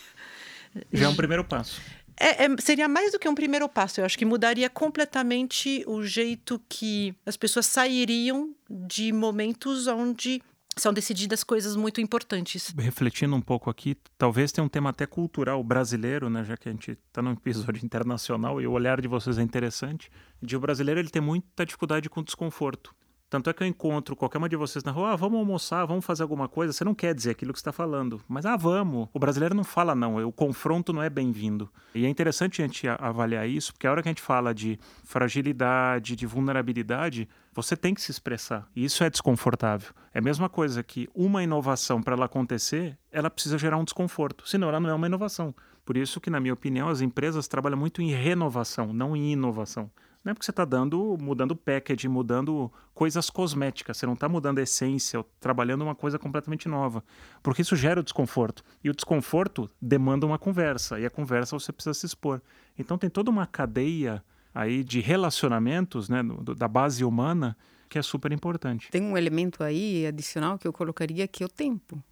já 0.92 1.06
é 1.06 1.08
um 1.08 1.16
primeiro 1.16 1.44
passo. 1.44 1.80
É, 2.18 2.44
é, 2.44 2.56
seria 2.58 2.88
mais 2.88 3.12
do 3.12 3.18
que 3.18 3.28
um 3.28 3.35
primeiro 3.35 3.68
passo. 3.68 4.00
Eu 4.00 4.04
acho 4.04 4.18
que 4.18 4.24
mudaria 4.24 4.68
completamente 4.68 5.82
o 5.87 6.02
jeito 6.02 6.61
que 6.68 7.14
as 7.26 7.37
pessoas 7.37 7.66
sairiam 7.66 8.54
de 8.70 9.12
momentos 9.12 9.87
onde 9.87 10.42
são 10.76 10.92
decididas 10.92 11.44
coisas 11.44 11.76
muito 11.76 12.00
importantes. 12.00 12.72
Refletindo 12.78 13.37
um 13.37 13.40
pouco 13.40 13.68
aqui, 13.68 13.96
talvez 14.16 14.52
tenha 14.52 14.64
um 14.64 14.68
tema 14.68 14.90
até 14.90 15.06
cultural 15.06 15.62
brasileiro, 15.62 16.30
né, 16.30 16.44
já 16.44 16.56
que 16.56 16.68
a 16.68 16.72
gente 16.72 16.92
está 16.92 17.20
num 17.20 17.32
episódio 17.32 17.85
internacional 17.85 18.61
e 18.61 18.66
o 18.66 18.72
olhar 18.72 19.00
de 19.00 19.08
vocês 19.08 19.38
é 19.38 19.42
interessante, 19.42 20.11
de 20.40 20.56
o 20.56 20.61
brasileiro 20.61 21.00
ele 21.00 21.11
tem 21.11 21.20
muita 21.20 21.66
dificuldade 21.66 22.08
com 22.08 22.22
desconforto. 22.22 22.94
Tanto 23.33 23.49
é 23.49 23.55
que 23.55 23.62
eu 23.62 23.66
encontro 23.66 24.14
qualquer 24.14 24.37
uma 24.37 24.47
de 24.47 24.57
vocês 24.57 24.85
na 24.85 24.92
rua, 24.92 25.12
ah, 25.12 25.16
vamos 25.16 25.38
almoçar, 25.38 25.87
vamos 25.87 26.05
fazer 26.05 26.23
alguma 26.23 26.49
coisa. 26.49 26.71
Você 26.71 26.85
não 26.85 26.95
quer 26.95 27.14
dizer 27.14 27.31
aquilo 27.31 27.51
que 27.51 27.59
está 27.59 27.73
falando, 27.73 28.21
mas 28.29 28.45
ah, 28.45 28.59
vamos. 28.59 29.09
O 29.11 29.18
brasileiro 29.18 29.55
não 29.55 29.64
fala 29.64 29.95
não, 29.95 30.23
o 30.23 30.31
confronto 30.31 30.92
não 30.92 31.03
é 31.03 31.09
bem-vindo. 31.09 31.66
E 31.95 32.05
é 32.05 32.11
interessante 32.11 32.61
a 32.61 32.66
gente 32.66 32.87
avaliar 32.87 33.49
isso, 33.49 33.73
porque 33.73 33.87
a 33.87 33.90
hora 33.90 34.03
que 34.03 34.09
a 34.11 34.12
gente 34.12 34.21
fala 34.21 34.53
de 34.53 34.79
fragilidade, 35.03 36.14
de 36.14 36.27
vulnerabilidade, 36.27 37.27
você 37.55 37.75
tem 37.75 37.95
que 37.95 38.03
se 38.03 38.11
expressar. 38.11 38.68
E 38.77 38.85
isso 38.85 39.03
é 39.03 39.09
desconfortável. 39.09 39.95
É 40.12 40.18
a 40.18 40.23
mesma 40.23 40.51
coisa 40.51 40.83
que 40.83 41.09
uma 41.14 41.42
inovação, 41.42 42.03
para 42.03 42.14
ela 42.14 42.27
acontecer, 42.27 42.99
ela 43.11 43.31
precisa 43.31 43.57
gerar 43.57 43.79
um 43.79 43.85
desconforto, 43.85 44.47
senão 44.47 44.68
ela 44.68 44.79
não 44.79 44.90
é 44.90 44.95
uma 44.95 45.07
inovação. 45.07 45.55
Por 45.87 45.97
isso 45.97 46.21
que, 46.21 46.29
na 46.29 46.38
minha 46.38 46.53
opinião, 46.53 46.90
as 46.90 47.01
empresas 47.01 47.49
trabalham 47.49 47.79
muito 47.79 48.03
em 48.03 48.11
renovação, 48.11 48.92
não 48.92 49.16
em 49.16 49.33
inovação. 49.33 49.90
Não 50.24 50.30
é 50.30 50.35
porque 50.35 50.44
você 50.44 50.52
está 50.52 50.64
dando, 50.64 51.16
mudando 51.20 51.56
package, 51.56 52.08
mudando 52.08 52.72
coisas 52.94 53.28
cosméticas. 53.28 53.96
Você 53.96 54.06
não 54.06 54.14
está 54.14 54.28
mudando 54.28 54.58
a 54.58 54.62
essência, 54.62 55.24
trabalhando 55.40 55.82
uma 55.82 55.94
coisa 55.94 56.18
completamente 56.18 56.68
nova. 56.68 57.02
Porque 57.42 57.62
isso 57.62 57.74
gera 57.74 58.00
o 58.00 58.04
desconforto. 58.04 58.62
E 58.85 58.90
o 58.90 58.94
desconforto 58.94 59.68
demanda 59.80 60.24
uma 60.24 60.38
conversa. 60.38 61.00
E 61.00 61.04
a 61.04 61.11
conversa 61.11 61.58
você 61.58 61.72
precisa 61.72 61.94
se 61.94 62.06
expor. 62.06 62.40
Então 62.78 62.96
tem 62.96 63.11
toda 63.11 63.30
uma 63.30 63.46
cadeia 63.46 64.24
aí 64.54 64.85
de 64.85 65.00
relacionamentos, 65.00 66.08
né, 66.08 66.22
da 66.56 66.68
base 66.68 67.04
humana, 67.04 67.56
que 67.88 67.98
é 67.98 68.02
super 68.02 68.32
importante. 68.32 68.90
Tem 68.90 69.02
um 69.02 69.16
elemento 69.16 69.62
aí 69.64 70.06
adicional 70.06 70.58
que 70.58 70.68
eu 70.68 70.72
colocaria 70.72 71.26
que 71.26 71.42
é 71.42 71.46
o 71.46 71.48
tempo. 71.48 72.02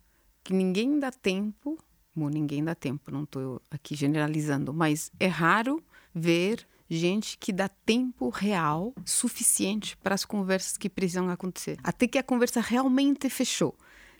Que 0.42 0.52
ninguém 0.52 0.98
dá 0.98 1.10
tempo, 1.12 1.78
bom, 2.14 2.28
ninguém 2.28 2.64
dá 2.64 2.74
tempo, 2.74 3.10
não 3.10 3.24
estou 3.24 3.62
aqui 3.70 3.94
generalizando, 3.94 4.72
mas 4.72 5.12
é 5.20 5.26
raro 5.26 5.82
ver 6.14 6.66
gente 6.90 7.38
que 7.38 7.52
dá 7.52 7.68
tempo 7.68 8.28
real 8.28 8.92
suficiente 9.04 9.96
para 9.98 10.14
as 10.14 10.24
conversas 10.24 10.76
que 10.76 10.90
precisam 10.90 11.30
acontecer. 11.30 11.78
Até 11.84 12.08
que 12.08 12.18
a 12.18 12.22
conversa 12.22 12.60
realmente 12.60 13.30
fechou. 13.30 13.76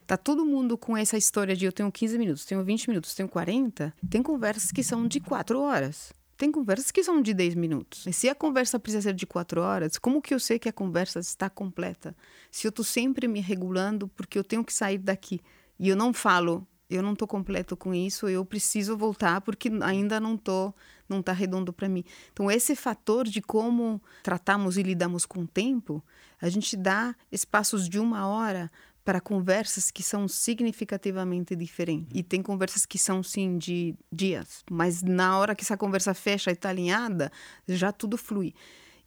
Tá 0.07 0.17
todo 0.17 0.45
mundo 0.45 0.77
com 0.77 0.95
essa 0.95 1.17
história 1.17 1.55
de 1.55 1.65
eu 1.65 1.71
tenho 1.71 1.91
15 1.91 2.17
minutos, 2.17 2.45
tenho 2.45 2.63
20 2.63 2.89
minutos, 2.89 3.13
tenho 3.13 3.29
40. 3.29 3.93
Tem 4.09 4.23
conversas 4.23 4.71
que 4.71 4.83
são 4.83 5.07
de 5.07 5.19
4 5.19 5.59
horas. 5.59 6.13
Tem 6.37 6.51
conversas 6.51 6.89
que 6.89 7.03
são 7.03 7.21
de 7.21 7.33
10 7.33 7.55
minutos. 7.55 8.07
E 8.07 8.13
se 8.13 8.27
a 8.27 8.33
conversa 8.33 8.79
precisa 8.79 9.03
ser 9.03 9.13
de 9.13 9.27
4 9.27 9.61
horas, 9.61 9.97
como 9.97 10.21
que 10.21 10.33
eu 10.33 10.39
sei 10.39 10.57
que 10.57 10.67
a 10.67 10.73
conversa 10.73 11.19
está 11.19 11.49
completa? 11.49 12.15
Se 12.49 12.65
eu 12.65 12.69
estou 12.69 12.83
sempre 12.83 13.27
me 13.27 13.39
regulando 13.39 14.07
porque 14.07 14.39
eu 14.39 14.43
tenho 14.43 14.65
que 14.65 14.73
sair 14.73 14.97
daqui 14.97 15.39
e 15.77 15.87
eu 15.87 15.95
não 15.95 16.11
falo 16.13 16.67
eu 16.91 17.01
não 17.01 17.13
estou 17.13 17.27
completo 17.27 17.75
com 17.77 17.93
isso, 17.93 18.27
eu 18.27 18.45
preciso 18.45 18.97
voltar 18.97 19.41
porque 19.41 19.71
ainda 19.81 20.19
não 20.19 20.37
tô, 20.37 20.73
não 21.07 21.21
está 21.21 21.31
redondo 21.31 21.71
para 21.71 21.87
mim. 21.87 22.03
Então 22.31 22.51
esse 22.51 22.75
fator 22.75 23.25
de 23.27 23.41
como 23.41 24.01
tratamos 24.21 24.77
e 24.77 24.83
lidamos 24.83 25.25
com 25.25 25.41
o 25.41 25.47
tempo, 25.47 26.03
a 26.41 26.49
gente 26.49 26.75
dá 26.75 27.15
espaços 27.31 27.87
de 27.87 27.99
uma 27.99 28.27
hora 28.27 28.69
para 29.03 29.19
conversas 29.19 29.89
que 29.89 30.03
são 30.03 30.27
significativamente 30.27 31.55
diferentes. 31.55 32.09
E 32.13 32.21
tem 32.21 32.41
conversas 32.41 32.85
que 32.85 32.99
são, 32.99 33.23
sim, 33.23 33.57
de 33.57 33.95
dias. 34.11 34.63
Mas 34.69 35.01
na 35.01 35.37
hora 35.37 35.55
que 35.55 35.63
essa 35.63 35.75
conversa 35.77 36.13
fecha 36.13 36.51
e 36.51 36.53
está 36.53 36.69
alinhada, 36.69 37.31
já 37.67 37.91
tudo 37.91 38.17
flui. 38.17 38.53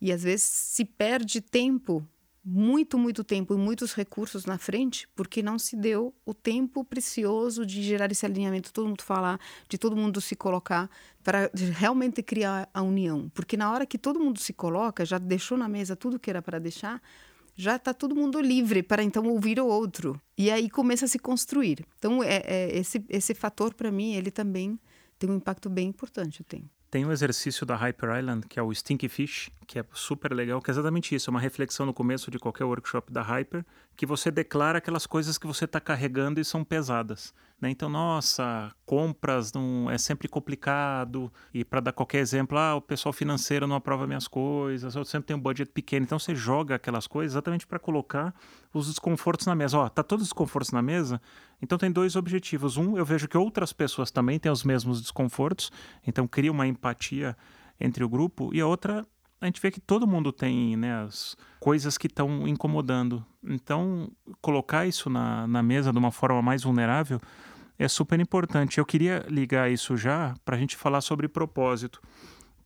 E 0.00 0.12
às 0.12 0.22
vezes 0.22 0.42
se 0.44 0.84
perde 0.84 1.40
tempo 1.40 2.06
muito, 2.44 2.98
muito 2.98 3.24
tempo 3.24 3.54
e 3.54 3.56
muitos 3.56 3.94
recursos 3.94 4.44
na 4.44 4.58
frente, 4.58 5.08
porque 5.14 5.42
não 5.42 5.58
se 5.58 5.74
deu 5.74 6.14
o 6.26 6.34
tempo 6.34 6.84
precioso 6.84 7.64
de 7.64 7.82
gerar 7.82 8.12
esse 8.12 8.26
alinhamento, 8.26 8.72
todo 8.72 8.86
mundo 8.86 9.02
falar, 9.02 9.40
de 9.68 9.78
todo 9.78 9.96
mundo 9.96 10.20
se 10.20 10.36
colocar, 10.36 10.90
para 11.22 11.50
realmente 11.72 12.22
criar 12.22 12.68
a 12.74 12.82
união. 12.82 13.30
Porque 13.32 13.56
na 13.56 13.72
hora 13.72 13.86
que 13.86 13.96
todo 13.96 14.20
mundo 14.20 14.38
se 14.38 14.52
coloca, 14.52 15.06
já 15.06 15.16
deixou 15.16 15.56
na 15.56 15.68
mesa 15.68 15.96
tudo 15.96 16.18
que 16.18 16.28
era 16.28 16.42
para 16.42 16.58
deixar, 16.58 17.00
já 17.56 17.76
está 17.76 17.94
todo 17.94 18.14
mundo 18.14 18.40
livre 18.40 18.82
para 18.82 19.02
então 19.02 19.26
ouvir 19.26 19.58
o 19.58 19.66
outro. 19.66 20.20
E 20.36 20.50
aí 20.50 20.68
começa 20.68 21.06
a 21.06 21.08
se 21.08 21.18
construir. 21.18 21.86
Então, 21.98 22.22
é, 22.22 22.42
é 22.44 22.76
esse, 22.76 23.02
esse 23.08 23.32
fator, 23.32 23.72
para 23.72 23.90
mim, 23.90 24.14
ele 24.14 24.30
também 24.30 24.78
tem 25.18 25.30
um 25.30 25.36
impacto 25.36 25.70
bem 25.70 25.88
importante, 25.88 26.44
tenho. 26.44 26.68
Tem 26.94 27.04
um 27.04 27.10
exercício 27.10 27.66
da 27.66 27.74
Hyper 27.74 28.16
Island, 28.20 28.46
que 28.46 28.56
é 28.56 28.62
o 28.62 28.72
Stinky 28.72 29.08
Fish, 29.08 29.50
que 29.66 29.80
é 29.80 29.84
super 29.92 30.32
legal, 30.32 30.62
que 30.62 30.70
é 30.70 30.72
exatamente 30.72 31.12
isso, 31.12 31.28
é 31.28 31.32
uma 31.32 31.40
reflexão 31.40 31.84
no 31.84 31.92
começo 31.92 32.30
de 32.30 32.38
qualquer 32.38 32.62
workshop 32.62 33.12
da 33.12 33.20
Hyper, 33.20 33.66
que 33.96 34.06
você 34.06 34.30
declara 34.30 34.78
aquelas 34.78 35.04
coisas 35.04 35.36
que 35.36 35.44
você 35.44 35.64
está 35.64 35.80
carregando 35.80 36.40
e 36.40 36.44
são 36.44 36.62
pesadas. 36.62 37.34
Né? 37.60 37.70
Então, 37.70 37.88
nossa, 37.88 38.72
compras 38.86 39.52
não 39.52 39.90
é 39.90 39.98
sempre 39.98 40.28
complicado, 40.28 41.32
e 41.52 41.64
para 41.64 41.80
dar 41.80 41.92
qualquer 41.92 42.18
exemplo, 42.18 42.56
ah, 42.56 42.76
o 42.76 42.80
pessoal 42.80 43.12
financeiro 43.12 43.66
não 43.66 43.74
aprova 43.74 44.06
minhas 44.06 44.28
coisas, 44.28 44.94
eu 44.94 45.04
sempre 45.04 45.26
tenho 45.26 45.40
um 45.40 45.42
budget 45.42 45.72
pequeno. 45.72 46.04
Então, 46.04 46.18
você 46.20 46.32
joga 46.32 46.76
aquelas 46.76 47.08
coisas 47.08 47.32
exatamente 47.32 47.66
para 47.66 47.80
colocar 47.80 48.32
os 48.72 48.86
desconfortos 48.86 49.46
na 49.46 49.54
mesa. 49.56 49.78
Ó, 49.78 49.88
tá 49.88 50.04
todos 50.04 50.22
os 50.22 50.28
desconfortos 50.28 50.70
na 50.70 50.82
mesa, 50.82 51.20
então 51.64 51.78
tem 51.78 51.90
dois 51.90 52.14
objetivos. 52.14 52.76
Um, 52.76 52.98
eu 52.98 53.04
vejo 53.04 53.26
que 53.26 53.38
outras 53.38 53.72
pessoas 53.72 54.10
também 54.10 54.38
têm 54.38 54.52
os 54.52 54.62
mesmos 54.62 55.00
desconfortos, 55.00 55.72
então 56.06 56.28
cria 56.28 56.52
uma 56.52 56.66
empatia 56.66 57.34
entre 57.80 58.04
o 58.04 58.08
grupo, 58.08 58.50
e 58.52 58.60
a 58.60 58.66
outra, 58.66 59.04
a 59.40 59.46
gente 59.46 59.60
vê 59.60 59.70
que 59.70 59.80
todo 59.80 60.06
mundo 60.06 60.30
tem 60.30 60.76
né, 60.76 61.02
as 61.02 61.36
coisas 61.58 61.96
que 61.96 62.06
estão 62.06 62.46
incomodando. 62.46 63.24
Então, 63.42 64.10
colocar 64.42 64.86
isso 64.86 65.08
na, 65.08 65.46
na 65.46 65.62
mesa 65.62 65.90
de 65.90 65.98
uma 65.98 66.12
forma 66.12 66.42
mais 66.42 66.62
vulnerável 66.62 67.18
é 67.78 67.88
super 67.88 68.20
importante. 68.20 68.78
Eu 68.78 68.84
queria 68.84 69.24
ligar 69.28 69.70
isso 69.70 69.96
já 69.96 70.34
para 70.44 70.56
a 70.56 70.58
gente 70.58 70.76
falar 70.76 71.00
sobre 71.00 71.26
propósito. 71.28 72.00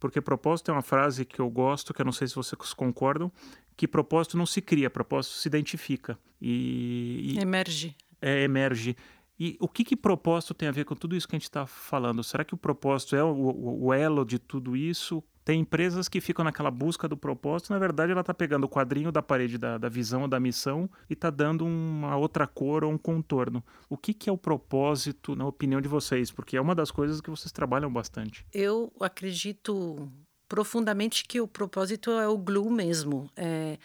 Porque 0.01 0.21
propósito 0.21 0.71
é 0.71 0.75
uma 0.75 0.83
frase 0.83 1.25
que 1.25 1.41
eu 1.41 1.49
gosto, 1.49 1.95
que 1.95 2.01
eu 2.01 2.05
não 2.05 2.13
sei 2.13 2.29
se 2.29 2.35
vocês 2.35 2.75
concordam, 2.75 3.33
que 3.77 3.89
propósito 3.89 4.37
não 4.37 4.47
se 4.47 4.61
cria, 4.61 4.91
propósito 4.91 5.37
se 5.37 5.49
identifica. 5.49 6.19
E, 6.41 7.35
e 7.37 7.39
emerge 7.41 7.97
é, 8.21 8.43
emerge. 8.43 8.97
E 9.39 9.57
o 9.61 9.69
que, 9.69 9.85
que 9.85 9.97
propósito 9.97 10.53
tem 10.53 10.69
a 10.69 10.73
ver 10.73 10.85
com 10.85 10.97
tudo 10.97 11.15
isso 11.15 11.29
que 11.29 11.37
a 11.37 11.39
gente 11.39 11.45
está 11.45 11.65
falando? 11.65 12.25
Será 12.25 12.45
que 12.45 12.55
o 12.55 12.59
propósito 12.59 13.15
é 13.15 13.23
o, 13.23 13.29
o, 13.29 13.85
o, 13.87 13.93
elo 13.95 14.25
de 14.25 14.37
tudo 14.39 14.77
isso? 14.77 15.23
Tem 15.45 15.61
empresas 15.61 16.09
que 16.09 16.21
ficam 16.21 16.45
naquela 16.45 16.71
busca 16.71 17.09
do 17.09 17.17
propósito, 17.17 17.73
na 17.73 17.79
verdade 17.79 18.13
ela 18.13 18.21
está 18.21 18.35
pegando 18.35 18.65
o 18.65 18.69
quadrinho 18.69 19.13
da 19.13 19.23
parede 19.23 19.57
da, 19.57 19.79
da 19.79 19.89
visão 19.89 20.23
ou 20.23 20.29
da 20.29 20.41
missão 20.41 20.91
e 21.09 21.15
está 21.15 21.31
dando 21.31 21.65
uma 21.65 22.17
outra 22.17 22.47
cor 22.47 22.85
ou 22.85 22.93
um 22.93 22.99
contorno. 22.99 23.65
O 23.89 23.97
que, 23.97 24.13
que 24.13 24.29
é 24.29 24.33
o 24.33 24.37
propósito, 24.37 25.37
na 25.37 25.47
opinião 25.47 25.81
de 25.81 25.89
vocês? 25.89 26.33
Porque 26.33 26.57
é 26.57 26.61
uma 26.61 26.75
das 26.75 26.91
coisas 26.91 27.21
que 27.21 27.31
vocês 27.31 27.53
trabalham 27.53 27.91
bastante. 27.91 28.45
Eu 28.53 28.93
acredito 29.01 30.11
profundamente 30.49 31.25
que 31.25 31.41
o 31.41 31.47
propósito 31.47 32.11
é 32.11 32.27
o 32.27 32.37
glue 32.37 32.71
mesmo. 32.71 33.31
É, 33.37 33.79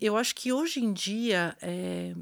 eu 0.00 0.16
acho 0.16 0.34
que 0.34 0.52
hoje 0.52 0.80
em 0.80 0.92
dia 0.92 1.56
é, 1.62 2.14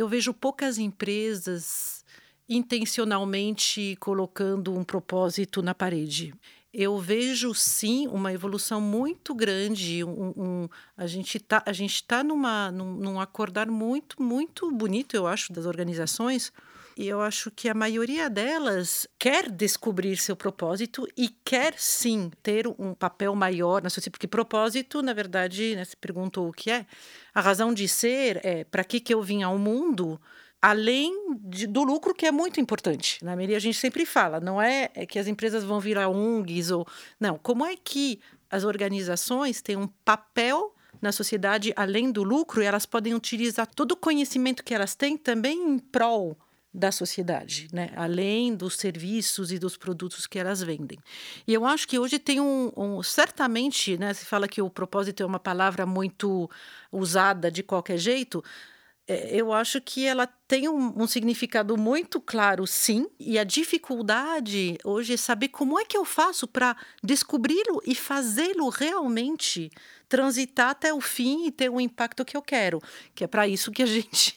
eu 0.00 0.08
vejo 0.08 0.32
poucas 0.32 0.78
empresas 0.78 2.04
intencionalmente 2.48 3.96
colocando 4.00 4.74
um 4.74 4.82
propósito 4.82 5.62
na 5.62 5.74
parede. 5.74 6.34
Eu 6.72 6.98
vejo 6.98 7.52
sim 7.54 8.08
uma 8.08 8.32
evolução 8.32 8.80
muito 8.80 9.34
grande. 9.34 10.02
Um, 10.02 10.32
um, 10.36 10.68
a 10.96 11.06
gente 11.06 11.36
está 11.36 11.62
tá 12.06 12.24
numa 12.24 12.70
num, 12.70 12.94
num 12.94 13.20
acordar 13.20 13.68
muito 13.68 14.22
muito 14.22 14.70
bonito, 14.70 15.14
eu 15.14 15.26
acho, 15.26 15.52
das 15.52 15.66
organizações 15.66 16.50
e 16.96 17.08
eu 17.08 17.20
acho 17.20 17.50
que 17.50 17.68
a 17.68 17.74
maioria 17.74 18.28
delas 18.28 19.06
quer 19.18 19.50
descobrir 19.50 20.16
seu 20.16 20.36
propósito 20.36 21.06
e 21.16 21.28
quer 21.44 21.74
sim 21.76 22.30
ter 22.42 22.66
um 22.78 22.94
papel 22.94 23.34
maior 23.34 23.82
na 23.82 23.88
sociedade, 23.88 24.10
porque 24.10 24.26
propósito, 24.26 25.02
na 25.02 25.12
verdade, 25.12 25.76
né, 25.76 25.84
se 25.84 25.96
perguntou 25.96 26.48
o 26.48 26.52
que 26.52 26.70
é, 26.70 26.86
a 27.34 27.40
razão 27.40 27.72
de 27.72 27.86
ser 27.88 28.40
é 28.44 28.64
para 28.64 28.84
que, 28.84 29.00
que 29.00 29.14
eu 29.14 29.22
vim 29.22 29.42
ao 29.42 29.58
mundo, 29.58 30.20
além 30.60 31.36
de, 31.40 31.66
do 31.66 31.82
lucro 31.82 32.14
que 32.14 32.26
é 32.26 32.32
muito 32.32 32.60
importante. 32.60 33.24
Na 33.24 33.34
maioria 33.34 33.56
a 33.56 33.60
gente 33.60 33.78
sempre 33.78 34.04
fala, 34.04 34.40
não 34.40 34.60
é, 34.60 34.90
é 34.94 35.06
que 35.06 35.18
as 35.18 35.26
empresas 35.26 35.64
vão 35.64 35.80
virar 35.80 36.08
ONGs 36.08 36.70
ou 36.70 36.86
não, 37.18 37.38
como 37.38 37.64
é 37.64 37.76
que 37.76 38.20
as 38.50 38.64
organizações 38.64 39.62
têm 39.62 39.76
um 39.76 39.86
papel 40.04 40.74
na 41.00 41.12
sociedade 41.12 41.72
além 41.76 42.10
do 42.10 42.22
lucro 42.22 42.62
e 42.62 42.66
elas 42.66 42.84
podem 42.84 43.14
utilizar 43.14 43.66
todo 43.66 43.92
o 43.92 43.96
conhecimento 43.96 44.62
que 44.62 44.74
elas 44.74 44.94
têm 44.94 45.16
também 45.16 45.56
em 45.56 45.78
prol 45.78 46.36
da 46.72 46.92
sociedade, 46.92 47.68
né? 47.72 47.90
além 47.96 48.54
dos 48.54 48.76
serviços 48.76 49.50
e 49.50 49.58
dos 49.58 49.76
produtos 49.76 50.26
que 50.26 50.38
elas 50.38 50.62
vendem. 50.62 50.98
E 51.46 51.52
eu 51.52 51.66
acho 51.66 51.86
que 51.86 51.98
hoje 51.98 52.18
tem 52.18 52.40
um, 52.40 52.72
um, 52.76 53.02
certamente, 53.02 53.98
né, 53.98 54.14
se 54.14 54.24
fala 54.24 54.46
que 54.46 54.62
o 54.62 54.70
propósito 54.70 55.22
é 55.22 55.26
uma 55.26 55.40
palavra 55.40 55.84
muito 55.84 56.48
usada 56.92 57.50
de 57.50 57.64
qualquer 57.64 57.98
jeito, 57.98 58.42
eu 59.30 59.52
acho 59.52 59.80
que 59.80 60.06
ela 60.06 60.26
tem 60.26 60.68
um, 60.68 61.02
um, 61.02 61.06
significado 61.06 61.76
muito 61.76 62.20
claro, 62.20 62.66
sim, 62.66 63.08
e 63.18 63.38
a 63.38 63.44
dificuldade 63.44 64.78
hoje 64.84 65.14
é 65.14 65.16
saber 65.16 65.48
como 65.48 65.78
é 65.78 65.84
que 65.84 65.96
eu 65.96 66.04
faço 66.04 66.46
para 66.46 66.76
descobri-lo 67.02 67.80
e 67.86 67.94
fazê-lo 67.94 68.68
realmente 68.68 69.70
transitar 70.08 70.70
até 70.70 70.92
o 70.92 71.00
fim 71.00 71.46
e 71.46 71.52
ter 71.52 71.70
o 71.70 71.80
impacto 71.80 72.24
que 72.24 72.36
eu 72.36 72.42
quero, 72.42 72.80
que 73.14 73.24
é 73.24 73.26
para 73.26 73.46
isso 73.48 73.70
que 73.70 73.82
a 73.82 73.86
gente 73.86 74.34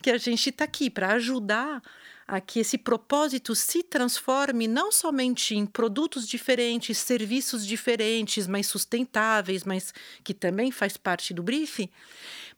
que 0.00 0.10
a 0.10 0.18
gente 0.18 0.50
está 0.50 0.64
aqui 0.64 0.88
para 0.88 1.12
ajudar 1.14 1.82
a 2.30 2.40
que 2.40 2.60
esse 2.60 2.78
propósito 2.78 3.56
se 3.56 3.82
transforme 3.82 4.68
não 4.68 4.92
somente 4.92 5.56
em 5.56 5.66
produtos 5.66 6.28
diferentes, 6.28 6.96
serviços 6.96 7.66
diferentes, 7.66 8.46
mais 8.46 8.68
sustentáveis, 8.68 9.64
mas 9.64 9.92
que 10.22 10.32
também 10.32 10.70
faz 10.70 10.96
parte 10.96 11.34
do 11.34 11.42
briefing, 11.42 11.90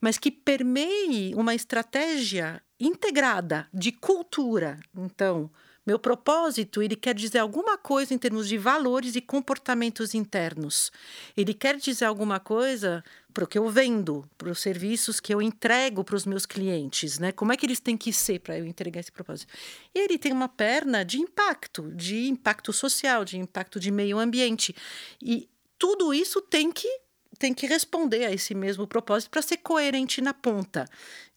mas 0.03 0.19
que 0.19 0.33
permeie 0.33 1.33
uma 1.37 1.55
estratégia 1.55 2.61
integrada 2.79 3.69
de 3.73 3.93
cultura. 3.93 4.81
Então, 4.95 5.49
meu 5.87 5.97
propósito, 5.99 6.83
ele 6.83 6.97
quer 6.97 7.15
dizer 7.15 7.39
alguma 7.39 7.79
coisa 7.79 8.13
em 8.13 8.19
termos 8.19 8.49
de 8.49 8.59
valores 8.59 9.15
e 9.15 9.21
comportamentos 9.21 10.13
internos. 10.13 10.91
Ele 11.37 11.55
quer 11.55 11.77
dizer 11.77 12.05
alguma 12.05 12.41
coisa 12.41 13.03
para 13.33 13.45
o 13.45 13.47
que 13.47 13.59
eu 13.59 13.69
vendo, 13.69 14.29
para 14.37 14.51
os 14.51 14.61
serviços 14.61 15.21
que 15.21 15.33
eu 15.33 15.41
entrego 15.41 16.03
para 16.03 16.17
os 16.17 16.27
meus 16.27 16.47
clientes, 16.47 17.21
né? 17.21 17.31
Como 17.31 17.53
é 17.53 17.57
que 17.57 17.65
eles 17.65 17.81
têm 17.81 17.97
que 17.97 18.13
ser 18.13 18.41
para 18.41 18.59
eu 18.59 18.67
entregar 18.67 19.01
esse 19.01 19.13
propósito? 19.13 19.53
E 19.95 20.01
ele 20.01 20.19
tem 20.19 20.33
uma 20.33 20.49
perna 20.49 21.05
de 21.05 21.19
impacto, 21.19 21.93
de 21.93 22.29
impacto 22.29 22.73
social, 22.73 23.25
de 23.25 23.39
impacto 23.39 23.79
de 23.79 23.91
meio 23.91 24.19
ambiente. 24.19 24.75
E 25.21 25.49
tudo 25.79 26.13
isso 26.15 26.41
tem 26.41 26.71
que 26.71 27.02
tem 27.43 27.53
que 27.53 27.67
responder 27.67 28.25
a 28.25 28.31
esse 28.31 28.55
mesmo 28.55 28.87
propósito 28.87 29.29
para 29.31 29.43
ser 29.43 29.57
coerente 29.57 30.21
na 30.21 30.33
ponta 30.33 30.89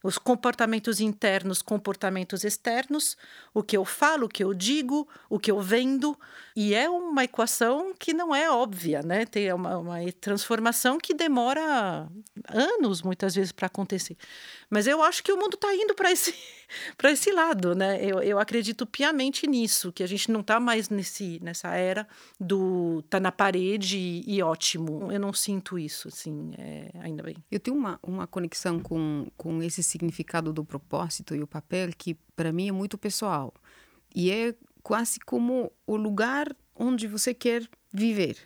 os 0.06 0.20
comportamentos 0.20 1.00
internos, 1.00 1.64
comportamentos 1.64 2.44
externos, 2.44 3.18
o 3.52 3.64
que 3.64 3.76
eu 3.76 3.84
falo, 3.84 4.28
o 4.28 4.30
que 4.30 4.44
eu 4.44 4.54
digo, 4.54 5.08
o 5.28 5.40
que 5.40 5.50
eu 5.50 5.60
vendo. 5.60 6.16
E 6.56 6.76
é 6.76 6.88
uma 6.88 7.24
equação 7.24 7.92
que 7.98 8.14
não 8.14 8.34
é 8.34 8.48
óbvia, 8.48 9.02
né? 9.02 9.26
Tem 9.26 9.52
uma, 9.52 9.80
uma 9.80 9.98
transformação 10.22 11.00
que 11.00 11.12
demora 11.12 12.08
anos, 12.48 13.02
muitas 13.02 13.34
vezes, 13.34 13.52
para 13.52 13.66
acontecer. 13.66 14.16
Mas 14.76 14.88
eu 14.88 15.02
acho 15.02 15.24
que 15.24 15.32
o 15.32 15.38
mundo 15.38 15.54
está 15.54 15.74
indo 15.74 15.96
para 15.96 16.12
esse, 16.12 16.36
esse 17.06 17.32
lado, 17.32 17.74
né? 17.74 17.98
Eu, 18.04 18.22
eu 18.22 18.38
acredito 18.38 18.86
piamente 18.86 19.48
nisso, 19.48 19.90
que 19.90 20.04
a 20.04 20.06
gente 20.06 20.30
não 20.30 20.42
está 20.42 20.60
mais 20.60 20.90
nesse, 20.90 21.40
nessa 21.42 21.74
era 21.76 22.06
do 22.38 23.02
tá 23.04 23.18
na 23.18 23.32
parede 23.32 23.98
e, 23.98 24.36
e 24.36 24.44
ótimo. 24.44 25.10
Eu 25.10 25.18
não 25.18 25.32
sinto 25.32 25.80
isso, 25.80 26.10
assim, 26.10 26.52
é, 26.58 26.92
ainda 27.00 27.24
bem. 27.24 27.38
Eu 27.50 27.58
tenho 27.58 27.78
uma, 27.78 27.98
uma 28.04 28.28
conexão 28.28 28.78
com, 28.82 29.28
com 29.38 29.64
esse 29.64 29.82
significado 29.82 30.52
do 30.52 30.66
propósito 30.66 31.34
e 31.34 31.42
o 31.42 31.48
papel 31.48 31.92
que 31.98 32.14
para 32.36 32.52
mim 32.52 32.68
é 32.68 32.74
muito 32.74 32.98
pessoal 32.98 33.54
e 34.14 34.30
é 34.30 34.54
quase 34.84 35.22
como 35.22 35.72
o 35.88 35.96
lugar 35.96 36.54
onde 36.76 37.08
você 37.08 37.34
quer 37.34 37.66
viver 37.94 38.38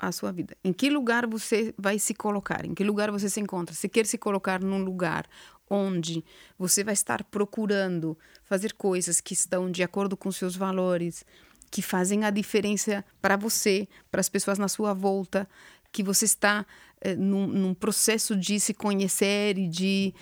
a 0.00 0.10
sua 0.10 0.32
vida. 0.32 0.56
Em 0.64 0.72
que 0.72 0.88
lugar 0.88 1.26
você 1.26 1.74
vai 1.76 1.98
se 1.98 2.14
colocar? 2.14 2.64
Em 2.64 2.74
que 2.74 2.82
lugar 2.82 3.10
você 3.10 3.28
se 3.28 3.38
encontra? 3.38 3.74
Se 3.74 3.88
quer 3.88 4.06
se 4.06 4.16
colocar 4.16 4.60
num 4.60 4.82
lugar 4.82 5.26
onde 5.70 6.24
você 6.58 6.82
vai 6.82 6.94
estar 6.94 7.22
procurando 7.24 8.18
fazer 8.44 8.74
coisas 8.74 9.20
que 9.20 9.32
estão 9.32 9.70
de 9.70 9.82
acordo 9.82 10.16
com 10.16 10.32
seus 10.32 10.56
valores, 10.56 11.24
que 11.70 11.80
fazem 11.80 12.24
a 12.24 12.30
diferença 12.30 13.04
para 13.22 13.36
você, 13.36 13.88
para 14.10 14.20
as 14.20 14.28
pessoas 14.28 14.58
na 14.58 14.66
sua 14.66 14.92
volta, 14.92 15.48
que 15.92 16.02
você 16.02 16.24
está 16.24 16.66
é, 17.00 17.14
num, 17.14 17.46
num, 17.46 17.74
processo 17.74 18.36
de 18.36 18.60
se 18.60 18.74
conhecer 18.74 19.56
e 19.58 19.68
de 19.68 20.14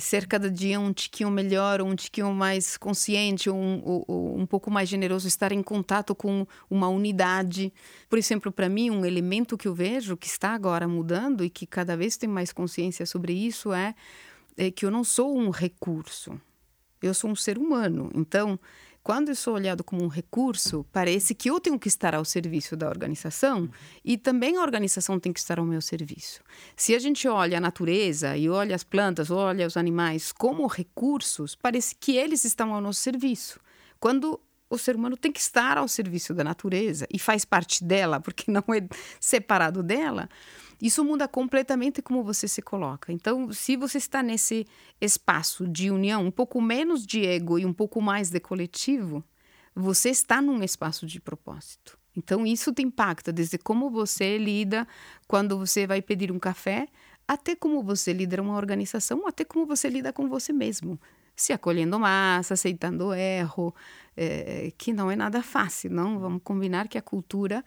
ser 0.00 0.26
cada 0.26 0.50
dia 0.50 0.78
um 0.78 0.92
tiquinho 0.92 1.30
melhor, 1.30 1.82
um 1.82 1.94
tiquinho 1.94 2.32
mais 2.32 2.76
consciente, 2.76 3.50
um, 3.50 4.04
um, 4.08 4.40
um 4.42 4.46
pouco 4.46 4.70
mais 4.70 4.88
generoso, 4.88 5.26
estar 5.26 5.52
em 5.52 5.62
contato 5.62 6.14
com 6.14 6.46
uma 6.70 6.88
unidade. 6.88 7.72
Por 8.08 8.18
exemplo, 8.18 8.52
para 8.52 8.68
mim, 8.68 8.90
um 8.90 9.04
elemento 9.04 9.58
que 9.58 9.66
eu 9.66 9.74
vejo 9.74 10.16
que 10.16 10.26
está 10.26 10.50
agora 10.50 10.86
mudando 10.86 11.44
e 11.44 11.50
que 11.50 11.66
cada 11.66 11.96
vez 11.96 12.16
tem 12.16 12.28
mais 12.28 12.52
consciência 12.52 13.04
sobre 13.04 13.32
isso 13.32 13.72
é, 13.72 13.94
é 14.56 14.70
que 14.70 14.84
eu 14.84 14.90
não 14.90 15.04
sou 15.04 15.36
um 15.36 15.50
recurso, 15.50 16.40
eu 17.02 17.14
sou 17.14 17.30
um 17.30 17.36
ser 17.36 17.58
humano. 17.58 18.10
Então, 18.14 18.58
quando 19.02 19.30
eu 19.30 19.34
sou 19.34 19.54
olhado 19.54 19.82
como 19.82 20.04
um 20.04 20.08
recurso, 20.08 20.86
parece 20.92 21.34
que 21.34 21.50
eu 21.50 21.58
tenho 21.58 21.76
que 21.76 21.88
estar 21.88 22.14
ao 22.14 22.24
serviço 22.24 22.76
da 22.76 22.88
organização 22.88 23.68
e 24.04 24.16
também 24.16 24.56
a 24.56 24.62
organização 24.62 25.18
tem 25.18 25.32
que 25.32 25.40
estar 25.40 25.58
ao 25.58 25.64
meu 25.64 25.80
serviço. 25.80 26.40
Se 26.76 26.94
a 26.94 27.00
gente 27.00 27.26
olha 27.26 27.58
a 27.58 27.60
natureza 27.60 28.36
e 28.36 28.48
olha 28.48 28.76
as 28.76 28.84
plantas, 28.84 29.28
olha 29.28 29.66
os 29.66 29.76
animais 29.76 30.30
como 30.30 30.66
recursos, 30.68 31.56
parece 31.56 31.96
que 31.96 32.16
eles 32.16 32.44
estão 32.44 32.72
ao 32.72 32.80
nosso 32.80 33.00
serviço. 33.00 33.58
Quando 33.98 34.40
o 34.72 34.78
ser 34.78 34.96
humano 34.96 35.16
tem 35.16 35.30
que 35.30 35.40
estar 35.40 35.76
ao 35.76 35.86
serviço 35.86 36.32
da 36.32 36.42
natureza 36.42 37.06
e 37.12 37.18
faz 37.18 37.44
parte 37.44 37.84
dela, 37.84 38.18
porque 38.18 38.48
não 38.50 38.64
é 38.74 38.88
separado 39.20 39.82
dela, 39.82 40.28
isso 40.80 41.04
muda 41.04 41.28
completamente 41.28 42.00
como 42.00 42.24
você 42.24 42.48
se 42.48 42.62
coloca. 42.62 43.12
Então, 43.12 43.52
se 43.52 43.76
você 43.76 43.98
está 43.98 44.22
nesse 44.22 44.66
espaço 45.00 45.68
de 45.68 45.90
união, 45.90 46.24
um 46.24 46.30
pouco 46.30 46.60
menos 46.60 47.06
de 47.06 47.24
ego 47.24 47.58
e 47.58 47.66
um 47.66 47.72
pouco 47.72 48.00
mais 48.00 48.30
de 48.30 48.40
coletivo, 48.40 49.22
você 49.74 50.10
está 50.10 50.40
num 50.42 50.62
espaço 50.62 51.06
de 51.06 51.20
propósito. 51.20 51.98
Então, 52.16 52.46
isso 52.46 52.72
te 52.72 52.82
impacta 52.82 53.32
desde 53.32 53.58
como 53.58 53.90
você 53.90 54.36
lida 54.38 54.86
quando 55.28 55.58
você 55.58 55.86
vai 55.86 56.02
pedir 56.02 56.32
um 56.32 56.38
café, 56.38 56.88
até 57.28 57.54
como 57.54 57.82
você 57.82 58.12
lidera 58.12 58.42
uma 58.42 58.56
organização, 58.56 59.26
até 59.26 59.44
como 59.44 59.66
você 59.66 59.88
lida 59.88 60.12
com 60.12 60.28
você 60.28 60.52
mesmo. 60.52 60.98
Se 61.42 61.52
acolhendo 61.52 61.98
massa, 61.98 62.54
aceitando 62.54 63.12
erro, 63.12 63.74
é, 64.16 64.72
que 64.78 64.92
não 64.92 65.10
é 65.10 65.16
nada 65.16 65.42
fácil, 65.42 65.90
não? 65.90 66.20
Vamos 66.20 66.40
combinar 66.44 66.86
que 66.86 66.96
a 66.96 67.02
cultura 67.02 67.64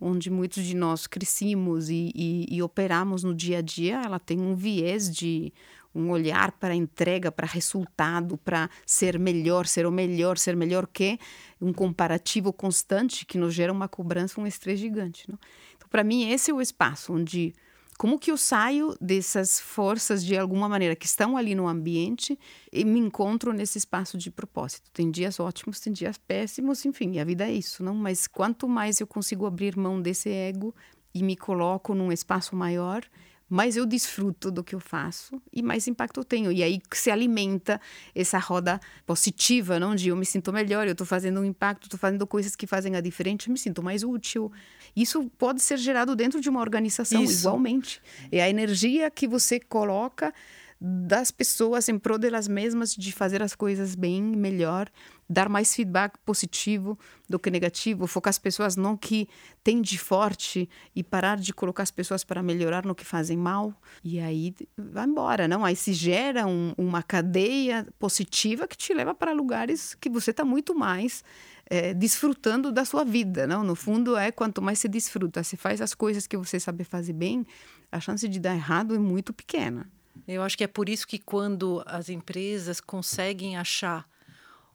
onde 0.00 0.30
muitos 0.30 0.62
de 0.62 0.76
nós 0.76 1.08
crescimos 1.08 1.90
e, 1.90 2.12
e, 2.14 2.46
e, 2.48 2.62
operamos 2.62 3.24
no 3.24 3.34
dia 3.34 3.58
a 3.58 3.60
dia, 3.60 4.02
ela 4.04 4.20
tem 4.20 4.38
um 4.38 4.54
viés 4.54 5.12
de 5.12 5.52
um 5.92 6.10
olhar 6.10 6.52
para 6.52 6.76
entrega, 6.76 7.32
para 7.32 7.44
resultado, 7.44 8.38
para 8.38 8.70
ser 8.86 9.18
melhor, 9.18 9.66
ser 9.66 9.84
o 9.84 9.90
melhor, 9.90 10.38
ser 10.38 10.54
melhor 10.54 10.86
que 10.86 11.18
um 11.60 11.72
comparativo 11.72 12.52
constante 12.52 13.26
que 13.26 13.36
nos 13.36 13.52
gera 13.52 13.72
uma 13.72 13.88
cobrança, 13.88 14.40
um 14.40 14.46
estresse 14.46 14.82
gigante. 14.82 15.28
Não? 15.28 15.36
Então, 15.76 15.88
para 15.88 16.04
mim, 16.04 16.30
esse 16.30 16.52
é 16.52 16.54
o 16.54 16.60
espaço 16.60 17.12
onde 17.12 17.52
como 17.98 18.16
que 18.16 18.30
eu 18.30 18.36
saio 18.36 18.96
dessas 19.00 19.58
forças 19.58 20.24
de 20.24 20.38
alguma 20.38 20.68
maneira 20.68 20.94
que 20.94 21.04
estão 21.04 21.36
ali 21.36 21.52
no 21.52 21.66
ambiente 21.66 22.38
e 22.72 22.84
me 22.84 23.00
encontro 23.00 23.52
nesse 23.52 23.76
espaço 23.76 24.16
de 24.16 24.30
propósito? 24.30 24.88
Tem 24.92 25.10
dias 25.10 25.40
ótimos, 25.40 25.80
tem 25.80 25.92
dias 25.92 26.16
péssimos, 26.16 26.84
enfim, 26.86 27.18
a 27.18 27.24
vida 27.24 27.48
é 27.48 27.52
isso, 27.52 27.82
não? 27.82 27.96
Mas 27.96 28.28
quanto 28.28 28.68
mais 28.68 29.00
eu 29.00 29.06
consigo 29.06 29.46
abrir 29.46 29.76
mão 29.76 30.00
desse 30.00 30.30
ego 30.30 30.72
e 31.12 31.24
me 31.24 31.36
coloco 31.36 31.92
num 31.92 32.12
espaço 32.12 32.54
maior, 32.54 33.02
mais 33.48 33.76
eu 33.76 33.86
desfruto 33.86 34.50
do 34.50 34.62
que 34.62 34.74
eu 34.74 34.80
faço 34.80 35.40
e 35.52 35.62
mais 35.62 35.88
impacto 35.88 36.20
eu 36.20 36.24
tenho. 36.24 36.52
E 36.52 36.62
aí 36.62 36.80
se 36.92 37.10
alimenta 37.10 37.80
essa 38.14 38.38
roda 38.38 38.80
positiva, 39.06 39.80
não? 39.80 39.94
De 39.94 40.08
eu 40.08 40.16
me 40.16 40.26
sinto 40.26 40.52
melhor, 40.52 40.86
eu 40.86 40.92
estou 40.92 41.06
fazendo 41.06 41.40
um 41.40 41.44
impacto, 41.44 41.84
estou 41.84 41.98
fazendo 41.98 42.26
coisas 42.26 42.54
que 42.54 42.66
fazem 42.66 42.96
a 42.96 43.00
diferença, 43.00 43.48
eu 43.48 43.52
me 43.52 43.58
sinto 43.58 43.82
mais 43.82 44.02
útil. 44.02 44.52
Isso 44.94 45.30
pode 45.38 45.62
ser 45.62 45.78
gerado 45.78 46.14
dentro 46.14 46.40
de 46.40 46.48
uma 46.48 46.60
organização 46.60 47.22
Isso. 47.22 47.40
igualmente. 47.40 48.02
É 48.30 48.42
a 48.42 48.50
energia 48.50 49.10
que 49.10 49.26
você 49.26 49.58
coloca 49.58 50.32
das 50.80 51.30
pessoas 51.30 51.88
em 51.88 51.98
prol 51.98 52.18
delas 52.18 52.46
mesmas 52.46 52.94
de 52.94 53.12
fazer 53.12 53.42
as 53.42 53.54
coisas 53.54 53.94
bem, 53.94 54.22
melhor, 54.22 54.88
dar 55.28 55.48
mais 55.48 55.74
feedback 55.74 56.16
positivo 56.24 56.98
do 57.28 57.38
que 57.38 57.50
negativo, 57.50 58.06
focar 58.06 58.30
as 58.30 58.38
pessoas 58.38 58.76
no 58.76 58.96
que 58.96 59.28
tem 59.62 59.82
de 59.82 59.98
forte 59.98 60.68
e 60.96 61.04
parar 61.04 61.36
de 61.36 61.52
colocar 61.52 61.82
as 61.82 61.90
pessoas 61.90 62.24
para 62.24 62.42
melhorar 62.42 62.86
no 62.86 62.94
que 62.94 63.04
fazem 63.04 63.36
mal. 63.36 63.74
E 64.02 64.18
aí 64.18 64.54
vai 64.76 65.06
embora, 65.06 65.46
não? 65.46 65.64
Aí 65.64 65.76
se 65.76 65.92
gera 65.92 66.46
um, 66.46 66.72
uma 66.78 67.02
cadeia 67.02 67.86
positiva 67.98 68.66
que 68.66 68.76
te 68.76 68.94
leva 68.94 69.14
para 69.14 69.32
lugares 69.32 69.94
que 69.94 70.08
você 70.08 70.30
está 70.30 70.44
muito 70.44 70.74
mais 70.74 71.22
é, 71.68 71.92
desfrutando 71.92 72.72
da 72.72 72.84
sua 72.84 73.04
vida, 73.04 73.46
não? 73.46 73.62
No 73.62 73.74
fundo 73.74 74.16
é 74.16 74.32
quanto 74.32 74.62
mais 74.62 74.78
se 74.78 74.88
desfruta, 74.88 75.42
se 75.42 75.56
faz 75.56 75.82
as 75.82 75.92
coisas 75.92 76.26
que 76.26 76.36
você 76.36 76.58
sabe 76.58 76.84
fazer 76.84 77.12
bem, 77.12 77.46
a 77.92 78.00
chance 78.00 78.26
de 78.26 78.40
dar 78.40 78.54
errado 78.54 78.94
é 78.94 78.98
muito 78.98 79.34
pequena. 79.34 79.90
Eu 80.26 80.42
acho 80.42 80.56
que 80.56 80.64
é 80.64 80.66
por 80.66 80.88
isso 80.88 81.06
que 81.06 81.18
quando 81.18 81.82
as 81.86 82.08
empresas 82.08 82.80
conseguem 82.80 83.56
achar 83.56 84.08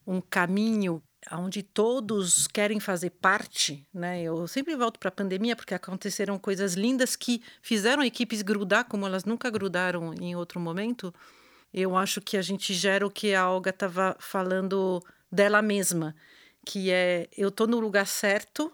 um 0.06 0.22
caminho 0.22 1.02
onde 1.32 1.64
todos 1.64 2.48
querem 2.48 2.80
fazer 2.80 3.10
parte, 3.12 3.88
né? 3.94 4.22
Eu 4.22 4.48
sempre 4.48 4.76
volto 4.76 5.00
para 5.00 5.10
a 5.10 5.12
pandemia 5.12 5.56
porque 5.56 5.74
aconteceram 5.74 6.38
coisas 6.38 6.74
lindas 6.74 7.16
que 7.16 7.42
fizeram 7.62 8.04
equipes 8.04 8.42
grudar 8.42 8.86
como 8.86 9.06
elas 9.06 9.24
nunca 9.24 9.50
grudaram 9.50 10.14
em 10.20 10.36
outro 10.36 10.60
momento. 10.60 11.14
Eu 11.74 11.96
acho 11.96 12.22
que 12.22 12.38
a 12.38 12.42
gente 12.42 12.74
gera 12.74 13.06
o 13.08 13.12
que 13.12 13.34
a 13.34 13.50
Olga 13.50 13.70
estava 13.70 14.16
falando 14.20 15.02
dela 15.32 15.62
mesma, 15.62 16.16
que 16.66 16.92
é 16.92 17.28
eu 17.36 17.50
estou 17.50 17.68
no 17.68 17.80
lugar 17.80 18.06
certo, 18.06 18.72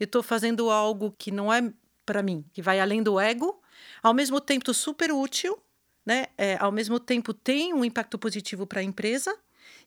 eu 0.00 0.04
estou 0.04 0.22
fazendo 0.22 0.70
algo 0.70 1.14
que 1.16 1.30
não 1.30 1.52
é 1.52 1.72
para 2.04 2.22
mim, 2.22 2.44
que 2.52 2.62
vai 2.62 2.80
além 2.80 3.02
do 3.02 3.20
ego, 3.20 3.60
ao 4.02 4.12
mesmo 4.12 4.40
tempo 4.40 4.72
super 4.74 5.12
útil 5.12 5.58
né, 6.04 6.26
é, 6.36 6.56
ao 6.60 6.70
mesmo 6.70 7.00
tempo 7.00 7.32
tem 7.32 7.72
um 7.72 7.84
impacto 7.84 8.18
positivo 8.18 8.66
para 8.66 8.80
a 8.80 8.82
empresa, 8.82 9.34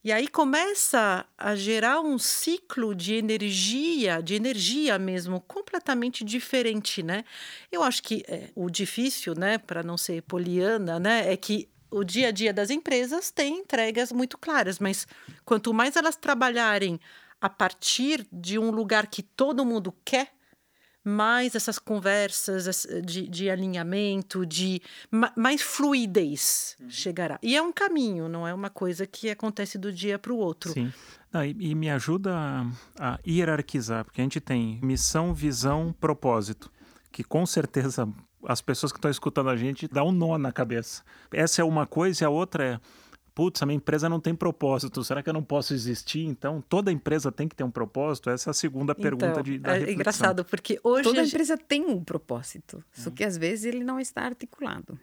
e 0.07 0.11
aí 0.13 0.29
começa 0.29 1.25
a 1.37 1.53
gerar 1.53 1.99
um 1.99 2.17
ciclo 2.17 2.95
de 2.95 3.15
energia, 3.15 4.21
de 4.21 4.35
energia 4.35 4.97
mesmo, 4.97 5.41
completamente 5.41 6.23
diferente, 6.23 7.03
né? 7.03 7.25
Eu 7.69 7.83
acho 7.83 8.01
que 8.01 8.23
é, 8.25 8.49
o 8.55 8.69
difícil, 8.69 9.33
né, 9.37 9.57
para 9.57 9.83
não 9.83 9.97
ser 9.97 10.21
poliana, 10.21 10.97
né, 10.97 11.29
é 11.29 11.35
que 11.35 11.67
o 11.91 12.05
dia 12.05 12.29
a 12.29 12.31
dia 12.31 12.53
das 12.53 12.69
empresas 12.69 13.31
tem 13.31 13.57
entregas 13.57 14.13
muito 14.13 14.37
claras, 14.37 14.79
mas 14.79 15.05
quanto 15.43 15.73
mais 15.73 15.97
elas 15.97 16.15
trabalharem 16.15 17.01
a 17.41 17.49
partir 17.49 18.25
de 18.31 18.57
um 18.57 18.71
lugar 18.71 19.07
que 19.07 19.21
todo 19.21 19.65
mundo 19.65 19.93
quer, 20.05 20.31
mais 21.07 21.55
essas 21.55 21.79
conversas 21.79 22.85
de, 23.05 23.27
de 23.27 23.49
alinhamento, 23.49 24.45
de 24.45 24.81
mais 25.35 25.61
fluidez 25.61 26.75
uhum. 26.79 26.89
chegará. 26.89 27.39
E 27.41 27.55
é 27.55 27.61
um 27.61 27.71
caminho, 27.71 28.27
não 28.27 28.45
é 28.45 28.53
uma 28.53 28.69
coisa 28.69 29.07
que 29.07 29.29
acontece 29.29 29.77
do 29.77 29.91
dia 29.91 30.19
para 30.19 30.33
o 30.33 30.37
outro. 30.37 30.73
Sim. 30.73 30.91
Não, 31.31 31.45
e, 31.45 31.55
e, 31.59 31.75
me 31.75 31.89
ajuda 31.89 32.35
a, 32.35 32.67
a 32.99 33.19
hierarquizar, 33.25 34.03
porque 34.03 34.21
a 34.21 34.23
gente 34.23 34.41
tem 34.41 34.79
missão, 34.81 35.33
visão, 35.33 35.95
propósito, 35.99 36.69
que 37.11 37.23
com 37.23 37.45
certeza 37.45 38.07
as 38.45 38.61
pessoas 38.61 38.91
que 38.91 38.97
estão 38.97 39.11
escutando 39.11 39.49
a 39.49 39.55
gente 39.55 39.87
dá 39.87 40.03
um 40.03 40.11
nó 40.11 40.37
na 40.37 40.51
cabeça. 40.51 41.03
Essa 41.31 41.61
é 41.61 41.65
uma 41.65 41.85
coisa 41.85 42.23
e 42.23 42.25
a 42.25 42.29
outra 42.29 42.63
é 42.63 42.79
putz, 43.37 43.61
a 43.61 43.67
minha 43.67 43.77
empresa 43.77 44.09
não 44.09 44.19
tem 44.19 44.33
propósito, 44.33 45.03
será 45.03 45.21
que 45.21 45.29
eu 45.29 45.33
não 45.33 45.43
posso 45.43 45.71
existir? 45.71 46.25
Então, 46.25 46.59
toda 46.67 46.91
empresa 46.91 47.31
tem 47.31 47.47
que 47.47 47.55
ter 47.55 47.63
um 47.63 47.69
propósito? 47.69 48.31
Essa 48.31 48.49
é 48.49 48.51
a 48.51 48.53
segunda 48.53 48.93
então, 48.97 49.03
pergunta 49.03 49.43
de, 49.43 49.59
da 49.59 49.69
é 49.69 49.73
reflexão. 49.73 49.93
engraçado, 49.93 50.43
porque 50.43 50.79
hoje... 50.83 51.03
Toda 51.03 51.23
empresa 51.23 51.55
tem 51.55 51.85
um 51.85 52.03
propósito, 52.03 52.83
só 52.91 53.11
que 53.11 53.23
às 53.23 53.37
vezes 53.37 53.65
ele 53.65 53.83
não 53.83 53.99
está 53.99 54.23
articulado. 54.23 54.99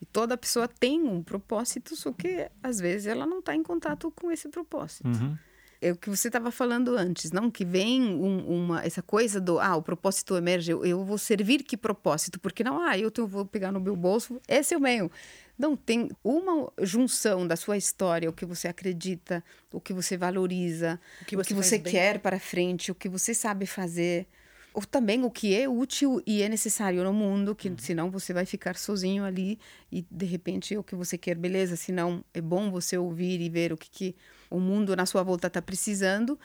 E 0.00 0.06
toda 0.06 0.36
pessoa 0.36 0.68
tem 0.68 1.02
um 1.02 1.20
propósito, 1.20 1.96
só 1.96 2.12
que 2.12 2.48
às 2.62 2.78
vezes 2.78 3.08
ela 3.08 3.26
não 3.26 3.40
está 3.40 3.56
em 3.56 3.62
contato 3.64 4.08
com 4.12 4.30
esse 4.30 4.48
propósito. 4.48 5.08
Uhum. 5.08 5.36
É 5.80 5.92
o 5.92 5.96
que 5.96 6.08
você 6.08 6.28
estava 6.28 6.52
falando 6.52 6.96
antes, 6.96 7.32
não? 7.32 7.50
Que 7.50 7.64
vem 7.64 8.02
um, 8.02 8.66
uma 8.66 8.84
essa 8.84 9.02
coisa 9.02 9.40
do 9.40 9.60
ah, 9.60 9.76
o 9.76 9.82
propósito 9.82 10.36
emerge. 10.36 10.72
Eu, 10.72 10.84
eu, 10.84 11.04
vou 11.04 11.18
servir 11.18 11.62
que 11.62 11.76
propósito? 11.76 12.38
Porque 12.40 12.64
não, 12.64 12.80
ah, 12.80 12.98
eu, 12.98 13.12
eu 13.16 13.26
vou 13.26 13.44
pegar 13.44 13.70
no 13.70 13.78
meu 13.78 13.94
bolso, 13.94 14.40
esse 14.48 14.74
é 14.74 14.76
o 14.76 14.80
meu. 14.80 15.10
Não, 15.58 15.76
tem 15.76 16.08
uma 16.22 16.72
junção 16.82 17.46
da 17.46 17.56
sua 17.56 17.76
história, 17.76 18.30
o 18.30 18.32
que 18.32 18.46
você 18.46 18.68
acredita, 18.68 19.42
o 19.72 19.80
que 19.80 19.92
você 19.92 20.16
valoriza, 20.16 21.00
o 21.20 21.24
que 21.24 21.36
você, 21.36 21.42
o 21.42 21.44
que 21.46 21.54
você 21.54 21.78
quer 21.78 22.20
para 22.20 22.38
frente, 22.38 22.92
o 22.92 22.94
que 22.94 23.08
você 23.08 23.34
sabe 23.34 23.66
fazer, 23.66 24.28
ou 24.72 24.84
também 24.84 25.24
o 25.24 25.30
que 25.30 25.56
é 25.56 25.68
útil 25.68 26.22
e 26.24 26.42
é 26.42 26.48
necessário 26.48 27.02
no 27.02 27.12
mundo, 27.12 27.56
que 27.56 27.68
uhum. 27.68 27.78
senão 27.78 28.10
você 28.10 28.32
vai 28.32 28.46
ficar 28.46 28.76
sozinho 28.76 29.24
ali 29.24 29.58
e 29.90 30.06
de 30.08 30.24
repente 30.24 30.76
o 30.76 30.84
que 30.84 30.94
você 30.94 31.18
quer, 31.18 31.34
beleza, 31.34 31.74
senão 31.74 32.24
é 32.32 32.40
bom 32.40 32.70
você 32.70 32.96
ouvir 32.96 33.40
e 33.40 33.48
ver 33.48 33.72
o 33.72 33.76
que, 33.76 33.90
que 33.90 34.16
o 34.48 34.60
mundo 34.60 34.94
na 34.94 35.06
sua 35.06 35.24
volta 35.24 35.48
está 35.48 35.60
precisando. 35.60 36.38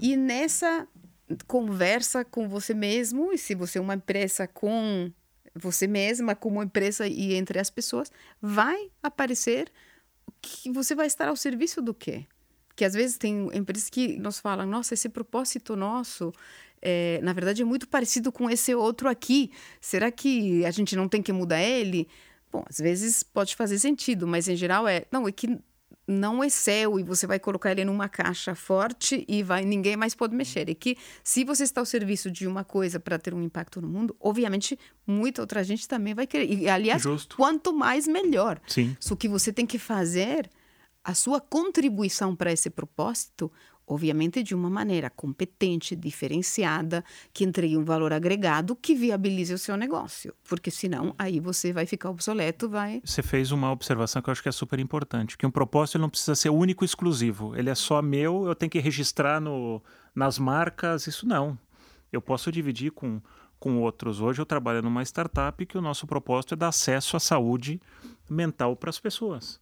E 0.00 0.16
nessa 0.16 0.88
conversa 1.46 2.24
com 2.24 2.48
você 2.48 2.74
mesmo, 2.74 3.32
e 3.32 3.38
se 3.38 3.54
você 3.54 3.78
é 3.78 3.80
uma 3.80 3.94
empresa 3.94 4.48
com 4.48 5.10
você 5.56 5.86
mesma 5.86 6.34
como 6.34 6.62
empresa 6.62 7.06
e 7.06 7.34
entre 7.34 7.58
as 7.58 7.70
pessoas, 7.70 8.10
vai 8.40 8.90
aparecer 9.02 9.70
que 10.40 10.70
você 10.70 10.94
vai 10.94 11.06
estar 11.06 11.28
ao 11.28 11.36
serviço 11.36 11.80
do 11.80 11.94
quê? 11.94 12.26
Que 12.74 12.84
às 12.84 12.94
vezes 12.94 13.16
tem 13.16 13.48
empresas 13.54 13.88
que 13.88 14.18
nos 14.18 14.38
falam, 14.38 14.66
nossa, 14.66 14.94
esse 14.94 15.08
propósito 15.08 15.74
nosso 15.74 16.32
é, 16.82 17.20
na 17.22 17.32
verdade, 17.32 17.62
é 17.62 17.64
muito 17.64 17.88
parecido 17.88 18.30
com 18.30 18.48
esse 18.50 18.74
outro 18.74 19.08
aqui. 19.08 19.50
Será 19.80 20.10
que 20.10 20.64
a 20.64 20.70
gente 20.70 20.94
não 20.94 21.08
tem 21.08 21.22
que 21.22 21.32
mudar 21.32 21.60
ele? 21.60 22.08
Bom, 22.52 22.64
às 22.68 22.78
vezes 22.78 23.22
pode 23.22 23.56
fazer 23.56 23.78
sentido, 23.78 24.26
mas 24.26 24.48
em 24.48 24.56
geral 24.56 24.86
é. 24.86 25.04
Não, 25.10 25.26
é 25.26 25.32
que 25.32 25.58
não 26.06 26.42
é 26.42 26.48
seu 26.48 26.98
e 27.00 27.02
você 27.02 27.26
vai 27.26 27.38
colocar 27.38 27.72
ele 27.72 27.84
numa 27.84 28.08
caixa 28.08 28.54
forte 28.54 29.24
e 29.26 29.42
vai 29.42 29.64
ninguém 29.64 29.96
mais 29.96 30.14
pode 30.14 30.34
mexer. 30.34 30.70
É 30.70 30.74
que 30.74 30.96
se 31.24 31.44
você 31.44 31.64
está 31.64 31.80
ao 31.80 31.86
serviço 31.86 32.30
de 32.30 32.46
uma 32.46 32.64
coisa 32.64 33.00
para 33.00 33.18
ter 33.18 33.34
um 33.34 33.42
impacto 33.42 33.80
no 33.80 33.88
mundo, 33.88 34.14
obviamente 34.20 34.78
muita 35.06 35.40
outra 35.40 35.64
gente 35.64 35.88
também 35.88 36.14
vai 36.14 36.26
querer. 36.26 36.50
E 36.50 36.68
aliás, 36.68 37.02
Justo. 37.02 37.36
quanto 37.36 37.72
mais 37.72 38.06
melhor. 38.06 38.60
Sim. 38.66 38.96
Só 39.00 39.16
que 39.16 39.28
você 39.28 39.52
tem 39.52 39.66
que 39.66 39.78
fazer 39.78 40.48
a 41.02 41.14
sua 41.14 41.40
contribuição 41.40 42.34
para 42.34 42.52
esse 42.52 42.68
propósito 42.68 43.50
obviamente 43.86 44.42
de 44.42 44.54
uma 44.54 44.68
maneira 44.68 45.08
competente, 45.08 45.94
diferenciada, 45.94 47.04
que 47.32 47.44
entregue 47.44 47.76
um 47.76 47.84
valor 47.84 48.12
agregado 48.12 48.74
que 48.74 48.94
viabilize 48.94 49.52
o 49.54 49.58
seu 49.58 49.76
negócio, 49.76 50.34
porque 50.48 50.70
senão 50.70 51.14
aí 51.18 51.40
você 51.40 51.72
vai 51.72 51.86
ficar 51.86 52.10
obsoleto, 52.10 52.68
vai. 52.68 53.00
Você 53.04 53.22
fez 53.22 53.52
uma 53.52 53.70
observação 53.70 54.20
que 54.20 54.28
eu 54.28 54.32
acho 54.32 54.42
que 54.42 54.48
é 54.48 54.52
super 54.52 54.78
importante, 54.78 55.38
que 55.38 55.46
um 55.46 55.50
propósito 55.50 55.98
não 55.98 56.10
precisa 56.10 56.34
ser 56.34 56.50
único 56.50 56.84
e 56.84 56.86
exclusivo, 56.86 57.54
ele 57.56 57.70
é 57.70 57.74
só 57.74 58.02
meu, 58.02 58.46
eu 58.46 58.54
tenho 58.54 58.70
que 58.70 58.78
registrar 58.78 59.40
no, 59.40 59.82
nas 60.14 60.38
marcas, 60.38 61.06
isso 61.06 61.26
não. 61.26 61.58
Eu 62.12 62.20
posso 62.20 62.50
dividir 62.50 62.92
com 62.92 63.20
com 63.58 63.80
outros. 63.80 64.20
Hoje 64.20 64.40
eu 64.40 64.46
trabalho 64.46 64.82
numa 64.82 65.02
startup 65.02 65.64
que 65.64 65.78
o 65.78 65.80
nosso 65.80 66.06
propósito 66.06 66.54
é 66.54 66.56
dar 66.56 66.68
acesso 66.68 67.16
à 67.16 67.20
saúde 67.20 67.80
mental 68.28 68.76
para 68.76 68.90
as 68.90 68.98
pessoas. 68.98 69.60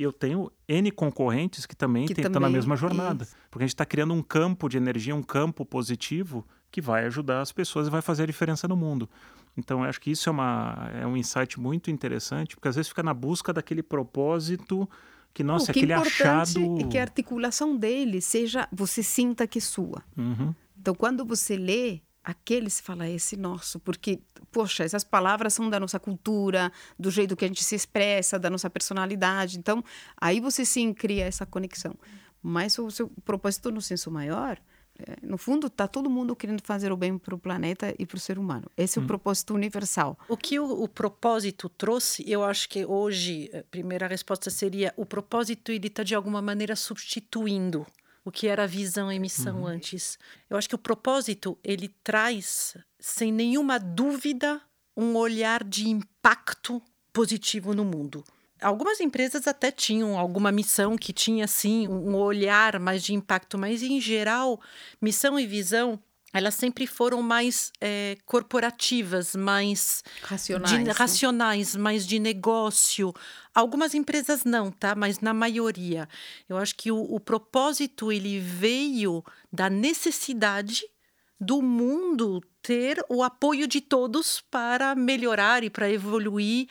E 0.00 0.02
eu 0.02 0.14
tenho 0.14 0.50
N 0.66 0.90
concorrentes 0.90 1.66
que 1.66 1.76
também 1.76 2.06
estão 2.06 2.40
na 2.40 2.48
mesma 2.48 2.74
jornada. 2.74 3.24
Isso. 3.24 3.36
Porque 3.50 3.64
a 3.64 3.66
gente 3.66 3.74
está 3.74 3.84
criando 3.84 4.14
um 4.14 4.22
campo 4.22 4.66
de 4.66 4.78
energia, 4.78 5.14
um 5.14 5.22
campo 5.22 5.62
positivo 5.62 6.46
que 6.70 6.80
vai 6.80 7.04
ajudar 7.04 7.42
as 7.42 7.52
pessoas 7.52 7.86
e 7.86 7.90
vai 7.90 8.00
fazer 8.00 8.22
a 8.22 8.26
diferença 8.26 8.66
no 8.66 8.74
mundo. 8.74 9.10
Então, 9.58 9.84
eu 9.84 9.90
acho 9.90 10.00
que 10.00 10.10
isso 10.10 10.26
é, 10.30 10.32
uma, 10.32 10.90
é 10.94 11.06
um 11.06 11.18
insight 11.18 11.60
muito 11.60 11.90
interessante, 11.90 12.56
porque 12.56 12.68
às 12.68 12.76
vezes 12.76 12.88
fica 12.88 13.02
na 13.02 13.12
busca 13.12 13.52
daquele 13.52 13.82
propósito 13.82 14.88
que, 15.34 15.44
nossa, 15.44 15.70
o 15.70 15.74
que 15.74 15.80
aquele 15.80 15.92
é 15.92 15.96
achado... 15.96 16.80
é 16.80 16.84
que 16.84 16.96
a 16.96 17.02
articulação 17.02 17.76
dele 17.76 18.22
seja, 18.22 18.66
você 18.72 19.02
sinta 19.02 19.46
que 19.46 19.58
é 19.58 19.60
sua. 19.60 20.02
Uhum. 20.16 20.54
Então, 20.80 20.94
quando 20.94 21.26
você 21.26 21.58
lê, 21.58 22.00
aquele 22.22 22.68
se 22.70 22.82
fala 22.82 23.08
esse 23.08 23.36
nosso, 23.36 23.80
porque, 23.80 24.20
poxa, 24.52 24.84
essas 24.84 25.04
palavras 25.04 25.54
são 25.54 25.68
da 25.68 25.80
nossa 25.80 25.98
cultura, 25.98 26.72
do 26.98 27.10
jeito 27.10 27.36
que 27.36 27.44
a 27.44 27.48
gente 27.48 27.64
se 27.64 27.74
expressa, 27.74 28.38
da 28.38 28.50
nossa 28.50 28.68
personalidade. 28.68 29.58
Então, 29.58 29.82
aí 30.20 30.40
você 30.40 30.64
sim 30.64 30.92
cria 30.92 31.24
essa 31.24 31.46
conexão. 31.46 31.94
Mas 32.42 32.78
o 32.78 32.90
seu 32.90 33.08
propósito 33.24 33.70
no 33.70 33.82
senso 33.82 34.10
maior, 34.10 34.58
é, 34.98 35.16
no 35.26 35.38
fundo, 35.38 35.66
está 35.66 35.86
todo 35.86 36.10
mundo 36.10 36.36
querendo 36.36 36.62
fazer 36.62 36.92
o 36.92 36.96
bem 36.96 37.16
para 37.18 37.34
o 37.34 37.38
planeta 37.38 37.94
e 37.98 38.06
para 38.06 38.16
o 38.16 38.20
ser 38.20 38.38
humano. 38.38 38.70
Esse 38.76 38.98
é 38.98 39.00
o 39.00 39.04
hum. 39.04 39.06
propósito 39.06 39.54
universal. 39.54 40.18
O 40.28 40.36
que 40.36 40.58
o, 40.58 40.82
o, 40.82 40.88
propósito 40.88 41.68
trouxe, 41.68 42.24
eu 42.30 42.44
acho 42.44 42.68
que 42.68 42.84
hoje, 42.84 43.50
a 43.54 43.62
primeira 43.64 44.06
resposta 44.06 44.50
seria: 44.50 44.92
o 44.96 45.06
propósito 45.06 45.72
ele 45.72 45.86
está 45.86 46.02
de 46.02 46.14
alguma 46.14 46.40
maneira 46.40 46.76
substituindo 46.76 47.86
o 48.24 48.30
que 48.30 48.48
era 48.48 48.66
visão 48.66 49.10
e 49.10 49.18
missão 49.18 49.60
uhum. 49.60 49.66
antes. 49.66 50.18
Eu 50.48 50.56
acho 50.56 50.68
que 50.68 50.74
o 50.74 50.78
propósito 50.78 51.58
ele 51.64 51.88
traz, 52.02 52.76
sem 52.98 53.32
nenhuma 53.32 53.78
dúvida, 53.78 54.60
um 54.96 55.16
olhar 55.16 55.64
de 55.64 55.88
impacto 55.88 56.82
positivo 57.12 57.74
no 57.74 57.84
mundo. 57.84 58.24
Algumas 58.60 59.00
empresas 59.00 59.46
até 59.46 59.70
tinham 59.70 60.18
alguma 60.18 60.52
missão 60.52 60.96
que 60.96 61.12
tinha 61.14 61.46
sim 61.46 61.88
um 61.88 62.14
olhar 62.14 62.78
mais 62.78 63.02
de 63.02 63.14
impacto, 63.14 63.56
mas 63.56 63.82
em 63.82 63.98
geral, 64.00 64.60
missão 65.00 65.40
e 65.40 65.46
visão 65.46 65.98
elas 66.32 66.54
sempre 66.54 66.86
foram 66.86 67.22
mais 67.22 67.72
é, 67.80 68.16
corporativas, 68.24 69.34
mais 69.34 70.02
racionais, 70.22 70.70
de, 70.70 70.84
né? 70.84 70.92
racionais, 70.92 71.76
mais 71.76 72.06
de 72.06 72.18
negócio. 72.18 73.12
Algumas 73.54 73.94
empresas 73.94 74.44
não, 74.44 74.70
tá? 74.70 74.94
Mas 74.94 75.20
na 75.20 75.34
maioria, 75.34 76.08
eu 76.48 76.56
acho 76.56 76.76
que 76.76 76.92
o, 76.92 77.00
o 77.00 77.18
propósito 77.18 78.12
ele 78.12 78.38
veio 78.38 79.24
da 79.52 79.68
necessidade 79.68 80.84
do 81.40 81.60
mundo 81.60 82.40
ter 82.62 83.02
o 83.08 83.22
apoio 83.22 83.66
de 83.66 83.80
todos 83.80 84.40
para 84.50 84.94
melhorar 84.94 85.64
e 85.64 85.70
para 85.70 85.90
evoluir. 85.90 86.68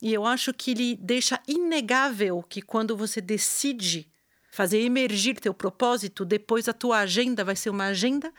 E 0.00 0.12
eu 0.12 0.24
acho 0.24 0.54
que 0.54 0.70
ele 0.70 0.96
deixa 0.96 1.40
inegável 1.48 2.42
que 2.42 2.62
quando 2.62 2.96
você 2.96 3.20
decide 3.20 4.06
fazer 4.52 4.80
emergir 4.80 5.40
teu 5.40 5.54
propósito, 5.54 6.24
depois 6.24 6.68
a 6.68 6.72
tua 6.72 6.98
agenda 6.98 7.44
vai 7.44 7.56
ser 7.56 7.70
uma 7.70 7.86
agenda 7.86 8.32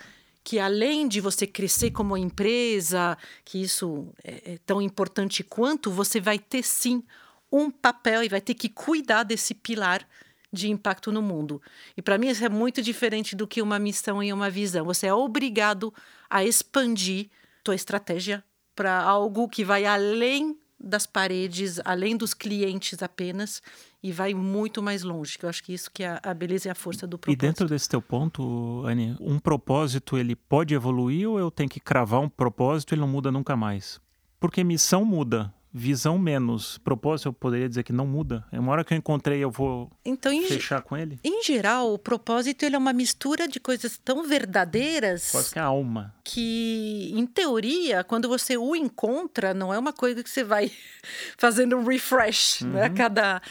que 0.43 0.59
além 0.59 1.07
de 1.07 1.21
você 1.21 1.45
crescer 1.45 1.91
como 1.91 2.17
empresa, 2.17 3.17
que 3.45 3.61
isso 3.61 4.07
é, 4.23 4.53
é, 4.53 4.57
tão 4.65 4.81
importante 4.81 5.43
quanto, 5.43 5.91
você 5.91 6.19
vai 6.19 6.39
ter 6.39 6.63
sim 6.63 7.03
um 7.51 7.69
papel 7.69 8.23
e 8.23 8.29
vai 8.29 8.41
ter 8.41 8.53
que 8.53 8.69
cuidar 8.69 9.23
desse 9.23 9.53
pilar 9.53 10.07
de 10.51 10.69
impacto 10.69 11.11
no 11.11 11.21
mundo. 11.21 11.61
E 11.95 12.01
para 12.01 12.17
mim 12.17 12.27
isso 12.27 12.43
é 12.43 12.49
muito 12.49 12.81
diferente 12.81 13.35
do 13.35 13.47
que 13.47 13.61
uma 13.61 13.79
missão 13.79 14.21
e 14.21 14.33
uma 14.33 14.49
visão. 14.49 14.85
Você 14.85 15.07
é 15.07 15.13
obrigado 15.13 15.93
a 16.29 16.43
expandir 16.43 17.29
tua 17.63 17.75
estratégia 17.75 18.43
para 18.75 19.01
algo 19.01 19.47
que 19.47 19.63
vai 19.63 19.85
além 19.85 20.57
das 20.83 21.05
paredes, 21.05 21.79
além 21.85 22.17
dos 22.17 22.33
clientes 22.33 23.01
apenas, 23.03 23.61
e 24.01 24.11
vai 24.11 24.33
muito 24.33 24.81
mais 24.81 25.03
longe. 25.03 25.37
Que 25.37 25.45
eu 25.45 25.49
acho 25.49 25.63
que 25.63 25.73
isso 25.73 25.89
que 25.91 26.03
é 26.03 26.19
a 26.23 26.33
beleza 26.33 26.67
e 26.67 26.71
a 26.71 26.75
força 26.75 27.05
do 27.05 27.17
propósito. 27.17 27.43
E 27.43 27.47
dentro 27.47 27.67
desse 27.67 27.87
teu 27.87 28.01
ponto, 28.01 28.83
Anne, 28.85 29.15
um 29.19 29.39
propósito 29.39 30.17
ele 30.17 30.35
pode 30.35 30.73
evoluir 30.73 31.29
ou 31.29 31.39
eu 31.39 31.51
tenho 31.51 31.69
que 31.69 31.79
cravar 31.79 32.19
um 32.19 32.29
propósito 32.29 32.91
e 32.91 32.95
ele 32.95 33.01
não 33.01 33.07
muda 33.07 33.31
nunca 33.31 33.55
mais? 33.55 33.99
Porque 34.39 34.63
missão 34.63 35.05
muda, 35.05 35.53
visão 35.73 36.17
menos. 36.17 36.77
Propósito, 36.79 37.29
eu 37.29 37.33
poderia 37.33 37.69
dizer 37.69 37.83
que 37.83 37.93
não 37.93 38.05
muda. 38.05 38.45
É 38.51 38.59
uma 38.59 38.71
hora 38.71 38.83
que 38.83 38.93
eu 38.93 38.97
encontrei, 38.97 39.39
eu 39.39 39.49
vou 39.49 39.89
então, 40.03 40.31
fechar 40.43 40.81
com 40.81 40.97
ele. 40.97 41.19
Em 41.23 41.43
geral, 41.43 41.93
o 41.93 41.97
propósito 41.97 42.63
ele 42.63 42.75
é 42.75 42.79
uma 42.79 42.93
mistura 42.93 43.47
de 43.47 43.59
coisas 43.59 43.97
tão 44.03 44.23
verdadeiras. 44.23 45.31
Quase 45.31 45.53
que 45.53 45.59
a 45.59 45.65
alma. 45.65 46.13
Que, 46.23 47.11
em 47.15 47.25
teoria, 47.25 48.03
quando 48.03 48.27
você 48.27 48.57
o 48.57 48.75
encontra, 48.75 49.53
não 49.53 49.73
é 49.73 49.79
uma 49.79 49.93
coisa 49.93 50.23
que 50.23 50.29
você 50.29 50.43
vai 50.43 50.71
fazendo 51.37 51.77
um 51.77 51.85
refresh, 51.85 52.61
uhum. 52.61 52.71
né? 52.71 52.89
Cada 52.89 53.41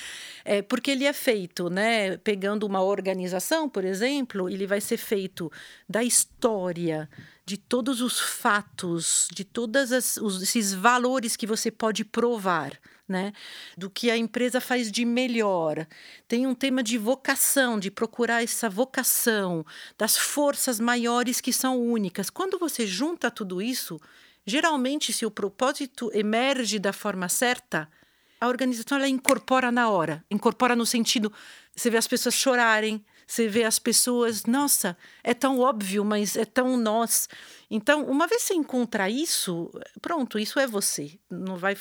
é, 0.45 0.63
porque 0.63 0.91
ele 0.91 1.05
é 1.05 1.13
feito, 1.13 1.69
né? 1.71 2.17
Pegando 2.19 2.65
uma 2.65 2.83
organização, 2.83 3.69
por 3.69 3.85
exemplo, 3.85 4.49
ele 4.49 4.67
vai 4.67 4.81
ser 4.81 4.97
feito 4.97 5.51
da 5.89 6.03
história, 6.03 7.09
de 7.45 7.57
todos 7.57 8.01
os 8.01 8.21
fatos, 8.21 9.29
de 9.33 9.45
todos 9.45 9.91
esses 9.93 10.73
valores 10.73 11.37
que 11.37 11.47
você 11.47 11.71
pode 11.71 12.05
provar. 12.05 12.79
Né? 13.09 13.33
Do 13.77 13.91
que 13.91 14.09
a 14.09 14.17
empresa 14.17 14.61
faz 14.61 14.89
de 14.89 15.05
melhor. 15.05 15.85
Tem 16.29 16.47
um 16.47 16.55
tema 16.55 16.81
de 16.81 16.97
vocação, 16.97 17.77
de 17.77 17.91
procurar 17.91 18.45
essa 18.45 18.71
vocação, 18.71 19.67
das 19.99 20.17
forças 20.17 20.79
maiores 20.79 21.41
que 21.41 21.53
são 21.53 21.77
únicas. 21.81 22.31
Quando 22.31 22.57
você 22.57 22.87
junta 22.87 23.29
tudo 23.29 23.61
isso, 23.61 24.01
geralmente, 24.47 25.13
se 25.13 25.27
o 25.27 25.31
propósito 25.31 26.09
emerge 26.15 26.79
da 26.79 26.93
forma 26.93 27.29
certa, 27.29 27.91
a 28.41 28.47
organização 28.47 28.97
ela 28.97 29.09
incorpora 29.09 29.73
na 29.73 29.91
hora. 29.91 30.25
Incorpora 30.31 30.75
no 30.77 30.87
sentido, 30.87 31.33
você 31.75 31.91
vê 31.91 31.99
as 31.99 32.07
pessoas 32.07 32.37
chorarem, 32.37 33.05
você 33.31 33.47
vê 33.47 33.63
as 33.63 33.79
pessoas, 33.79 34.45
nossa, 34.45 34.97
é 35.23 35.33
tão 35.33 35.61
óbvio, 35.61 36.05
mas 36.05 36.37
é 36.37 36.45
tão 36.45 36.77
nós. 36.77 37.29
Então, 37.71 38.05
uma 38.07 38.27
vez 38.27 38.43
você 38.43 38.55
encontra 38.55 39.09
isso, 39.09 39.71
pronto, 40.03 40.37
isso 40.37 40.59
é 40.59 40.67
você. 40.67 41.17
Não 41.31 41.57
vai 41.57 41.77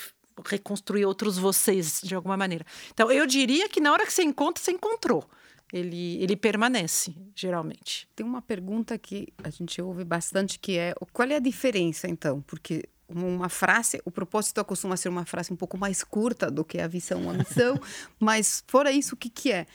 reconstruir 0.46 1.04
outros 1.04 1.36
vocês 1.36 2.00
de 2.04 2.14
alguma 2.14 2.36
maneira. 2.36 2.64
Então, 2.92 3.10
eu 3.10 3.26
diria 3.26 3.68
que 3.68 3.80
na 3.80 3.92
hora 3.92 4.06
que 4.06 4.12
você 4.12 4.22
encontra, 4.22 4.62
você 4.62 4.70
encontrou. 4.70 5.28
Ele, 5.72 6.22
ele 6.22 6.36
permanece, 6.36 7.16
geralmente. 7.34 8.08
Tem 8.14 8.24
uma 8.24 8.42
pergunta 8.42 8.96
que 8.96 9.32
a 9.42 9.50
gente 9.50 9.82
ouve 9.82 10.04
bastante 10.04 10.58
que 10.58 10.78
é 10.78 10.94
qual 11.12 11.28
é 11.28 11.36
a 11.36 11.40
diferença, 11.40 12.08
então? 12.08 12.42
Porque 12.42 12.84
uma 13.14 13.48
frase, 13.48 14.00
o 14.04 14.10
propósito 14.10 14.64
costuma 14.64 14.96
ser 14.96 15.08
uma 15.08 15.24
frase 15.24 15.52
um 15.52 15.56
pouco 15.56 15.76
mais 15.76 16.04
curta 16.04 16.50
do 16.50 16.64
que 16.64 16.78
a 16.78 16.86
visão, 16.86 17.28
a 17.28 17.34
missão, 17.34 17.78
mas 18.18 18.62
fora 18.66 18.92
isso, 18.92 19.14
o 19.14 19.18
que, 19.18 19.28
que 19.28 19.52
é? 19.52 19.66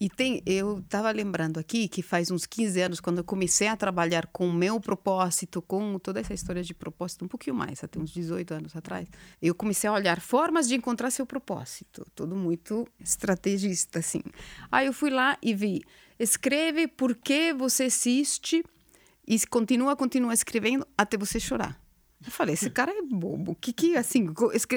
E 0.00 0.08
tem, 0.08 0.42
eu 0.44 0.80
estava 0.80 1.10
lembrando 1.10 1.58
aqui 1.58 1.88
que 1.88 2.02
faz 2.02 2.30
uns 2.30 2.46
15 2.46 2.80
anos, 2.80 3.00
quando 3.00 3.18
eu 3.18 3.24
comecei 3.24 3.68
a 3.68 3.76
trabalhar 3.76 4.26
com 4.26 4.48
o 4.48 4.52
meu 4.52 4.80
propósito, 4.80 5.62
com 5.62 5.98
toda 5.98 6.20
essa 6.20 6.34
história 6.34 6.62
de 6.62 6.74
propósito, 6.74 7.24
um 7.24 7.28
pouquinho 7.28 7.56
mais, 7.56 7.82
até 7.82 7.98
uns 7.98 8.10
18 8.10 8.54
anos 8.54 8.76
atrás, 8.76 9.08
eu 9.40 9.54
comecei 9.54 9.88
a 9.88 9.92
olhar 9.92 10.20
formas 10.20 10.68
de 10.68 10.74
encontrar 10.74 11.10
seu 11.10 11.24
propósito, 11.24 12.06
tudo 12.14 12.36
muito 12.36 12.86
estrategista, 13.00 14.00
assim. 14.00 14.20
Aí 14.70 14.86
eu 14.86 14.92
fui 14.92 15.10
lá 15.10 15.38
e 15.42 15.54
vi, 15.54 15.82
escreve 16.18 16.86
por 16.86 17.14
que 17.14 17.52
você 17.52 17.84
existe 17.84 18.64
e 19.26 19.38
continua, 19.46 19.96
continua 19.96 20.34
escrevendo 20.34 20.86
até 20.98 21.16
você 21.16 21.40
chorar. 21.40 21.83
Eu 22.24 22.30
falei, 22.30 22.54
esse 22.54 22.70
cara 22.70 22.90
é 22.90 23.02
bobo. 23.02 23.56
Que 23.60 23.72
que, 23.72 23.96
assim, 23.96 24.28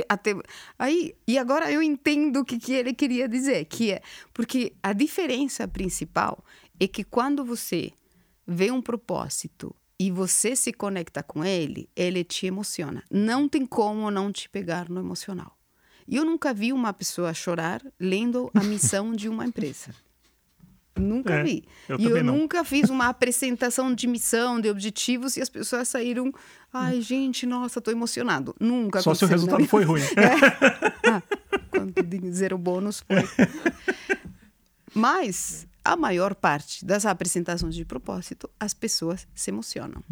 até... 0.10 0.36
Aí, 0.78 1.16
e 1.28 1.38
agora 1.38 1.72
eu 1.72 1.82
entendo 1.82 2.42
o 2.42 2.46
que, 2.46 2.60
que 2.60 2.74
ele 2.74 2.94
queria 2.94 3.28
dizer, 3.28 3.66
que 3.66 3.92
é... 3.92 4.02
Porque 4.34 4.74
a 4.84 4.94
diferença 4.94 5.68
principal 5.68 6.44
é 6.80 6.88
que 6.88 7.04
quando 7.04 7.46
você 7.46 7.92
vê 8.46 8.72
um 8.72 8.82
propósito 8.82 9.76
e 10.00 10.12
você 10.12 10.56
se 10.56 10.72
conecta 10.72 11.24
com 11.24 11.44
ele, 11.44 11.90
ele 11.96 12.24
te 12.24 12.46
emociona. 12.46 13.04
Não 13.10 13.48
tem 13.48 13.66
como 13.66 14.12
não 14.12 14.32
te 14.32 14.50
pegar 14.50 14.90
no 14.90 15.00
emocional. 15.00 15.58
Eu 16.08 16.24
nunca 16.24 16.54
vi 16.54 16.72
uma 16.72 16.94
pessoa 16.94 17.34
chorar 17.34 17.82
lendo 18.00 18.50
a 18.54 18.64
missão 18.64 19.14
de 19.14 19.28
uma 19.28 19.46
empresa. 19.46 19.94
Nunca 21.00 21.34
É, 21.36 21.44
vi. 21.44 21.64
eu 21.90 22.00
e 22.00 22.06
eu 22.06 22.24
não. 22.24 22.38
nunca 22.38 22.64
fiz 22.64 22.90
uma 22.90 23.08
apresentação 23.08 23.94
de 23.94 24.08
missão, 24.08 24.60
de 24.60 24.70
objetivos, 24.70 25.38
e 25.38 25.42
as 25.42 25.50
pessoas 25.50 25.88
saíram. 25.88 26.32
Ai, 26.74 27.02
gente, 27.02 27.46
nossa, 27.46 27.80
tô 27.82 27.92
emocionado. 27.92 28.56
Nunca 28.60 29.02
Só 29.02 29.14
se 29.14 29.24
o 29.26 29.28
resultado 29.28 29.66
foi 29.66 29.84
ruim. 29.84 30.02
ah, 31.10 31.22
quando 31.72 31.94
de 32.04 32.32
zero 32.32 32.58
bônus 32.58 33.04
foi. 33.08 33.48
Mas 34.94 35.67
a 35.88 35.96
maior 35.96 36.36
parte 36.36 36.84
das 36.84 37.06
apresentações 37.06 37.74
de 37.74 37.86
propósito, 37.86 38.50
as 38.60 38.74
pessoas 38.74 39.26
se 39.34 39.50
emocionam. 39.52 40.04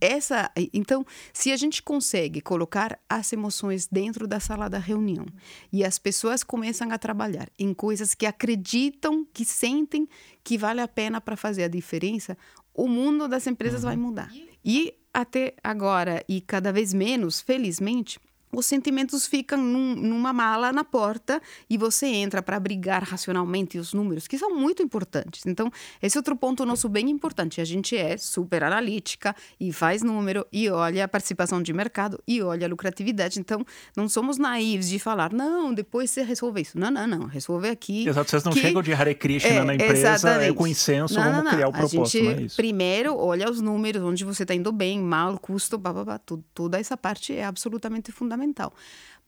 Essa, 0.00 0.52
então, 0.72 1.04
se 1.32 1.50
a 1.50 1.56
gente 1.56 1.82
consegue 1.82 2.40
colocar 2.40 2.96
as 3.08 3.32
emoções 3.32 3.88
dentro 3.90 4.28
da 4.28 4.38
sala 4.38 4.70
da 4.70 4.78
reunião 4.78 5.26
e 5.72 5.84
as 5.84 5.98
pessoas 5.98 6.44
começam 6.44 6.92
a 6.92 6.98
trabalhar 6.98 7.48
em 7.58 7.74
coisas 7.74 8.14
que 8.14 8.24
acreditam, 8.24 9.26
que 9.34 9.44
sentem 9.44 10.08
que 10.44 10.56
vale 10.56 10.80
a 10.80 10.86
pena 10.86 11.20
para 11.20 11.36
fazer 11.36 11.64
a 11.64 11.68
diferença, 11.68 12.38
o 12.72 12.86
mundo 12.86 13.26
das 13.26 13.48
empresas 13.48 13.82
vai 13.82 13.96
mudar. 13.96 14.30
E 14.64 14.94
até 15.12 15.54
agora, 15.64 16.22
e 16.28 16.40
cada 16.40 16.72
vez 16.72 16.94
menos, 16.94 17.40
felizmente, 17.40 18.20
os 18.52 18.64
sentimentos 18.66 19.26
ficam 19.26 19.58
num- 19.58 19.94
numa 19.96 20.32
mala 20.32 20.72
na 20.72 20.84
porta 20.84 21.40
e 21.68 21.76
você 21.76 22.06
entra 22.06 22.42
para 22.42 22.58
brigar 22.58 23.02
racionalmente 23.02 23.78
os 23.78 23.92
números, 23.92 24.26
que 24.26 24.38
são 24.38 24.54
muito 24.54 24.82
importantes. 24.82 25.44
Então, 25.46 25.70
esse 26.00 26.16
é 26.16 26.20
outro 26.20 26.36
ponto 26.36 26.64
nosso 26.64 26.88
bem 26.88 27.10
importante. 27.10 27.60
A 27.60 27.64
gente 27.64 27.96
é 27.96 28.16
super 28.16 28.62
analítica 28.64 29.34
e 29.60 29.72
faz 29.72 30.02
número 30.02 30.46
e 30.52 30.68
olha 30.70 31.04
a 31.04 31.08
participação 31.08 31.60
de 31.62 31.72
mercado 31.72 32.18
e 32.26 32.40
olha 32.42 32.66
a 32.66 32.70
lucratividade. 32.70 33.38
Então, 33.40 33.64
não 33.96 34.08
somos 34.08 34.38
naivos 34.38 34.88
de 34.88 34.98
falar, 34.98 35.32
não, 35.32 35.74
depois 35.74 36.10
você 36.10 36.22
resolve 36.22 36.62
isso. 36.62 36.78
Não, 36.78 36.90
não, 36.90 37.06
não. 37.06 37.26
Resolve 37.26 37.68
aqui. 37.68 38.08
Exato, 38.08 38.30
vocês 38.30 38.44
não 38.44 38.52
que- 38.52 38.60
chegam 38.60 38.82
de 38.82 38.92
Hare 38.92 39.14
Krishna 39.14 39.50
É, 39.50 39.64
na 39.64 39.74
empresa, 39.74 40.08
é, 40.08 40.14
exatamente. 40.14 40.54
com 40.54 40.66
incenso, 40.66 41.14
Não, 41.14 41.22
vamos 41.22 41.36
não, 41.38 41.44
não. 41.44 41.50
criar 41.52 41.66
o 41.66 41.70
A 41.70 41.72
propósito, 41.72 42.06
gente 42.08 42.22
não 42.24 42.30
é 42.30 42.42
isso? 42.42 42.56
primeiro 42.56 43.16
olha 43.16 43.50
os 43.50 43.60
números, 43.60 44.02
onde 44.02 44.24
você 44.24 44.44
está 44.44 44.54
indo 44.54 44.70
bem, 44.72 44.98
mal, 45.00 45.38
custo, 45.38 45.76
bababá, 45.76 46.18
tudo, 46.18 46.44
toda 46.54 46.78
essa 46.78 46.96
parte 46.96 47.34
é 47.34 47.44
absolutamente 47.44 48.12
fundamental. 48.12 48.35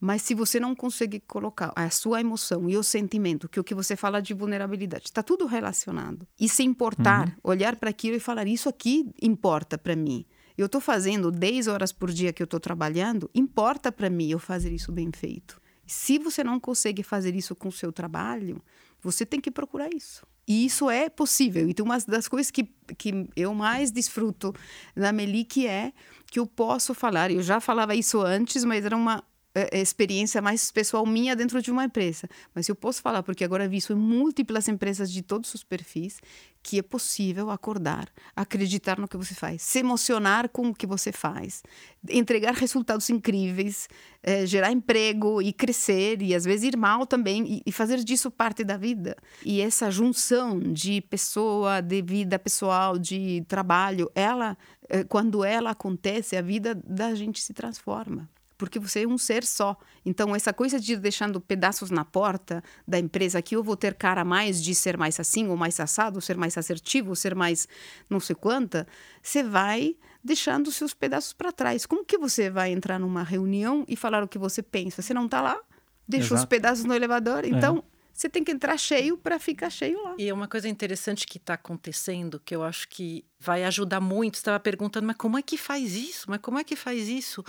Mas 0.00 0.22
se 0.22 0.32
você 0.34 0.60
não 0.60 0.76
conseguir 0.76 1.20
colocar 1.26 1.72
a 1.74 1.90
sua 1.90 2.20
emoção 2.20 2.68
e 2.70 2.76
o 2.76 2.82
sentimento, 2.84 3.48
que 3.48 3.58
é 3.58 3.60
o 3.60 3.64
que 3.64 3.74
você 3.74 3.96
fala 3.96 4.22
de 4.22 4.32
vulnerabilidade, 4.32 5.06
está 5.06 5.22
tudo 5.24 5.44
relacionado. 5.46 6.26
E 6.38 6.48
se 6.48 6.62
importar, 6.62 7.26
Uhum. 7.26 7.34
olhar 7.42 7.74
para 7.76 7.90
aquilo 7.90 8.16
e 8.16 8.20
falar, 8.20 8.46
isso 8.46 8.68
aqui 8.68 9.10
importa 9.20 9.76
para 9.76 9.96
mim. 9.96 10.24
Eu 10.56 10.66
estou 10.66 10.80
fazendo 10.80 11.30
10 11.32 11.66
horas 11.66 11.92
por 11.92 12.10
dia 12.12 12.32
que 12.32 12.42
eu 12.42 12.44
estou 12.44 12.60
trabalhando, 12.60 13.28
importa 13.34 13.90
para 13.90 14.08
mim 14.08 14.28
eu 14.30 14.38
fazer 14.38 14.72
isso 14.72 14.92
bem 14.92 15.10
feito. 15.12 15.60
Se 15.86 16.18
você 16.18 16.44
não 16.44 16.60
consegue 16.60 17.02
fazer 17.02 17.34
isso 17.34 17.54
com 17.56 17.68
o 17.68 17.72
seu 17.72 17.90
trabalho, 17.92 18.62
você 19.00 19.24
tem 19.26 19.40
que 19.40 19.50
procurar 19.50 19.88
isso. 19.92 20.24
E 20.46 20.64
isso 20.64 20.88
é 20.90 21.08
possível. 21.08 21.68
E 21.68 21.74
tem 21.74 21.84
uma 21.84 21.98
das 22.00 22.26
coisas 22.26 22.50
que, 22.50 22.64
que 22.96 23.28
eu 23.36 23.52
mais 23.54 23.90
desfruto 23.90 24.54
na 24.96 25.12
Meli, 25.12 25.44
que 25.44 25.66
é 25.66 25.92
que 26.30 26.38
eu 26.38 26.46
posso 26.46 26.94
falar, 26.94 27.30
eu 27.30 27.42
já 27.42 27.60
falava 27.60 27.94
isso 27.94 28.20
antes, 28.20 28.64
mas 28.64 28.84
era 28.84 28.96
uma 28.96 29.24
experiência 29.72 30.42
mais 30.42 30.70
pessoal 30.70 31.04
minha 31.06 31.34
dentro 31.34 31.60
de 31.62 31.70
uma 31.70 31.84
empresa. 31.84 32.28
Mas 32.54 32.68
eu 32.68 32.74
posso 32.74 33.00
falar, 33.00 33.22
porque 33.22 33.44
agora 33.44 33.68
vi 33.68 33.78
isso 33.78 33.92
em 33.92 33.96
múltiplas 33.96 34.68
empresas 34.68 35.10
de 35.10 35.22
todos 35.22 35.52
os 35.54 35.64
perfis, 35.64 36.20
que 36.62 36.78
é 36.78 36.82
possível 36.82 37.50
acordar, 37.50 38.08
acreditar 38.34 38.98
no 38.98 39.08
que 39.08 39.16
você 39.16 39.34
faz, 39.34 39.62
se 39.62 39.78
emocionar 39.78 40.48
com 40.48 40.68
o 40.68 40.74
que 40.74 40.86
você 40.86 41.12
faz, 41.12 41.62
entregar 42.10 42.52
resultados 42.54 43.08
incríveis, 43.08 43.88
eh, 44.22 44.44
gerar 44.44 44.70
emprego 44.70 45.40
e 45.40 45.52
crescer, 45.52 46.20
e 46.20 46.34
às 46.34 46.44
vezes 46.44 46.64
ir 46.64 46.76
mal 46.76 47.06
também, 47.06 47.44
e, 47.46 47.62
e 47.64 47.72
fazer 47.72 48.02
disso 48.04 48.30
parte 48.30 48.64
da 48.64 48.76
vida. 48.76 49.16
E 49.44 49.60
essa 49.60 49.90
junção 49.90 50.58
de 50.58 51.00
pessoa, 51.00 51.80
de 51.80 52.02
vida 52.02 52.38
pessoal, 52.38 52.98
de 52.98 53.44
trabalho, 53.48 54.10
ela, 54.14 54.56
eh, 54.88 55.04
quando 55.04 55.44
ela 55.44 55.70
acontece, 55.70 56.36
a 56.36 56.42
vida 56.42 56.74
da 56.74 57.14
gente 57.14 57.40
se 57.40 57.54
transforma 57.54 58.28
porque 58.58 58.78
você 58.78 59.04
é 59.04 59.06
um 59.06 59.16
ser 59.16 59.44
só. 59.44 59.76
Então, 60.04 60.34
essa 60.34 60.52
coisa 60.52 60.78
de 60.78 60.94
ir 60.94 60.96
deixando 60.98 61.40
pedaços 61.40 61.90
na 61.90 62.04
porta 62.04 62.62
da 62.86 62.98
empresa 62.98 63.40
que 63.40 63.54
eu 63.54 63.62
vou 63.62 63.76
ter 63.76 63.94
cara 63.94 64.24
mais 64.24 64.62
de 64.62 64.74
ser 64.74 64.98
mais 64.98 65.18
assim, 65.20 65.48
ou 65.48 65.56
mais 65.56 65.78
assado, 65.78 66.20
ser 66.20 66.36
mais 66.36 66.58
assertivo, 66.58 67.14
ser 67.14 67.34
mais 67.34 67.68
não 68.10 68.18
sei 68.18 68.34
quanta, 68.34 68.86
você 69.22 69.42
vai 69.42 69.96
deixando 70.22 70.70
seus 70.72 70.92
pedaços 70.92 71.32
para 71.32 71.52
trás. 71.52 71.86
Como 71.86 72.04
que 72.04 72.18
você 72.18 72.50
vai 72.50 72.72
entrar 72.72 72.98
numa 72.98 73.22
reunião 73.22 73.84
e 73.88 73.96
falar 73.96 74.22
o 74.22 74.28
que 74.28 74.38
você 74.38 74.60
pensa? 74.60 75.00
Você 75.00 75.14
não 75.14 75.26
está 75.26 75.40
lá, 75.40 75.58
deixa 76.06 76.26
os 76.26 76.40
Exato. 76.40 76.44
É. 76.44 76.48
pedaços 76.48 76.84
no 76.84 76.94
elevador, 76.94 77.44
então 77.44 77.84
você 78.18 78.28
tem 78.28 78.42
que 78.42 78.50
entrar 78.50 78.76
cheio 78.76 79.16
para 79.16 79.38
ficar 79.38 79.70
cheio 79.70 80.02
lá. 80.02 80.16
E 80.18 80.28
é 80.28 80.34
uma 80.34 80.48
coisa 80.48 80.68
interessante 80.68 81.24
que 81.24 81.38
está 81.38 81.54
acontecendo, 81.54 82.42
que 82.44 82.54
eu 82.54 82.64
acho 82.64 82.88
que 82.88 83.24
vai 83.38 83.62
ajudar 83.62 84.00
muito. 84.00 84.36
Você 84.36 84.40
estava 84.40 84.58
perguntando, 84.58 85.06
mas 85.06 85.14
como 85.16 85.38
é 85.38 85.42
que 85.42 85.56
faz 85.56 85.94
isso? 85.94 86.28
Mas 86.28 86.40
como 86.40 86.58
é 86.58 86.64
que 86.64 86.74
faz 86.74 87.06
isso? 87.06 87.44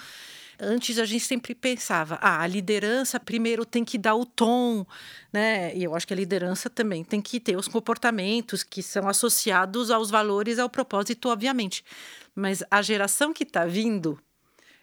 Antes 0.62 0.99
a 0.99 1.05
gente 1.05 1.24
sempre 1.24 1.55
pensava, 1.55 2.20
ah, 2.22 2.41
a 2.41 2.47
liderança 2.47 3.20
primeiro 3.20 3.66
tem 3.66 3.86
que 3.86 3.97
dar 3.97 4.16
o 4.16 4.26
tom, 4.26 4.86
né? 5.32 5.74
E 5.76 5.84
eu 5.84 5.95
acho 5.95 6.05
que 6.05 6.14
a 6.14 6.18
liderança 6.18 6.70
também 6.70 7.03
tem 7.03 7.22
que 7.22 7.39
ter 7.39 7.55
os 7.55 7.68
comportamentos 7.68 8.62
que 8.62 8.84
são 8.84 9.07
associados 9.07 9.89
aos 9.89 10.10
valores, 10.10 10.60
ao 10.60 10.70
propósito, 10.70 11.30
obviamente. 11.30 11.84
Mas 12.36 12.62
a 12.70 12.82
geração 12.82 13.32
que 13.34 13.43
está 13.43 13.66
vindo 13.66 14.20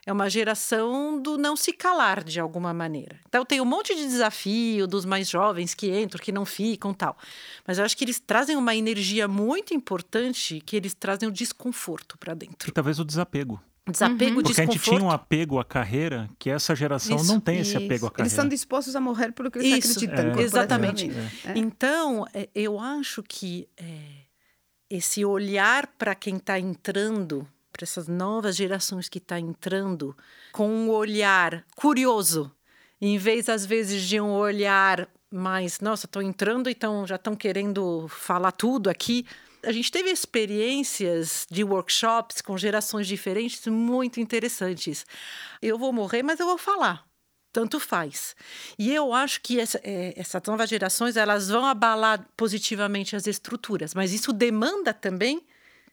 é 0.07 0.13
uma 0.13 0.31
geração 0.31 1.21
do 1.21 1.37
não 1.37 1.57
se 1.57 1.73
calar 1.73 2.23
de 2.23 2.39
alguma 2.39 2.73
maneira. 2.73 3.19
Então 3.29 3.45
tem 3.45 3.61
um 3.61 3.65
monte 3.65 3.95
de 3.95 4.03
desafio 4.03 4.87
dos 4.87 5.05
mais 5.05 5.29
jovens 5.29 5.75
que 5.75 5.91
entram, 5.91 6.23
que 6.23 6.31
não 6.31 6.47
ficam, 6.47 6.95
tal. 6.95 7.19
Mas 7.67 7.79
eu 7.79 7.85
acho 7.85 7.97
que 7.97 8.05
eles 8.05 8.21
trazem 8.21 8.57
uma 8.57 8.75
energia 8.77 9.27
muito 9.27 9.75
importante, 9.75 10.63
que 10.65 10.77
eles 10.77 10.95
trazem 10.95 11.29
o 11.29 11.33
desconforto 11.33 12.17
para 12.17 12.33
E 12.35 12.37
dentro. 12.37 12.73
talvez 12.73 13.01
o 13.01 13.05
desapego. 13.05 13.61
Desapego, 13.89 14.43
Porque 14.43 14.61
a 14.61 14.65
gente 14.65 14.79
tinha 14.81 15.01
um 15.01 15.11
apego 15.11 15.61
à 15.61 15.65
carreira 15.65 16.29
que 16.41 16.51
essa 16.51 16.75
geração 16.75 17.17
Isso, 17.17 17.27
não 17.27 17.39
tem 17.39 17.61
esse 17.61 17.77
Isso. 17.77 17.85
apego 17.85 18.07
à 18.07 18.11
carreira. 18.11 18.23
Eles 18.23 18.33
estão 18.33 18.49
dispostos 18.49 18.97
a 18.97 19.01
morrer 19.01 19.33
pelo 19.33 19.49
que 19.51 19.59
eles 19.59 19.85
Isso, 19.85 19.99
acreditam. 19.99 20.39
é. 20.39 20.43
Exatamente. 20.43 21.11
É. 21.45 21.53
Então, 21.57 22.27
é, 22.35 22.49
eu 22.53 22.81
acho 22.81 23.23
que 23.23 23.69
é, 23.77 23.99
esse 24.91 25.25
olhar 25.25 25.87
para 25.99 26.17
quem 26.17 26.37
está 26.37 26.59
entrando, 26.59 27.47
para 27.73 27.85
essas 27.85 28.09
novas 28.09 28.57
gerações 28.57 29.09
que 29.09 29.19
estão 29.19 29.39
entrando, 29.39 30.17
com 30.53 30.69
um 30.69 30.91
olhar 30.91 31.65
curioso, 31.77 32.51
em 33.01 33.19
vez, 33.19 33.49
às 33.49 33.65
vezes, 33.65 34.03
de 34.03 34.21
um 34.21 34.33
olhar 34.33 35.09
mais, 35.31 35.81
nossa, 35.81 36.07
estou 36.07 36.23
entrando 36.23 36.69
e 36.69 36.75
tão, 36.75 37.07
já 37.07 37.17
estão 37.17 37.37
querendo 37.37 38.07
falar 38.09 38.53
tudo 38.53 38.89
aqui. 38.91 39.25
A 39.63 39.73
gente 39.73 39.91
teve 39.91 40.11
experiências 40.11 41.47
de 41.51 41.65
workshops 41.65 42.41
com 42.41 42.57
gerações 42.57 43.07
diferentes 43.07 43.67
muito 43.67 44.21
interessantes. 44.21 45.05
Eu 45.61 45.79
vou 45.79 45.93
morrer, 45.93 46.23
mas 46.23 46.39
eu 46.41 46.47
vou 46.47 46.59
falar 46.59 47.07
tanto 47.57 47.81
faz. 47.81 48.37
E 48.79 48.93
eu 48.95 49.15
acho 49.15 49.41
que 49.41 49.59
essa, 49.59 49.81
é, 49.83 50.13
essas 50.15 50.43
novas 50.47 50.69
gerações 50.69 51.17
elas 51.17 51.49
vão 51.49 51.65
abalar 51.65 52.23
positivamente 52.37 53.17
as 53.17 53.27
estruturas, 53.27 53.95
mas 53.95 54.13
isso 54.13 54.31
demanda 54.31 54.93
também 54.93 55.41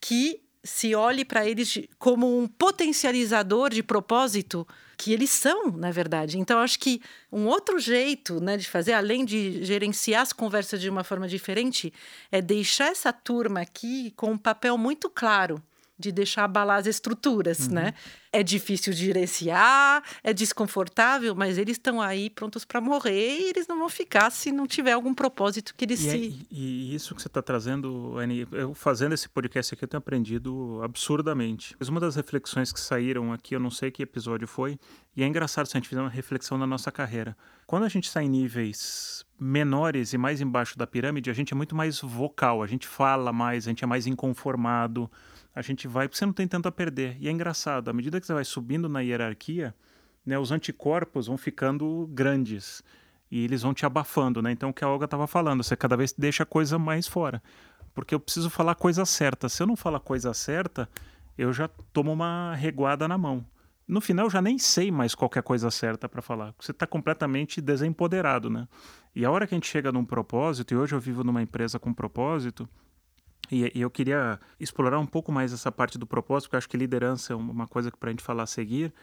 que 0.02 0.42
se 0.62 0.94
olhe 0.94 1.24
para 1.24 1.48
eles 1.48 1.80
como 1.98 2.38
um 2.38 2.50
potencializador 2.50 3.70
de 3.70 3.82
propósito 3.82 4.68
que 5.04 5.12
eles 5.12 5.32
são, 5.32 5.70
na 5.70 5.92
verdade. 5.92 6.40
Então, 6.40 6.60
acho 6.60 6.80
que 6.80 7.02
um 7.30 7.46
outro 7.46 7.78
jeito 7.78 8.40
né, 8.40 8.56
de 8.56 8.70
fazer, 8.70 8.94
além 8.94 9.26
de 9.26 9.62
gerenciar 9.66 10.22
as 10.22 10.32
conversas 10.32 10.80
de 10.80 10.90
uma 10.90 11.04
forma 11.04 11.28
diferente, 11.28 11.92
é 12.32 12.42
deixar 12.42 12.88
essa 12.88 13.12
turma 13.12 13.60
aqui 13.60 14.14
com 14.16 14.32
um 14.32 14.38
papel 14.38 14.78
muito 14.78 15.10
claro 15.10 15.62
de 15.98 16.12
deixar 16.12 16.46
abalar 16.46 16.80
as 16.80 16.88
estruturas, 16.88 17.68
né? 17.68 17.94
É 18.32 18.42
difícil 18.42 18.94
de 18.94 19.06
gerenciar, 19.06 20.04
é 20.24 20.34
desconfortável, 20.34 21.36
mas 21.36 21.58
eles 21.58 21.76
estão 21.78 22.02
aí 22.02 22.30
prontos 22.32 22.66
para 22.66 22.82
morrer 22.82 23.40
e 23.40 23.50
eles 23.50 23.68
não 23.68 23.78
vão 23.78 23.88
ficar 23.90 24.32
se 24.32 24.52
não 24.52 24.66
tiver 24.66 24.94
algum 24.94 25.14
propósito 25.14 25.74
que 25.78 25.86
eles 25.86 26.04
E, 26.04 26.08
é- 26.08 26.12
se... 26.12 26.18
e- 26.18 26.48
e 26.52 26.96
isso 26.96 27.14
que 27.14 27.22
você 27.22 27.28
está 27.28 27.42
trazendo, 27.44 28.18
Annie, 28.18 28.48
eu 28.52 28.74
fazendo 28.74 29.14
esse 29.14 29.30
podcast 29.30 29.74
aqui, 29.74 29.84
eu 29.84 29.88
tenho 29.88 30.00
aprendido 30.00 30.82
absurdamente. 30.84 31.76
Mas 31.80 31.90
uma 31.90 32.00
das 32.00 32.16
reflexões 32.16 32.74
que 32.74 32.80
saíram 32.80 33.32
aqui, 33.32 33.56
eu 33.56 33.60
não 33.60 33.70
sei 33.72 33.92
que 33.92 34.02
episódio 34.02 34.48
foi, 34.48 34.80
e 35.16 35.22
é 35.24 35.28
engraçado 35.28 35.68
se 35.68 35.78
a 35.78 35.80
gente 35.80 35.88
fizer 35.90 36.02
uma 36.02 36.10
reflexão 36.10 36.58
na 36.58 36.66
nossa 36.66 36.92
carreira. 36.92 37.38
Quando 37.68 37.84
a 37.84 37.90
gente 37.90 38.06
está 38.06 38.22
em 38.24 38.30
níveis 38.30 39.24
menores 39.40 40.12
e 40.14 40.18
mais 40.18 40.42
embaixo 40.42 40.78
da 40.78 40.88
pirâmide, 40.88 41.30
a 41.30 41.34
gente 41.34 41.54
é 41.54 41.56
muito 41.56 41.76
mais 41.76 42.00
vocal, 42.00 42.64
a 42.64 42.68
gente 42.68 42.88
fala 42.88 43.32
mais, 43.32 43.68
a 43.68 43.70
gente 43.70 43.84
é 43.84 43.88
mais 43.88 44.08
inconformado, 44.08 45.10
a 45.54 45.62
gente 45.62 45.88
vai, 45.88 46.08
porque 46.08 46.18
você 46.18 46.26
não 46.26 46.34
tem 46.34 46.48
tanto 46.48 46.68
a 46.68 46.72
perder. 46.72 47.18
E 47.20 47.28
é 47.28 47.32
engraçado, 47.32 47.90
à 47.90 47.94
medida 47.94 48.20
que 48.20 48.26
você 48.26 48.34
vai 48.34 48.44
subindo 48.44 48.90
na 48.90 49.02
hierarquia, 49.02 49.76
né, 50.26 50.38
os 50.40 50.52
anticorpos 50.52 51.28
vão 51.28 51.38
ficando 51.38 52.10
grandes 52.12 52.84
e 53.30 53.44
eles 53.44 53.62
vão 53.62 53.74
te 53.74 53.86
abafando, 53.86 54.42
né? 54.42 54.52
Então, 54.52 54.70
o 54.70 54.74
que 54.74 54.84
a 54.84 54.88
Olga 54.88 55.06
estava 55.06 55.26
falando, 55.26 55.64
você 55.64 55.76
cada 55.76 55.98
vez 55.98 56.14
deixa 56.14 56.44
a 56.44 56.46
coisa 56.46 56.78
mais 56.78 57.08
fora. 57.08 57.42
Porque 57.94 58.14
eu 58.14 58.20
preciso 58.20 58.50
falar 58.50 58.74
a 58.74 58.76
coisa 58.76 59.06
certa. 59.06 59.50
Se 59.50 59.62
eu 59.62 59.68
não 59.68 59.76
falar 59.76 59.98
a 59.98 60.02
coisa 60.02 60.34
certa, 60.34 60.88
eu 61.38 61.52
já 61.52 61.68
tomo 61.92 62.12
uma 62.12 62.54
reguada 62.56 63.08
na 63.08 63.18
mão. 63.18 63.46
No 63.88 64.00
final, 64.00 64.28
eu 64.28 64.30
já 64.30 64.42
nem 64.42 64.58
sei 64.58 64.92
mais 64.92 65.14
qual 65.14 65.30
é 65.36 65.40
a 65.40 65.44
coisa 65.44 65.70
certa 65.70 66.08
para 66.08 66.22
falar. 66.22 66.54
Você 66.60 66.72
está 66.72 66.88
completamente 66.88 67.60
desempoderado, 67.60 68.50
né? 68.50 68.68
E 69.16 69.26
a 69.26 69.32
hora 69.32 69.46
que 69.46 69.54
a 69.54 69.58
gente 69.58 69.68
chega 69.68 69.92
num 69.92 70.06
propósito, 70.06 70.74
e 70.74 70.78
hoje 70.78 70.96
eu 70.96 71.00
vivo 71.00 71.24
numa 71.24 71.42
empresa 71.42 71.78
com 71.78 71.94
propósito, 71.94 72.68
e, 73.52 73.72
eu 73.76 73.90
queria 73.90 74.40
explorar 74.60 75.00
um 75.00 75.06
pouco 75.06 75.32
mais 75.32 75.54
essa 75.54 75.72
parte 75.72 75.98
do 75.98 76.08
propósito, 76.08 76.48
porque 76.48 76.56
eu 76.56 76.58
acho 76.60 76.70
que 76.70 76.78
liderança 76.78 77.34
é 77.34 77.36
uma 77.36 77.68
coisa 77.68 77.92
que 77.92 77.98
para 77.98 78.10
a 78.10 78.12
gente 78.12 78.24
falar 78.24 78.44
a 78.44 78.48
seguir. 78.48 78.94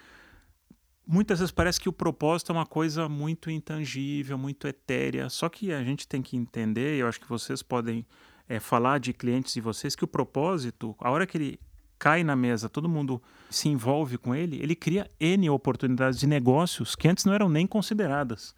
Muitas 1.07 1.41
vezes 1.41 1.51
parece 1.51 1.80
que 1.80 1.88
o 1.88 1.93
propósito 1.93 2.53
é 2.53 2.55
uma 2.55 2.66
coisa 2.66 3.09
muito 3.09 3.51
intangível, 3.51 4.38
muito 4.38 4.66
etérea. 4.68 5.28
Só 5.28 5.49
que 5.49 5.72
a 5.72 5.82
gente 5.82 6.07
tem 6.07 6.22
que 6.22 6.36
entender, 6.36 6.97
e 6.97 7.01
eu 7.01 7.09
acho 7.09 7.20
que 7.20 7.28
vocês 7.28 7.62
podem 7.62 8.07
é, 8.49 8.61
falar 8.61 8.99
de 8.99 9.12
clientes 9.12 9.53
de 9.53 9.61
vocês, 9.61 9.97
que 9.97 10.05
o 10.05 10.09
propósito, 10.09 10.95
a 11.01 11.11
hora 11.11 11.26
que 11.26 11.36
ele 11.36 11.61
cai 11.99 12.24
na 12.24 12.34
mesa, 12.34 12.68
todo 12.68 12.88
mundo 12.88 13.22
se 13.51 13.68
envolve 13.68 14.16
com 14.16 14.34
ele, 14.34 14.61
ele 14.62 14.74
cria 14.74 15.11
N 15.20 15.51
oportunidades 15.51 16.18
de 16.18 16.26
negócios 16.26 16.97
que 16.97 17.07
antes 17.07 17.26
não 17.26 17.34
eram 17.34 17.49
nem 17.49 17.66
consideradas. 17.66 18.55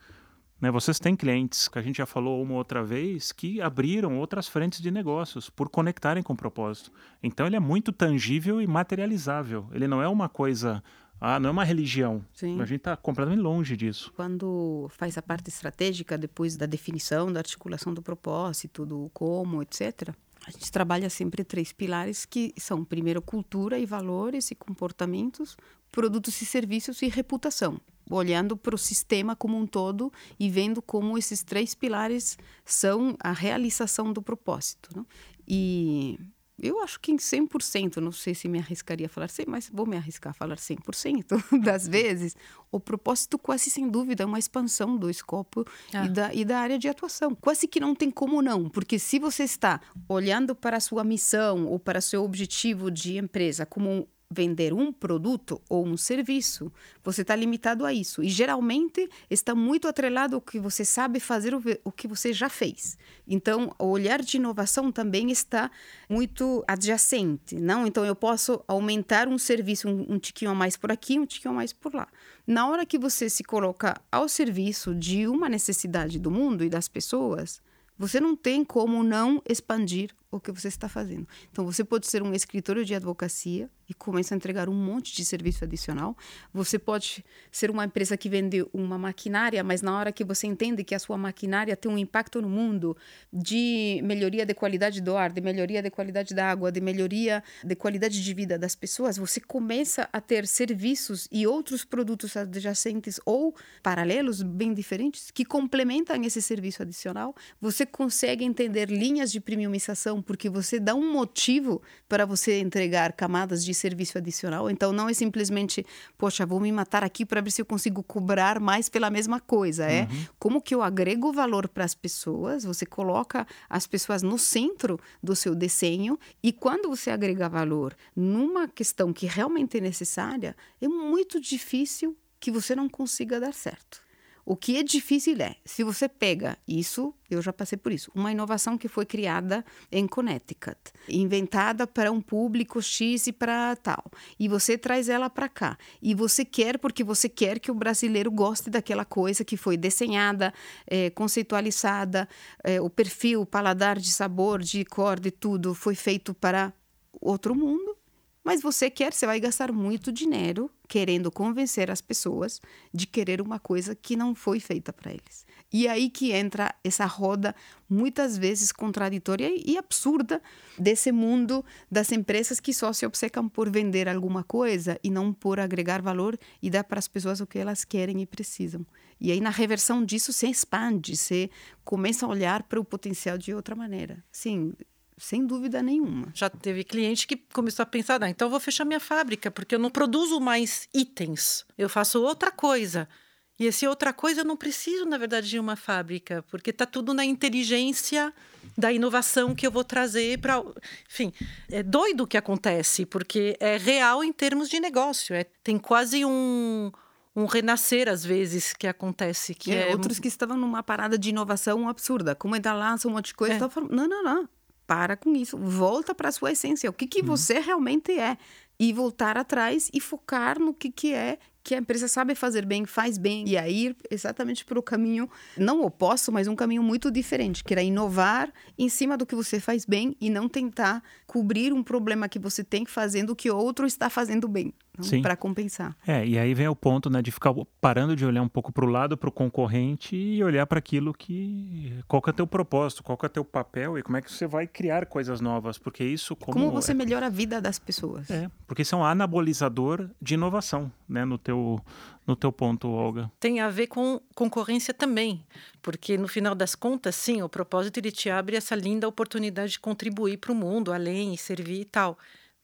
Né? 0.62 0.70
Vocês 0.70 1.00
têm 1.00 1.16
clientes, 1.16 1.66
que 1.66 1.76
a 1.76 1.82
gente 1.82 1.96
já 1.96 2.06
falou 2.06 2.40
uma 2.40 2.54
outra 2.54 2.84
vez, 2.84 3.32
que 3.32 3.60
abriram 3.60 4.16
outras 4.16 4.46
frentes 4.46 4.80
de 4.80 4.92
negócios 4.92 5.50
por 5.50 5.68
conectarem 5.68 6.22
com 6.22 6.34
o 6.34 6.36
propósito. 6.36 6.92
Então 7.20 7.44
ele 7.44 7.56
é 7.56 7.60
muito 7.60 7.92
tangível 7.92 8.62
e 8.62 8.66
materializável. 8.68 9.66
Ele 9.72 9.88
não 9.88 10.00
é 10.00 10.06
uma 10.06 10.28
coisa 10.28 10.80
ah, 11.24 11.38
não 11.38 11.50
é 11.50 11.52
uma 11.52 11.62
religião. 11.62 12.24
Sim. 12.34 12.60
A 12.60 12.64
gente 12.64 12.78
está 12.78 12.96
completamente 12.96 13.40
longe 13.40 13.76
disso. 13.76 14.12
Quando 14.16 14.88
faz 14.90 15.16
a 15.16 15.22
parte 15.22 15.50
estratégica, 15.50 16.18
depois 16.18 16.56
da 16.56 16.66
definição, 16.66 17.32
da 17.32 17.38
articulação 17.38 17.94
do 17.94 18.02
propósito, 18.02 18.84
do 18.84 19.08
como, 19.14 19.62
etc., 19.62 20.12
a 20.44 20.50
gente 20.50 20.72
trabalha 20.72 21.08
sempre 21.08 21.44
três 21.44 21.72
pilares 21.72 22.24
que 22.24 22.52
são, 22.58 22.84
primeiro, 22.84 23.22
cultura 23.22 23.78
e 23.78 23.86
valores 23.86 24.50
e 24.50 24.56
comportamentos, 24.56 25.56
produtos 25.92 26.42
e 26.42 26.44
serviços 26.44 27.00
e 27.02 27.08
reputação. 27.08 27.80
Olhando 28.12 28.56
para 28.56 28.74
o 28.74 28.78
sistema 28.78 29.34
como 29.34 29.56
um 29.56 29.66
todo 29.66 30.12
e 30.38 30.50
vendo 30.50 30.82
como 30.82 31.16
esses 31.16 31.42
três 31.42 31.74
pilares 31.74 32.38
são 32.64 33.16
a 33.20 33.32
realização 33.32 34.12
do 34.12 34.20
propósito. 34.20 34.90
Não? 34.94 35.06
E 35.46 36.18
eu 36.62 36.80
acho 36.80 37.00
que 37.00 37.10
em 37.10 37.16
100%, 37.16 37.96
não 37.96 38.12
sei 38.12 38.34
se 38.34 38.48
me 38.48 38.58
arriscaria 38.58 39.06
a 39.06 39.08
falar 39.08 39.26
100%, 39.26 39.44
mas 39.48 39.70
vou 39.72 39.84
me 39.84 39.96
arriscar 39.96 40.30
a 40.30 40.34
falar 40.34 40.56
100% 40.56 41.58
das 41.60 41.88
vezes, 41.88 42.36
o 42.70 42.78
propósito 42.78 43.36
quase 43.36 43.68
sem 43.68 43.88
dúvida 43.88 44.22
é 44.22 44.26
uma 44.26 44.38
expansão 44.38 44.96
do 44.96 45.10
escopo 45.10 45.66
ah. 45.92 46.04
e, 46.04 46.08
da, 46.08 46.34
e 46.34 46.44
da 46.44 46.60
área 46.60 46.78
de 46.78 46.88
atuação. 46.88 47.34
Quase 47.34 47.66
que 47.66 47.80
não 47.80 47.94
tem 47.94 48.10
como 48.10 48.40
não, 48.40 48.68
porque 48.68 48.98
se 48.98 49.18
você 49.18 49.42
está 49.42 49.80
olhando 50.08 50.54
para 50.54 50.76
a 50.76 50.80
sua 50.80 51.02
missão 51.02 51.66
ou 51.66 51.80
para 51.80 52.00
seu 52.00 52.22
objetivo 52.22 52.90
de 52.90 53.16
empresa 53.16 53.66
como 53.66 54.06
vender 54.32 54.72
um 54.72 54.92
produto 54.92 55.60
ou 55.68 55.86
um 55.86 55.96
serviço, 55.96 56.72
você 57.04 57.22
está 57.22 57.36
limitado 57.36 57.84
a 57.84 57.92
isso. 57.92 58.22
E 58.22 58.28
geralmente 58.28 59.08
está 59.30 59.54
muito 59.54 59.86
atrelado 59.86 60.36
ao 60.36 60.40
que 60.40 60.58
você 60.58 60.84
sabe 60.84 61.20
fazer, 61.20 61.54
o 61.84 61.92
que 61.92 62.08
você 62.08 62.32
já 62.32 62.48
fez. 62.48 62.96
Então, 63.28 63.74
o 63.78 63.86
olhar 63.86 64.22
de 64.22 64.36
inovação 64.36 64.90
também 64.90 65.30
está 65.30 65.70
muito 66.08 66.64
adjacente, 66.66 67.56
não? 67.56 67.86
Então, 67.86 68.04
eu 68.04 68.16
posso 68.16 68.62
aumentar 68.66 69.28
um 69.28 69.38
serviço 69.38 69.88
um, 69.88 70.14
um 70.14 70.18
tiquinho 70.18 70.50
a 70.50 70.54
mais 70.54 70.76
por 70.76 70.90
aqui, 70.90 71.18
um 71.18 71.26
tiquinho 71.26 71.52
a 71.52 71.56
mais 71.56 71.72
por 71.72 71.94
lá. 71.94 72.08
Na 72.46 72.68
hora 72.68 72.84
que 72.84 72.98
você 72.98 73.30
se 73.30 73.44
coloca 73.44 74.00
ao 74.10 74.28
serviço 74.28 74.94
de 74.94 75.28
uma 75.28 75.48
necessidade 75.48 76.18
do 76.18 76.30
mundo 76.30 76.64
e 76.64 76.68
das 76.68 76.88
pessoas, 76.88 77.60
você 77.98 78.20
não 78.20 78.34
tem 78.34 78.64
como 78.64 79.02
não 79.04 79.40
expandir 79.48 80.10
o 80.32 80.40
que 80.40 80.50
você 80.50 80.68
está 80.68 80.88
fazendo. 80.88 81.28
Então, 81.50 81.64
você 81.64 81.84
pode 81.84 82.06
ser 82.06 82.22
um 82.22 82.32
escritório 82.32 82.84
de 82.84 82.94
advocacia 82.94 83.70
e 83.88 83.94
começa 83.94 84.34
a 84.34 84.36
entregar 84.36 84.68
um 84.68 84.74
monte 84.74 85.14
de 85.14 85.24
serviço 85.24 85.64
adicional. 85.64 86.16
Você 86.52 86.78
pode 86.78 87.22
ser 87.50 87.70
uma 87.70 87.84
empresa 87.84 88.16
que 88.16 88.28
vende 88.28 88.66
uma 88.72 88.96
maquinária, 88.96 89.62
mas 89.62 89.82
na 89.82 89.96
hora 89.96 90.10
que 90.10 90.24
você 90.24 90.46
entende 90.46 90.82
que 90.82 90.94
a 90.94 90.98
sua 90.98 91.18
maquinária 91.18 91.76
tem 91.76 91.92
um 91.92 91.98
impacto 91.98 92.40
no 92.40 92.48
mundo 92.48 92.96
de 93.30 94.00
melhoria 94.02 94.46
de 94.46 94.54
qualidade 94.54 95.02
do 95.02 95.14
ar, 95.14 95.30
de 95.30 95.42
melhoria 95.42 95.82
de 95.82 95.90
qualidade 95.90 96.34
da 96.34 96.50
água, 96.50 96.72
de 96.72 96.80
melhoria 96.80 97.44
de 97.62 97.76
qualidade 97.76 98.24
de 98.24 98.34
vida 98.34 98.58
das 98.58 98.74
pessoas, 98.74 99.18
você 99.18 99.40
começa 99.40 100.08
a 100.10 100.20
ter 100.20 100.46
serviços 100.46 101.28
e 101.30 101.46
outros 101.46 101.84
produtos 101.84 102.36
adjacentes 102.36 103.20
ou 103.26 103.54
paralelos 103.82 104.42
bem 104.42 104.72
diferentes 104.72 105.30
que 105.30 105.44
complementam 105.44 106.22
esse 106.24 106.40
serviço 106.40 106.82
adicional. 106.82 107.34
Você 107.60 107.84
consegue 107.84 108.44
entender 108.44 108.88
linhas 108.88 109.30
de 109.30 109.40
premiumização 109.40 110.21
porque 110.22 110.48
você 110.48 110.78
dá 110.78 110.94
um 110.94 111.12
motivo 111.12 111.82
para 112.08 112.24
você 112.24 112.60
entregar 112.60 113.12
camadas 113.12 113.64
de 113.64 113.74
serviço 113.74 114.18
adicional. 114.18 114.70
Então, 114.70 114.92
não 114.92 115.08
é 115.08 115.14
simplesmente, 115.14 115.84
poxa, 116.16 116.46
vou 116.46 116.60
me 116.60 116.70
matar 116.70 117.04
aqui 117.04 117.24
para 117.24 117.40
ver 117.40 117.50
se 117.50 117.60
eu 117.60 117.66
consigo 117.66 118.02
cobrar 118.02 118.60
mais 118.60 118.88
pela 118.88 119.10
mesma 119.10 119.40
coisa. 119.40 119.84
É 119.86 120.02
uhum. 120.02 120.26
como 120.38 120.62
que 120.62 120.74
eu 120.74 120.82
agrego 120.82 121.32
valor 121.32 121.68
para 121.68 121.84
as 121.84 121.94
pessoas, 121.94 122.64
você 122.64 122.86
coloca 122.86 123.46
as 123.68 123.86
pessoas 123.86 124.22
no 124.22 124.38
centro 124.38 124.98
do 125.22 125.34
seu 125.34 125.54
desenho 125.54 126.18
e 126.42 126.52
quando 126.52 126.88
você 126.88 127.10
agrega 127.10 127.48
valor 127.48 127.94
numa 128.14 128.68
questão 128.68 129.12
que 129.12 129.26
realmente 129.26 129.78
é 129.78 129.80
necessária, 129.80 130.56
é 130.80 130.88
muito 130.88 131.40
difícil 131.40 132.16
que 132.38 132.50
você 132.50 132.74
não 132.74 132.88
consiga 132.88 133.38
dar 133.38 133.54
certo. 133.54 134.01
O 134.44 134.56
que 134.56 134.76
é 134.76 134.82
difícil 134.82 135.40
é, 135.40 135.54
se 135.64 135.84
você 135.84 136.08
pega 136.08 136.58
isso, 136.66 137.14
eu 137.30 137.40
já 137.40 137.52
passei 137.52 137.78
por 137.78 137.92
isso, 137.92 138.10
uma 138.12 138.32
inovação 138.32 138.76
que 138.76 138.88
foi 138.88 139.06
criada 139.06 139.64
em 139.90 140.06
Connecticut, 140.06 140.76
inventada 141.08 141.86
para 141.86 142.10
um 142.10 142.20
público 142.20 142.82
X 142.82 143.28
e 143.28 143.32
para 143.32 143.76
tal, 143.76 144.04
e 144.38 144.48
você 144.48 144.76
traz 144.76 145.08
ela 145.08 145.30
para 145.30 145.48
cá, 145.48 145.78
e 146.02 146.12
você 146.12 146.44
quer 146.44 146.76
porque 146.78 147.04
você 147.04 147.28
quer 147.28 147.60
que 147.60 147.70
o 147.70 147.74
brasileiro 147.74 148.32
goste 148.32 148.68
daquela 148.68 149.04
coisa 149.04 149.44
que 149.44 149.56
foi 149.56 149.76
desenhada, 149.76 150.52
é, 150.88 151.08
conceitualizada, 151.10 152.28
é, 152.64 152.80
o 152.80 152.90
perfil, 152.90 153.42
o 153.42 153.46
paladar 153.46 153.96
de 153.96 154.12
sabor, 154.12 154.60
de 154.60 154.84
cor, 154.84 155.20
de 155.20 155.30
tudo 155.30 155.72
foi 155.72 155.94
feito 155.94 156.34
para 156.34 156.72
outro 157.20 157.54
mundo, 157.54 157.96
mas 158.44 158.60
você 158.60 158.90
quer, 158.90 159.12
você 159.12 159.26
vai 159.26 159.38
gastar 159.38 159.72
muito 159.72 160.10
dinheiro 160.10 160.70
querendo 160.88 161.30
convencer 161.30 161.90
as 161.90 162.00
pessoas 162.00 162.60
de 162.92 163.06
querer 163.06 163.40
uma 163.40 163.58
coisa 163.58 163.94
que 163.94 164.16
não 164.16 164.34
foi 164.34 164.60
feita 164.60 164.92
para 164.92 165.10
eles. 165.10 165.46
E 165.72 165.88
aí 165.88 166.10
que 166.10 166.32
entra 166.32 166.74
essa 166.84 167.06
roda 167.06 167.54
muitas 167.88 168.36
vezes 168.36 168.72
contraditória 168.72 169.50
e 169.56 169.78
absurda 169.78 170.42
desse 170.76 171.10
mundo 171.10 171.64
das 171.90 172.12
empresas 172.12 172.60
que 172.60 172.74
só 172.74 172.92
se 172.92 173.06
obcecam 173.06 173.48
por 173.48 173.70
vender 173.70 174.08
alguma 174.08 174.42
coisa 174.42 174.98
e 175.02 175.10
não 175.10 175.32
por 175.32 175.58
agregar 175.58 176.02
valor 176.02 176.38
e 176.60 176.68
dar 176.68 176.84
para 176.84 176.98
as 176.98 177.08
pessoas 177.08 177.40
o 177.40 177.46
que 177.46 177.58
elas 177.58 177.84
querem 177.84 178.20
e 178.20 178.26
precisam. 178.26 178.84
E 179.18 179.30
aí 179.32 179.40
na 179.40 179.50
reversão 179.50 180.04
disso 180.04 180.32
se 180.32 180.46
expande, 180.46 181.16
se 181.16 181.50
começa 181.84 182.26
a 182.26 182.28
olhar 182.28 182.64
para 182.64 182.80
o 182.80 182.84
potencial 182.84 183.38
de 183.38 183.54
outra 183.54 183.74
maneira. 183.74 184.22
Sim, 184.30 184.74
sem 185.22 185.46
dúvida 185.46 185.80
nenhuma. 185.80 186.28
Já 186.34 186.50
teve 186.50 186.82
cliente 186.82 187.28
que 187.28 187.36
começou 187.36 187.84
a 187.84 187.86
pensar, 187.86 188.22
ah, 188.24 188.28
então 188.28 188.46
eu 188.46 188.50
vou 188.50 188.58
fechar 188.58 188.84
minha 188.84 188.98
fábrica, 188.98 189.52
porque 189.52 189.76
eu 189.76 189.78
não 189.78 189.88
produzo 189.88 190.40
mais 190.40 190.88
itens, 190.92 191.64
eu 191.78 191.88
faço 191.88 192.20
outra 192.20 192.50
coisa. 192.50 193.08
E 193.56 193.66
esse 193.66 193.86
outra 193.86 194.12
coisa 194.12 194.40
eu 194.40 194.44
não 194.44 194.56
preciso, 194.56 195.04
na 195.04 195.16
verdade, 195.16 195.48
de 195.48 195.60
uma 195.60 195.76
fábrica, 195.76 196.44
porque 196.50 196.70
está 196.70 196.84
tudo 196.84 197.14
na 197.14 197.24
inteligência 197.24 198.34
da 198.76 198.92
inovação 198.92 199.54
que 199.54 199.64
eu 199.64 199.70
vou 199.70 199.84
trazer 199.84 200.40
para. 200.40 200.60
Enfim, 201.08 201.32
é 201.70 201.84
doido 201.84 202.24
o 202.24 202.26
que 202.26 202.36
acontece, 202.36 203.06
porque 203.06 203.56
é 203.60 203.76
real 203.76 204.24
em 204.24 204.32
termos 204.32 204.68
de 204.68 204.80
negócio. 204.80 205.36
É, 205.36 205.44
tem 205.62 205.78
quase 205.78 206.24
um, 206.24 206.90
um 207.36 207.44
renascer, 207.44 208.08
às 208.08 208.24
vezes, 208.24 208.72
que 208.72 208.88
acontece. 208.88 209.54
Que 209.54 209.72
é, 209.72 209.90
é... 209.90 209.92
Outros 209.92 210.18
que 210.18 210.26
estavam 210.26 210.56
numa 210.56 210.82
parada 210.82 211.16
de 211.16 211.28
inovação 211.28 211.88
absurda. 211.88 212.34
Como 212.34 212.56
ainda 212.56 212.72
lança 212.72 213.06
um 213.06 213.12
monte 213.12 213.26
de 213.26 213.34
coisa, 213.34 213.66
é. 213.66 213.68
falando, 213.68 213.92
não, 213.92 214.08
não, 214.08 214.24
não 214.24 214.48
para 214.86 215.16
com 215.16 215.34
isso, 215.34 215.56
volta 215.56 216.14
para 216.14 216.28
a 216.28 216.32
sua 216.32 216.52
essência, 216.52 216.90
o 216.90 216.92
que, 216.92 217.06
que 217.06 217.20
uhum. 217.20 217.26
você 217.26 217.58
realmente 217.58 218.12
é. 218.18 218.36
E 218.80 218.92
voltar 218.92 219.38
atrás 219.38 219.88
e 219.94 220.00
focar 220.00 220.58
no 220.58 220.74
que, 220.74 220.90
que 220.90 221.14
é 221.14 221.38
que 221.62 221.74
a 221.74 221.78
empresa 221.78 222.08
sabe 222.08 222.34
fazer 222.34 222.66
bem, 222.66 222.84
faz 222.84 223.16
bem, 223.16 223.48
e 223.48 223.56
aí 223.56 223.86
ir 223.86 223.96
exatamente 224.10 224.64
para 224.64 224.78
o 224.78 224.82
caminho, 224.82 225.30
não 225.56 225.82
oposto, 225.82 226.32
mas 226.32 226.48
um 226.48 226.56
caminho 226.56 226.82
muito 226.82 227.10
diferente, 227.10 227.62
que 227.62 227.72
era 227.72 227.82
inovar 227.82 228.52
em 228.76 228.88
cima 228.88 229.16
do 229.16 229.24
que 229.24 229.34
você 229.34 229.60
faz 229.60 229.84
bem 229.84 230.16
e 230.20 230.28
não 230.28 230.48
tentar 230.48 231.02
cobrir 231.26 231.72
um 231.72 231.82
problema 231.82 232.28
que 232.28 232.38
você 232.38 232.64
tem 232.64 232.84
fazendo 232.84 233.30
o 233.30 233.36
que 233.36 233.50
outro 233.50 233.86
está 233.86 234.10
fazendo 234.10 234.48
bem, 234.48 234.74
para 235.22 235.36
compensar. 235.36 235.96
É, 236.06 236.26
e 236.26 236.38
aí 236.38 236.52
vem 236.52 236.68
o 236.68 236.76
ponto 236.76 237.08
né, 237.08 237.22
de 237.22 237.30
ficar 237.30 237.54
parando 237.80 238.16
de 238.16 238.26
olhar 238.26 238.42
um 238.42 238.48
pouco 238.48 238.72
para 238.72 238.84
o 238.84 238.88
lado, 238.88 239.16
para 239.16 239.28
o 239.28 239.32
concorrente 239.32 240.16
e 240.16 240.42
olhar 240.42 240.66
para 240.66 240.78
aquilo 240.78 241.14
que. 241.14 241.98
Qual 242.08 242.20
que 242.20 242.30
é 242.30 242.32
o 242.32 242.34
teu 242.34 242.46
propósito, 242.46 243.02
qual 243.02 243.16
que 243.16 243.24
é 243.24 243.28
o 243.28 243.30
teu 243.30 243.44
papel 243.44 243.96
e 243.98 244.02
como 244.02 244.16
é 244.16 244.22
que 244.22 244.32
você 244.32 244.46
vai 244.46 244.66
criar 244.66 245.06
coisas 245.06 245.40
novas, 245.40 245.78
porque 245.78 246.02
isso. 246.02 246.34
Como, 246.34 246.52
como 246.52 246.70
você 246.70 246.90
é... 246.90 246.94
melhora 246.94 247.26
a 247.26 247.30
vida 247.30 247.60
das 247.60 247.78
pessoas. 247.78 248.28
É, 248.30 248.50
porque 248.66 248.82
isso 248.82 248.94
é 248.94 248.98
um 248.98 249.04
anabolizador 249.04 250.10
de 250.20 250.34
inovação, 250.34 250.90
né, 251.08 251.24
no 251.24 251.38
teu 251.38 251.52
teu, 251.52 251.80
no 252.26 252.34
teu 252.34 252.50
ponto, 252.50 252.88
Olga. 252.88 253.30
Tem 253.38 253.60
a 253.60 253.68
ver 253.68 253.86
com 253.86 254.20
concorrência 254.34 254.92
também, 254.94 255.44
porque 255.80 256.16
no 256.16 256.26
final 256.26 256.54
das 256.54 256.74
contas, 256.74 257.14
sim, 257.14 257.42
o 257.42 257.48
propósito 257.48 257.98
ele 257.98 258.10
te 258.10 258.30
abre 258.30 258.56
essa 258.56 258.74
linda 258.74 259.06
oportunidade 259.06 259.72
de 259.72 259.80
contribuir 259.80 260.38
para 260.38 260.52
o 260.52 260.54
mundo, 260.54 260.92
além 260.92 261.34
e 261.34 261.38
servir 261.38 261.80
e 261.80 261.84
tal. 261.84 262.18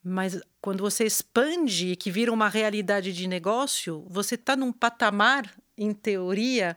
Mas 0.09 0.39
quando 0.61 0.81
você 0.81 1.05
expande 1.05 1.89
e 1.89 1.95
que 1.95 2.11
vira 2.11 2.31
uma 2.33 2.49
realidade 2.49 3.13
de 3.13 3.27
negócio, 3.27 4.05
você 4.09 4.35
está 4.35 4.55
num 4.55 4.71
patamar, 4.71 5.49
em 5.77 5.93
teoria, 5.93 6.75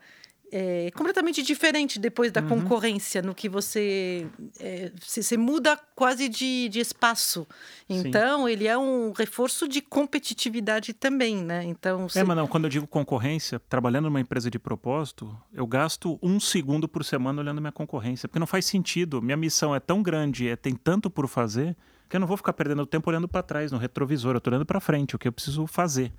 é, 0.54 0.90
completamente 0.94 1.42
diferente 1.42 1.98
depois 1.98 2.30
da 2.30 2.42
uhum. 2.42 2.48
concorrência, 2.48 3.22
no 3.22 3.34
que 3.34 3.48
você, 3.48 4.26
é, 4.60 4.92
você 5.00 5.36
muda 5.38 5.78
quase 5.96 6.28
de, 6.28 6.68
de 6.68 6.78
espaço. 6.78 7.46
Então, 7.88 8.44
Sim. 8.44 8.52
ele 8.52 8.68
é 8.68 8.76
um 8.76 9.12
reforço 9.12 9.66
de 9.66 9.80
competitividade 9.80 10.92
também, 10.92 11.42
né? 11.42 11.64
Então, 11.64 12.06
você... 12.06 12.20
É, 12.20 12.24
mas 12.24 12.36
não, 12.36 12.46
quando 12.46 12.64
eu 12.64 12.70
digo 12.70 12.86
concorrência, 12.86 13.58
trabalhando 13.58 14.04
numa 14.04 14.20
empresa 14.20 14.50
de 14.50 14.58
propósito, 14.58 15.34
eu 15.54 15.66
gasto 15.66 16.18
um 16.22 16.38
segundo 16.38 16.86
por 16.86 17.02
semana 17.02 17.40
olhando 17.40 17.60
minha 17.60 17.72
concorrência, 17.72 18.28
porque 18.28 18.38
não 18.38 18.46
faz 18.46 18.66
sentido. 18.66 19.22
Minha 19.22 19.38
missão 19.38 19.74
é 19.74 19.80
tão 19.80 20.02
grande, 20.02 20.48
é, 20.48 20.54
tem 20.54 20.74
tanto 20.74 21.08
por 21.08 21.26
fazer, 21.26 21.74
que 22.12 22.16
eu 22.16 22.20
não 22.20 22.26
vou 22.26 22.36
ficar 22.36 22.52
perdendo 22.52 22.84
tempo 22.84 23.08
olhando 23.08 23.26
para 23.26 23.42
trás, 23.42 23.72
no 23.72 23.78
retrovisor, 23.78 24.34
eu 24.34 24.38
estou 24.38 24.52
olhando 24.52 24.66
para 24.66 24.78
frente, 24.80 25.16
o 25.16 25.18
que 25.18 25.26
eu 25.26 25.32
preciso 25.32 25.66
fazer. 25.66 26.12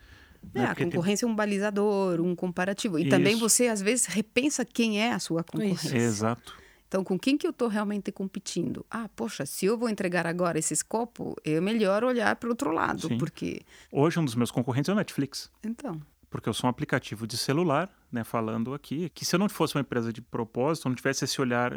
É, 0.55 0.59
né? 0.59 0.65
a 0.65 0.75
concorrência 0.75 1.27
tem... 1.27 1.29
é 1.29 1.31
um 1.31 1.35
balizador, 1.35 2.19
um 2.19 2.35
comparativo. 2.35 2.97
E 2.97 3.03
Isso. 3.03 3.11
também 3.11 3.35
você, 3.35 3.67
às 3.67 3.79
vezes, 3.79 4.07
repensa 4.07 4.65
quem 4.65 4.99
é 4.99 5.13
a 5.13 5.19
sua 5.19 5.43
concorrência. 5.43 5.89
Isso. 5.89 5.95
Exato. 5.95 6.55
Então, 6.87 7.03
com 7.03 7.17
quem 7.17 7.37
que 7.37 7.45
eu 7.45 7.51
estou 7.51 7.67
realmente 7.67 8.11
competindo? 8.11 8.83
Ah, 8.89 9.07
poxa, 9.15 9.45
se 9.45 9.67
eu 9.67 9.77
vou 9.77 9.87
entregar 9.87 10.25
agora 10.25 10.57
esse 10.57 10.73
escopo, 10.73 11.35
é 11.45 11.61
melhor 11.61 12.03
olhar 12.03 12.35
para 12.37 12.47
o 12.47 12.51
outro 12.51 12.71
lado, 12.71 13.07
Sim. 13.07 13.17
porque... 13.19 13.61
Hoje, 13.91 14.19
um 14.19 14.25
dos 14.25 14.33
meus 14.33 14.49
concorrentes 14.49 14.89
é 14.89 14.93
o 14.93 14.95
Netflix. 14.95 15.51
Então 15.63 16.01
porque 16.33 16.49
eu 16.49 16.53
sou 16.53 16.67
um 16.67 16.71
aplicativo 16.71 17.27
de 17.27 17.37
celular, 17.37 17.87
né, 18.11 18.23
falando 18.23 18.73
aqui, 18.73 19.07
que 19.09 19.23
se 19.23 19.35
eu 19.35 19.39
não 19.39 19.47
fosse 19.47 19.75
uma 19.75 19.81
empresa 19.81 20.11
de 20.11 20.19
propósito, 20.19 20.89
não 20.89 20.95
tivesse 20.95 21.23
esse 21.23 21.39
olhar, 21.39 21.71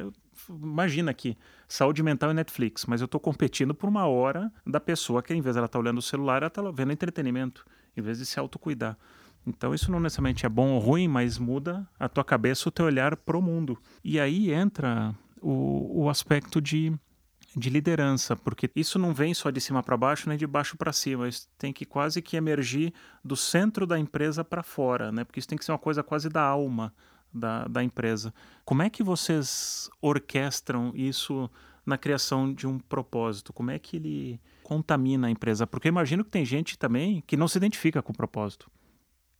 imagina 0.48 1.10
aqui, 1.10 1.36
saúde 1.68 2.02
mental 2.02 2.30
e 2.30 2.34
Netflix, 2.34 2.86
mas 2.86 3.02
eu 3.02 3.04
estou 3.04 3.20
competindo 3.20 3.74
por 3.74 3.86
uma 3.86 4.06
hora 4.06 4.50
da 4.66 4.80
pessoa 4.80 5.22
que, 5.22 5.34
em 5.34 5.42
vez 5.42 5.58
ela 5.58 5.66
estar 5.66 5.78
tá 5.78 5.82
olhando 5.82 5.98
o 5.98 6.02
celular, 6.02 6.38
ela 6.38 6.46
está 6.46 6.62
vendo 6.70 6.90
entretenimento, 6.90 7.66
em 7.94 8.00
vez 8.00 8.16
de 8.16 8.24
se 8.24 8.40
autocuidar. 8.40 8.96
Então 9.46 9.74
isso 9.74 9.92
não 9.92 10.00
necessariamente 10.00 10.46
é 10.46 10.48
bom 10.48 10.70
ou 10.70 10.78
ruim, 10.78 11.06
mas 11.06 11.36
muda 11.36 11.86
a 12.00 12.08
tua 12.08 12.24
cabeça, 12.24 12.66
o 12.66 12.72
teu 12.72 12.86
olhar 12.86 13.14
para 13.14 13.36
o 13.36 13.42
mundo. 13.42 13.78
E 14.02 14.18
aí 14.18 14.50
entra 14.54 15.14
o, 15.42 16.04
o 16.04 16.08
aspecto 16.08 16.62
de 16.62 16.94
de 17.56 17.70
liderança, 17.70 18.36
porque 18.36 18.70
isso 18.76 18.98
não 18.98 19.14
vem 19.14 19.32
só 19.32 19.50
de 19.50 19.62
cima 19.62 19.82
para 19.82 19.96
baixo 19.96 20.28
nem 20.28 20.36
de 20.36 20.46
baixo 20.46 20.76
para 20.76 20.92
cima, 20.92 21.26
isso 21.26 21.48
tem 21.56 21.72
que 21.72 21.86
quase 21.86 22.20
que 22.20 22.36
emergir 22.36 22.92
do 23.24 23.34
centro 23.34 23.86
da 23.86 23.98
empresa 23.98 24.44
para 24.44 24.62
fora, 24.62 25.10
né? 25.10 25.24
Porque 25.24 25.40
isso 25.40 25.48
tem 25.48 25.56
que 25.56 25.64
ser 25.64 25.72
uma 25.72 25.78
coisa 25.78 26.02
quase 26.02 26.28
da 26.28 26.42
alma 26.42 26.92
da, 27.32 27.66
da 27.66 27.82
empresa. 27.82 28.34
Como 28.62 28.82
é 28.82 28.90
que 28.90 29.02
vocês 29.02 29.88
orquestram 30.02 30.92
isso 30.94 31.50
na 31.86 31.96
criação 31.96 32.52
de 32.52 32.66
um 32.66 32.78
propósito? 32.78 33.54
Como 33.54 33.70
é 33.70 33.78
que 33.78 33.96
ele 33.96 34.40
contamina 34.62 35.28
a 35.28 35.30
empresa? 35.30 35.66
Porque 35.66 35.88
eu 35.88 35.92
imagino 35.92 36.24
que 36.24 36.30
tem 36.30 36.44
gente 36.44 36.78
também 36.78 37.22
que 37.26 37.38
não 37.38 37.48
se 37.48 37.56
identifica 37.56 38.02
com 38.02 38.12
o 38.12 38.16
propósito. 38.16 38.70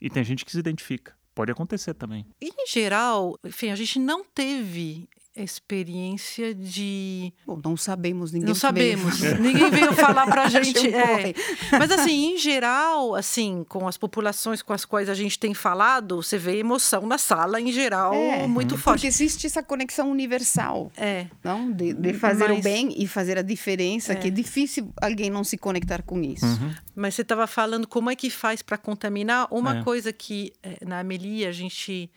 E 0.01 0.09
tem 0.09 0.23
gente 0.23 0.43
que 0.43 0.51
se 0.51 0.59
identifica. 0.59 1.15
Pode 1.35 1.51
acontecer 1.51 1.93
também. 1.93 2.25
Em 2.41 2.65
geral, 2.67 3.37
enfim, 3.43 3.69
a 3.69 3.75
gente 3.75 3.99
não 3.99 4.23
teve 4.23 5.07
experiência 5.43 6.53
de. 6.53 7.33
Bom, 7.45 7.59
não 7.63 7.77
sabemos, 7.77 8.31
ninguém 8.31 8.47
Não 8.47 8.55
sabemos, 8.55 9.19
veio. 9.19 9.39
ninguém 9.39 9.69
veio 9.69 9.93
falar 9.93 10.25
pra 10.25 10.47
gente. 10.49 10.93
é. 10.93 11.33
Mas, 11.71 11.91
assim, 11.91 12.33
em 12.33 12.37
geral, 12.37 13.15
assim, 13.15 13.65
com 13.67 13.87
as 13.87 13.97
populações 13.97 14.61
com 14.61 14.73
as 14.73 14.85
quais 14.85 15.09
a 15.09 15.13
gente 15.13 15.37
tem 15.37 15.53
falado, 15.53 16.21
você 16.21 16.37
vê 16.37 16.57
emoção 16.57 17.05
na 17.05 17.17
sala, 17.17 17.61
em 17.61 17.71
geral, 17.71 18.13
é, 18.13 18.47
muito 18.47 18.73
uhum. 18.73 18.77
forte. 18.77 18.97
Porque 19.01 19.07
existe 19.07 19.45
essa 19.47 19.61
conexão 19.61 20.09
universal. 20.09 20.91
É. 20.97 21.27
Não? 21.43 21.71
De, 21.71 21.93
de 21.93 22.13
fazer 22.13 22.49
Mas, 22.49 22.59
o 22.59 22.61
bem 22.61 22.93
e 22.97 23.07
fazer 23.07 23.37
a 23.37 23.41
diferença, 23.41 24.13
é. 24.13 24.15
que 24.15 24.27
é 24.27 24.31
difícil 24.31 24.91
alguém 25.01 25.29
não 25.29 25.43
se 25.43 25.57
conectar 25.57 26.01
com 26.01 26.21
isso. 26.21 26.45
Uhum. 26.45 26.73
Mas 26.95 27.15
você 27.15 27.21
estava 27.21 27.45
falando 27.47 27.87
como 27.87 28.09
é 28.09 28.15
que 28.15 28.29
faz 28.29 28.61
para 28.61 28.77
contaminar. 28.77 29.47
Uma 29.51 29.79
é. 29.79 29.83
coisa 29.83 30.11
que 30.11 30.53
eh, 30.63 30.79
na 30.85 30.99
Amelie 30.99 31.45
a 31.45 31.51
gente 31.51 32.09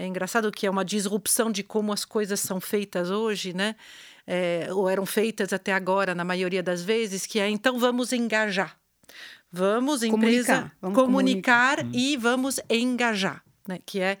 é 0.00 0.06
engraçado 0.06 0.50
que 0.50 0.66
é 0.66 0.70
uma 0.70 0.84
disrupção 0.84 1.52
de 1.52 1.62
como 1.62 1.92
as 1.92 2.04
coisas 2.04 2.40
são 2.40 2.60
feitas 2.60 3.10
hoje, 3.10 3.52
né? 3.52 3.76
É, 4.26 4.68
ou 4.70 4.88
eram 4.88 5.04
feitas 5.04 5.52
até 5.52 5.72
agora, 5.72 6.14
na 6.14 6.24
maioria 6.24 6.62
das 6.62 6.82
vezes, 6.82 7.26
que 7.26 7.38
é 7.38 7.50
então 7.50 7.78
vamos 7.78 8.12
engajar. 8.12 8.76
Vamos, 9.52 10.02
empresa, 10.02 10.54
comunicar, 10.54 10.76
vamos 10.80 10.98
comunicar, 10.98 11.76
comunicar 11.76 11.96
e 11.98 12.16
vamos 12.16 12.60
engajar, 12.70 13.42
né? 13.66 13.78
Que 13.84 14.00
é 14.00 14.18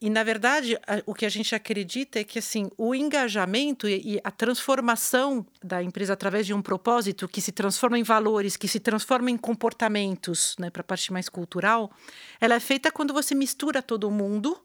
e, 0.00 0.08
na 0.08 0.22
verdade, 0.22 0.76
a, 0.86 1.02
o 1.06 1.12
que 1.12 1.26
a 1.26 1.28
gente 1.28 1.54
acredita 1.54 2.20
é 2.20 2.24
que 2.24 2.38
assim, 2.38 2.70
o 2.76 2.94
engajamento 2.94 3.88
e, 3.88 4.14
e, 4.14 4.20
a 4.22 4.30
transformação 4.30 5.44
da 5.62 5.82
empresa 5.82 6.12
através 6.12 6.46
de 6.46 6.54
um 6.54 6.62
propósito 6.62 7.26
que 7.26 7.40
se 7.40 7.50
transforma 7.50 7.98
em 7.98 8.04
valores, 8.04 8.56
que 8.56 8.68
se 8.68 8.78
transforma 8.78 9.30
em 9.30 9.36
comportamentos, 9.36 10.54
né, 10.58 10.70
para 10.70 10.82
a 10.82 10.84
parte 10.84 11.12
mais 11.12 11.28
cultural, 11.28 11.90
ela 12.40 12.54
é 12.54 12.60
feita 12.60 12.92
quando 12.92 13.12
você 13.12 13.34
mistura 13.34 13.82
todo 13.82 14.08
mundo 14.10 14.56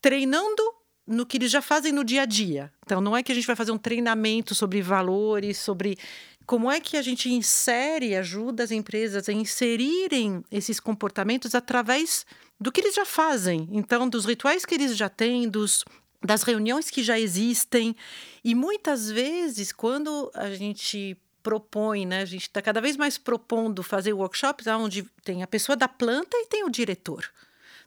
treinando 0.00 0.62
no 1.06 1.26
que 1.26 1.38
eles 1.38 1.50
já 1.50 1.60
fazem 1.60 1.92
no 1.92 2.04
dia 2.04 2.22
a 2.22 2.26
dia. 2.26 2.72
Então, 2.84 3.00
não 3.00 3.16
é 3.16 3.22
que 3.22 3.32
a 3.32 3.34
gente 3.34 3.46
vai 3.46 3.56
fazer 3.56 3.72
um 3.72 3.78
treinamento 3.78 4.54
sobre 4.54 4.80
valores, 4.80 5.58
sobre 5.58 5.98
como 6.46 6.70
é 6.70 6.80
que 6.80 6.96
a 6.96 7.02
gente 7.02 7.28
insere, 7.28 8.14
ajuda 8.16 8.62
as 8.62 8.70
empresas 8.70 9.28
a 9.28 9.32
inserirem 9.32 10.44
esses 10.50 10.80
comportamentos 10.80 11.54
através 11.54 12.24
do 12.60 12.70
que 12.70 12.80
eles 12.80 12.94
já 12.94 13.04
fazem. 13.04 13.68
Então, 13.72 14.08
dos 14.08 14.24
rituais 14.24 14.64
que 14.64 14.74
eles 14.74 14.96
já 14.96 15.08
têm, 15.08 15.48
dos, 15.48 15.84
das 16.22 16.42
reuniões 16.42 16.90
que 16.90 17.02
já 17.02 17.18
existem. 17.18 17.96
E 18.44 18.54
muitas 18.54 19.10
vezes, 19.10 19.72
quando 19.72 20.30
a 20.34 20.50
gente 20.50 21.16
propõe, 21.42 22.04
né, 22.04 22.20
a 22.20 22.26
gente 22.26 22.42
está 22.42 22.60
cada 22.60 22.80
vez 22.80 22.96
mais 22.96 23.16
propondo 23.16 23.82
fazer 23.82 24.12
workshops 24.12 24.66
onde 24.66 25.04
tem 25.24 25.42
a 25.42 25.46
pessoa 25.46 25.74
da 25.74 25.88
planta 25.88 26.36
e 26.36 26.46
tem 26.46 26.64
o 26.64 26.70
diretor. 26.70 27.30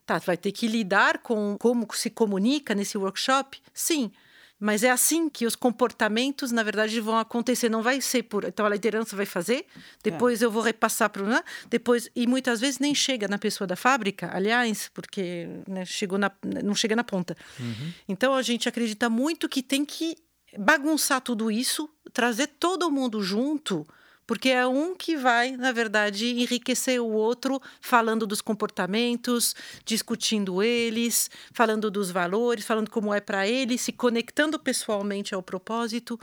Tá, 0.06 0.20
vai 0.20 0.36
ter 0.36 0.52
que 0.52 0.68
lidar 0.68 1.20
com 1.20 1.56
como 1.58 1.88
se 1.94 2.10
comunica 2.10 2.76
nesse 2.76 2.98
workshop? 2.98 3.62
Sim. 3.74 4.12
Mas 4.60 4.82
é 4.82 4.90
assim 4.90 5.30
que 5.30 5.46
os 5.46 5.58
comportamentos, 5.58 6.52
na 6.52 6.64
verdade, 6.64 7.00
vão 7.02 7.18
acontecer. 7.18 7.68
Não 7.68 7.82
vai 7.82 8.00
ser 8.00 8.24
por. 8.24 8.46
Então, 8.46 8.66
a 8.66 8.70
liderança 8.70 9.14
vai 9.16 9.26
fazer, 9.26 9.66
depois 10.02 10.42
é. 10.42 10.46
eu 10.46 10.52
vou 10.52 10.62
repassar 10.62 11.10
para 11.10 11.24
o. 11.24 11.28
Né? 11.28 11.44
Depois, 11.70 12.10
e 12.16 12.26
muitas 12.26 12.62
vezes 12.62 12.80
nem 12.80 12.96
chega 12.96 13.28
na 13.28 13.38
pessoa 13.38 13.68
da 13.68 13.76
fábrica, 13.76 14.30
aliás, 14.34 14.90
porque 14.94 15.50
né, 15.68 15.84
chegou 15.84 16.18
na, 16.18 16.32
não 16.64 16.74
chega 16.74 16.96
na 16.96 17.04
ponta. 17.04 17.36
Uhum. 17.60 17.94
Então, 18.08 18.34
a 18.34 18.42
gente 18.42 18.70
acredita 18.70 19.10
muito 19.10 19.50
que 19.50 19.62
tem 19.62 19.84
que 19.84 20.16
bagunçar 20.58 21.20
tudo 21.20 21.52
isso, 21.52 21.90
trazer 22.14 22.48
todo 22.48 22.90
mundo 22.90 23.22
junto 23.22 23.86
porque 24.34 24.50
é 24.50 24.66
um 24.66 24.96
que 24.96 25.16
vai, 25.16 25.56
na 25.56 25.72
verdade, 25.72 26.26
enriquecer 26.26 27.00
o 27.00 27.06
outro, 27.08 27.62
falando 27.80 28.26
dos 28.26 28.42
comportamentos, 28.42 29.56
discutindo 29.86 30.64
eles, 30.64 31.30
falando 31.52 31.92
dos 31.92 32.10
valores, 32.10 32.66
falando 32.66 32.90
como 32.90 33.14
é 33.14 33.22
para 33.22 33.48
ele, 33.48 33.78
se 33.78 33.92
conectando 33.92 34.58
pessoalmente 34.58 35.36
ao 35.36 35.44
propósito. 35.44 36.20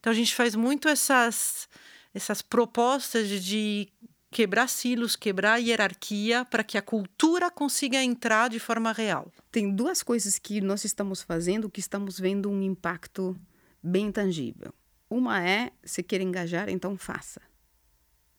Então 0.00 0.10
a 0.10 0.14
gente 0.14 0.34
faz 0.34 0.56
muito 0.56 0.88
essas 0.88 1.68
essas 2.12 2.42
propostas 2.42 3.28
de 3.28 3.88
quebrar 4.28 4.68
silos, 4.68 5.14
quebrar 5.14 5.58
hierarquia 5.58 6.44
para 6.44 6.64
que 6.64 6.76
a 6.76 6.82
cultura 6.82 7.48
consiga 7.48 8.02
entrar 8.02 8.50
de 8.50 8.58
forma 8.58 8.90
real. 8.90 9.30
Tem 9.52 9.72
duas 9.72 10.02
coisas 10.02 10.36
que 10.36 10.60
nós 10.60 10.84
estamos 10.84 11.22
fazendo 11.22 11.70
que 11.70 11.78
estamos 11.78 12.18
vendo 12.18 12.50
um 12.50 12.60
impacto 12.60 13.38
bem 13.80 14.10
tangível. 14.10 14.74
Uma 15.08 15.46
é, 15.46 15.70
se 15.84 16.02
quer 16.02 16.22
engajar, 16.22 16.70
então 16.70 16.96
faça. 16.96 17.51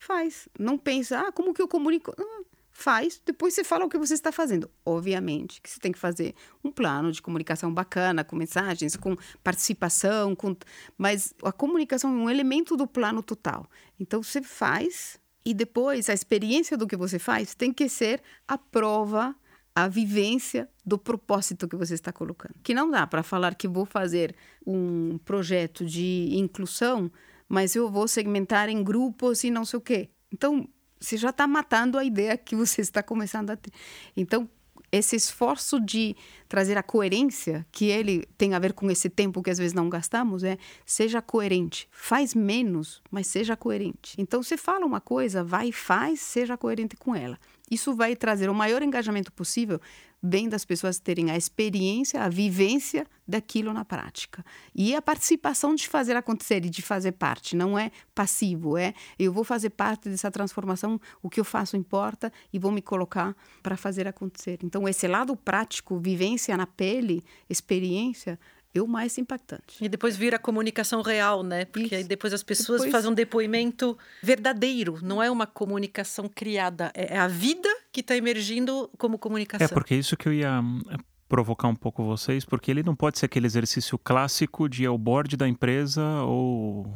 Faz. 0.06 0.48
Não 0.58 0.76
pensa, 0.76 1.18
ah, 1.18 1.32
como 1.32 1.54
que 1.54 1.62
eu 1.62 1.66
comunico? 1.66 2.14
Não, 2.18 2.44
faz, 2.70 3.22
depois 3.24 3.54
você 3.54 3.64
fala 3.64 3.86
o 3.86 3.88
que 3.88 3.96
você 3.96 4.12
está 4.12 4.30
fazendo. 4.30 4.68
Obviamente 4.84 5.62
que 5.62 5.70
você 5.70 5.80
tem 5.80 5.92
que 5.92 5.98
fazer 5.98 6.34
um 6.62 6.70
plano 6.70 7.10
de 7.10 7.22
comunicação 7.22 7.72
bacana, 7.72 8.22
com 8.22 8.36
mensagens, 8.36 8.96
com 8.96 9.16
participação, 9.42 10.34
com... 10.34 10.54
mas 10.98 11.32
a 11.42 11.52
comunicação 11.52 12.10
é 12.10 12.14
um 12.14 12.28
elemento 12.28 12.76
do 12.76 12.86
plano 12.86 13.22
total. 13.22 13.66
Então 13.98 14.22
você 14.22 14.42
faz 14.42 15.18
e 15.42 15.54
depois 15.54 16.10
a 16.10 16.12
experiência 16.12 16.76
do 16.76 16.86
que 16.86 16.96
você 16.96 17.18
faz 17.18 17.54
tem 17.54 17.72
que 17.72 17.88
ser 17.88 18.20
a 18.46 18.58
prova 18.58 19.34
a 19.74 19.88
vivência 19.88 20.68
do 20.86 20.96
propósito 20.96 21.66
que 21.66 21.74
você 21.74 21.94
está 21.94 22.12
colocando. 22.12 22.54
Que 22.62 22.74
não 22.74 22.88
dá 22.88 23.06
para 23.06 23.22
falar 23.22 23.54
que 23.56 23.66
vou 23.66 23.84
fazer 23.84 24.36
um 24.64 25.18
projeto 25.24 25.84
de 25.84 26.28
inclusão, 26.32 27.10
mas 27.54 27.76
eu 27.76 27.88
vou 27.88 28.08
segmentar 28.08 28.68
em 28.68 28.82
grupos 28.82 29.44
e 29.44 29.50
não 29.50 29.64
sei 29.64 29.78
o 29.78 29.80
quê. 29.80 30.08
Então, 30.32 30.68
você 30.98 31.16
já 31.16 31.30
está 31.30 31.46
matando 31.46 31.96
a 31.96 32.04
ideia 32.04 32.36
que 32.36 32.56
você 32.56 32.80
está 32.80 33.00
começando 33.00 33.50
a 33.50 33.56
ter. 33.56 33.70
Então, 34.16 34.50
esse 34.90 35.14
esforço 35.14 35.80
de 35.80 36.16
trazer 36.48 36.76
a 36.76 36.82
coerência, 36.82 37.64
que 37.70 37.84
ele 37.86 38.26
tem 38.36 38.54
a 38.54 38.58
ver 38.58 38.72
com 38.72 38.90
esse 38.90 39.08
tempo 39.08 39.40
que 39.40 39.50
às 39.50 39.58
vezes 39.58 39.72
não 39.72 39.88
gastamos, 39.88 40.42
é 40.42 40.58
seja 40.84 41.22
coerente. 41.22 41.86
Faz 41.92 42.34
menos, 42.34 43.00
mas 43.08 43.28
seja 43.28 43.56
coerente. 43.56 44.16
Então, 44.18 44.42
se 44.42 44.56
fala 44.56 44.84
uma 44.84 45.00
coisa, 45.00 45.44
vai 45.44 45.68
e 45.68 45.72
faz, 45.72 46.20
seja 46.20 46.56
coerente 46.56 46.96
com 46.96 47.14
ela. 47.14 47.38
Isso 47.70 47.94
vai 47.94 48.16
trazer 48.16 48.50
o 48.50 48.54
maior 48.54 48.82
engajamento 48.82 49.32
possível 49.32 49.80
vem 50.26 50.48
das 50.48 50.64
pessoas 50.64 50.98
terem 50.98 51.30
a 51.30 51.36
experiência, 51.36 52.22
a 52.22 52.30
vivência 52.30 53.06
daquilo 53.28 53.74
na 53.74 53.84
prática. 53.84 54.42
E 54.74 54.94
a 54.94 55.02
participação 55.02 55.74
de 55.74 55.86
fazer 55.86 56.16
acontecer 56.16 56.64
e 56.64 56.70
de 56.70 56.80
fazer 56.80 57.12
parte, 57.12 57.54
não 57.54 57.78
é 57.78 57.90
passivo, 58.14 58.78
é 58.78 58.94
eu 59.18 59.30
vou 59.30 59.44
fazer 59.44 59.68
parte 59.68 60.08
dessa 60.08 60.30
transformação, 60.30 60.98
o 61.22 61.28
que 61.28 61.38
eu 61.38 61.44
faço 61.44 61.76
importa 61.76 62.32
e 62.50 62.58
vou 62.58 62.72
me 62.72 62.80
colocar 62.80 63.36
para 63.62 63.76
fazer 63.76 64.08
acontecer. 64.08 64.60
Então, 64.64 64.88
esse 64.88 65.06
lado 65.06 65.36
prático, 65.36 65.98
vivência 65.98 66.56
na 66.56 66.66
pele, 66.66 67.22
experiência, 67.50 68.40
é 68.74 68.82
o 68.82 68.88
mais 68.88 69.16
impactante. 69.18 69.76
E 69.80 69.88
depois 69.88 70.16
vira 70.16 70.38
comunicação 70.38 71.00
real, 71.00 71.42
né? 71.42 71.64
Porque 71.64 71.86
Isso. 71.86 71.94
aí 71.94 72.04
depois 72.04 72.32
as 72.32 72.42
pessoas 72.42 72.80
depois... 72.80 72.92
fazem 72.92 73.10
um 73.10 73.14
depoimento 73.14 73.96
verdadeiro, 74.22 74.98
não 75.02 75.22
é 75.22 75.30
uma 75.30 75.46
comunicação 75.46 76.28
criada, 76.28 76.90
é, 76.94 77.14
é 77.14 77.18
a 77.18 77.28
vida 77.28 77.68
que 77.92 78.00
está 78.00 78.16
emergindo 78.16 78.90
como 78.98 79.18
comunicação. 79.18 79.64
É, 79.64 79.68
porque 79.68 79.94
é 79.94 79.96
isso 79.96 80.16
que 80.16 80.28
eu 80.28 80.32
ia 80.32 80.60
é, 80.90 80.96
provocar 81.28 81.68
um 81.68 81.74
pouco 81.76 82.02
vocês, 82.02 82.44
porque 82.44 82.70
ele 82.70 82.82
não 82.82 82.96
pode 82.96 83.18
ser 83.18 83.26
aquele 83.26 83.46
exercício 83.46 83.96
clássico 83.98 84.68
de 84.68 84.84
é 84.84 84.90
o 84.90 84.98
board 84.98 85.36
da 85.36 85.48
empresa 85.48 86.02
ou 86.22 86.92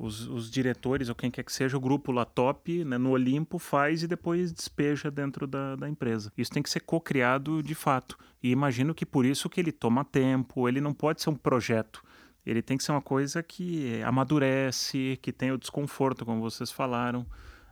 os, 0.00 0.26
os, 0.26 0.50
diretores 0.50 1.10
ou 1.10 1.14
quem 1.14 1.30
quer 1.30 1.44
que 1.44 1.52
seja, 1.52 1.76
o 1.76 1.80
grupo 1.80 2.10
lá 2.10 2.24
top, 2.24 2.82
né, 2.84 2.96
no 2.96 3.10
Olimpo, 3.10 3.58
faz 3.58 4.02
e 4.02 4.08
depois 4.08 4.50
despeja 4.50 5.10
dentro 5.10 5.46
da, 5.46 5.76
da 5.76 5.88
empresa. 5.88 6.32
Isso 6.38 6.50
tem 6.50 6.62
que 6.62 6.70
ser 6.70 6.80
co-criado 6.80 7.62
de 7.62 7.74
fato. 7.74 8.16
E 8.42 8.50
imagino 8.50 8.94
que 8.94 9.04
por 9.04 9.26
isso 9.26 9.50
que 9.50 9.60
ele 9.60 9.70
toma 9.70 10.02
tempo, 10.02 10.66
ele 10.66 10.80
não 10.80 10.94
pode 10.94 11.20
ser 11.20 11.28
um 11.28 11.36
projeto. 11.36 12.02
Ele 12.46 12.62
tem 12.62 12.78
que 12.78 12.82
ser 12.82 12.92
uma 12.92 13.02
coisa 13.02 13.42
que 13.42 14.02
amadurece, 14.02 15.18
que 15.20 15.30
tem 15.30 15.52
o 15.52 15.58
desconforto, 15.58 16.24
como 16.24 16.40
vocês 16.40 16.72
falaram 16.72 17.26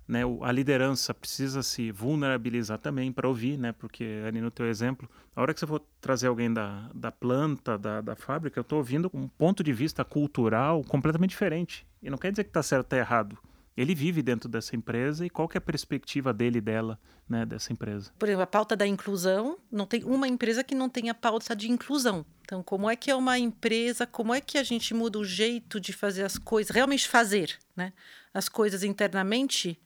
né, 0.09 0.22
a 0.40 0.50
liderança 0.50 1.12
precisa 1.12 1.62
se 1.62 1.92
vulnerabilizar 1.92 2.78
também 2.78 3.12
para 3.12 3.28
ouvir, 3.28 3.59
né, 3.59 3.72
porque 3.72 4.22
ali 4.26 4.40
no 4.40 4.50
teu 4.50 4.66
exemplo, 4.66 5.09
a 5.36 5.42
hora 5.42 5.52
que 5.52 5.61
você 5.61 5.66
for 5.66 5.82
trazer 6.00 6.28
alguém 6.28 6.50
da, 6.50 6.90
da 6.94 7.12
planta, 7.12 7.76
da, 7.76 8.00
da 8.00 8.16
fábrica, 8.16 8.59
eu 8.59 8.62
estou 8.62 8.78
ouvindo 8.78 9.11
um 9.12 9.28
ponto 9.28 9.62
de 9.62 9.72
vista 9.72 10.02
cultural 10.04 10.82
completamente 10.82 11.30
diferente. 11.30 11.86
E 12.02 12.09
não 12.09 12.16
quer 12.16 12.30
dizer 12.30 12.44
que 12.44 12.50
está 12.50 12.62
certo 12.62 12.94
ou 12.94 12.98
errado. 12.98 13.38
Ele 13.76 13.94
vive 13.94 14.22
dentro 14.22 14.48
dessa 14.48 14.74
empresa 14.74 15.26
e 15.26 15.30
qual 15.30 15.46
que 15.46 15.56
é 15.56 15.61
a 15.61 15.61
perspectiva 15.61 16.32
dele 16.32 16.61
dela, 16.61 16.98
né, 17.28 17.44
dessa 17.44 17.72
empresa? 17.72 18.11
Por 18.18 18.28
exemplo, 18.28 18.42
a 18.42 18.46
pauta 18.46 18.74
da 18.74 18.86
inclusão, 18.86 19.59
não 19.70 19.86
tem 19.86 20.02
uma 20.04 20.26
empresa 20.26 20.64
que 20.64 20.74
não 20.74 20.88
tenha 20.88 21.14
pauta 21.14 21.54
de 21.54 21.70
inclusão. 21.70 22.24
Então, 22.42 22.62
como 22.62 22.90
é 22.90 22.96
que 22.96 23.11
é 23.11 23.14
uma 23.14 23.38
empresa, 23.38 24.06
como 24.06 24.32
é 24.32 24.40
que 24.40 24.56
a 24.56 24.64
gente 24.64 24.94
muda 24.94 25.18
o 25.18 25.24
jeito 25.24 25.78
de 25.78 25.92
fazer 25.92 26.24
as 26.24 26.38
coisas, 26.38 26.74
realmente 26.74 27.06
fazer, 27.06 27.56
né, 27.76 27.92
as 28.32 28.48
coisas 28.48 28.82
internamente 28.82 29.78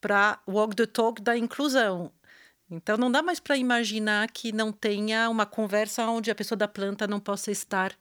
para 0.00 0.38
walk 0.46 0.76
the 0.76 0.86
talk 0.86 1.20
da 1.20 1.36
inclusão. 1.36 2.12
Então 2.70 2.96
não 2.96 3.10
dá 3.10 3.22
mais 3.22 3.40
para 3.40 3.56
imaginar 3.56 4.30
que 4.30 4.52
não 4.52 4.70
tenha 4.70 5.28
uma 5.30 5.46
conversa 5.46 6.04
onde 6.06 6.30
a 6.30 6.34
pessoa 6.34 6.56
da 6.56 6.68
planta 6.68 7.06
não 7.06 7.18
possa 7.18 7.50
estar 7.50 7.96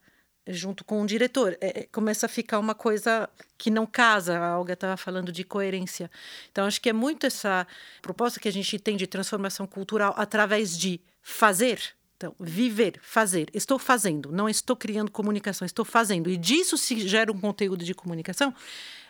junto 0.45 0.84
com 0.84 1.02
o 1.02 1.06
diretor. 1.06 1.58
É, 1.62 1.82
é 1.82 1.84
começa 1.91 2.26
a 2.26 2.30
ficar 2.30 2.60
uma 2.60 2.76
coisa 2.76 3.30
que 3.58 3.70
não 3.70 3.86
casa. 3.86 4.38
A 4.38 4.58
Olga 4.58 4.74
estava 4.74 4.98
falando 4.98 5.32
de 5.32 5.43
coerência. 5.43 6.12
Então 6.52 6.66
acho 6.66 6.82
que 6.82 6.89
é 6.89 6.93
muito 6.93 7.26
essa 7.26 7.66
proposta 8.02 8.39
que 8.39 8.48
a 8.48 8.52
gente 8.52 8.78
tem 8.80 8.98
de 8.98 9.08
transformação 9.08 9.66
cultural 9.66 10.14
através 10.18 10.78
de 10.78 11.00
fazer. 11.22 11.80
Então, 12.18 12.34
viver, 12.39 13.00
fazer. 13.00 13.48
Estou 13.54 13.78
fazendo, 13.78 14.32
não 14.32 14.50
estou 14.50 14.76
criando 14.76 15.12
comunicação, 15.12 15.68
estou 15.68 15.86
fazendo. 15.86 16.32
E 16.32 16.36
disso 16.36 16.76
se 16.76 17.08
gera 17.08 17.32
um 17.32 17.39
conteúdo 17.39 17.86
de 17.86 17.93
comunicação 17.93 18.52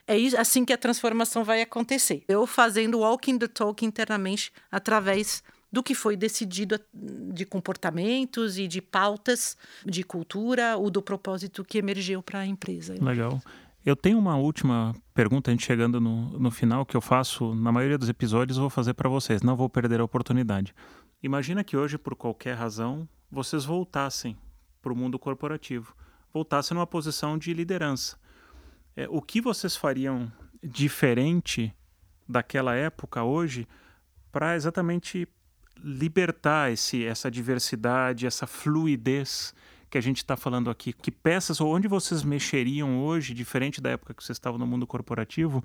é 0.08 0.16
assim 0.39 0.64
que 0.64 0.72
a 0.72 0.78
transformação 0.78 1.43
vai 1.43 1.62
acontecer. 1.62 2.24
Eu 2.28 2.47
fazendo 2.47 2.99
walking 2.99 3.38
the 3.38 3.47
talk 3.47 3.86
internamente 3.86 4.51
através 4.72 5.43
do 5.72 5.84
que 5.84 5.93
foi 5.93 6.16
decidido 6.16 6.80
de 6.93 7.45
comportamentos 7.45 8.58
e 8.58 8.68
de 8.68 8.82
pautas 8.82 9.58
de 9.86 10.03
cultura 10.03 10.78
ou 10.78 10.89
do 10.89 11.01
propósito 11.01 11.64
que 11.64 11.78
emergiu 11.78 12.24
para 12.24 12.39
a 12.39 12.45
empresa. 12.45 12.95
Legal. 13.01 13.41
Eu 13.86 13.95
tenho 13.95 14.18
uma 14.18 14.36
última 14.36 14.95
pergunta, 15.14 15.49
a 15.49 15.53
gente 15.53 15.66
chegando 15.66 15.99
no, 16.01 16.38
no 16.39 16.51
final, 16.51 16.86
que 16.86 16.95
eu 16.95 17.01
faço 17.01 17.53
na 17.55 17.72
maioria 17.72 17.97
dos 17.97 18.10
episódios, 18.10 18.58
vou 18.58 18.70
fazer 18.70 18.93
para 18.93 19.08
vocês, 19.08 19.41
não 19.41 19.55
vou 19.55 19.70
perder 19.70 19.99
a 19.99 20.03
oportunidade. 20.03 20.74
Imagina 21.24 21.64
que 21.64 21.78
hoje, 21.78 21.97
por 21.97 22.16
qualquer 22.16 22.55
razão, 22.55 23.08
vocês 23.32 23.66
voltassem 23.66 24.38
para 24.82 24.91
o 24.91 24.95
mundo 24.95 25.18
corporativo, 25.18 25.95
voltassem 26.34 26.76
numa 26.76 26.88
posição 26.88 27.38
de 27.38 27.53
liderança. 27.53 28.18
É, 28.98 29.08
o 29.12 29.22
que 29.22 29.39
vocês 29.39 29.76
fariam 29.76 30.32
diferente 30.64 31.72
daquela 32.28 32.74
época 32.74 33.24
hoje 33.24 33.68
para 34.32 34.56
exatamente 34.56 35.28
libertar 35.78 36.74
esse, 36.74 37.06
essa 37.06 37.30
diversidade, 37.30 38.26
essa 38.26 38.48
fluidez 38.48 39.54
que 39.88 40.00
a 40.00 40.02
gente 40.02 40.18
está 40.18 40.36
falando 40.36 40.72
aqui? 40.72 40.91
Que 40.91 41.12
peças 41.12 41.62
ou 41.62 41.76
onde 41.76 41.88
vocês 41.88 42.24
mexeriam 42.24 43.00
hoje, 43.04 43.36
diferente 43.36 43.80
da 43.80 43.91
época 43.91 44.16
que 44.16 44.24
vocês 44.24 44.36
estavam 44.36 44.58
no 44.58 44.66
mundo 44.66 44.88
corporativo, 44.88 45.64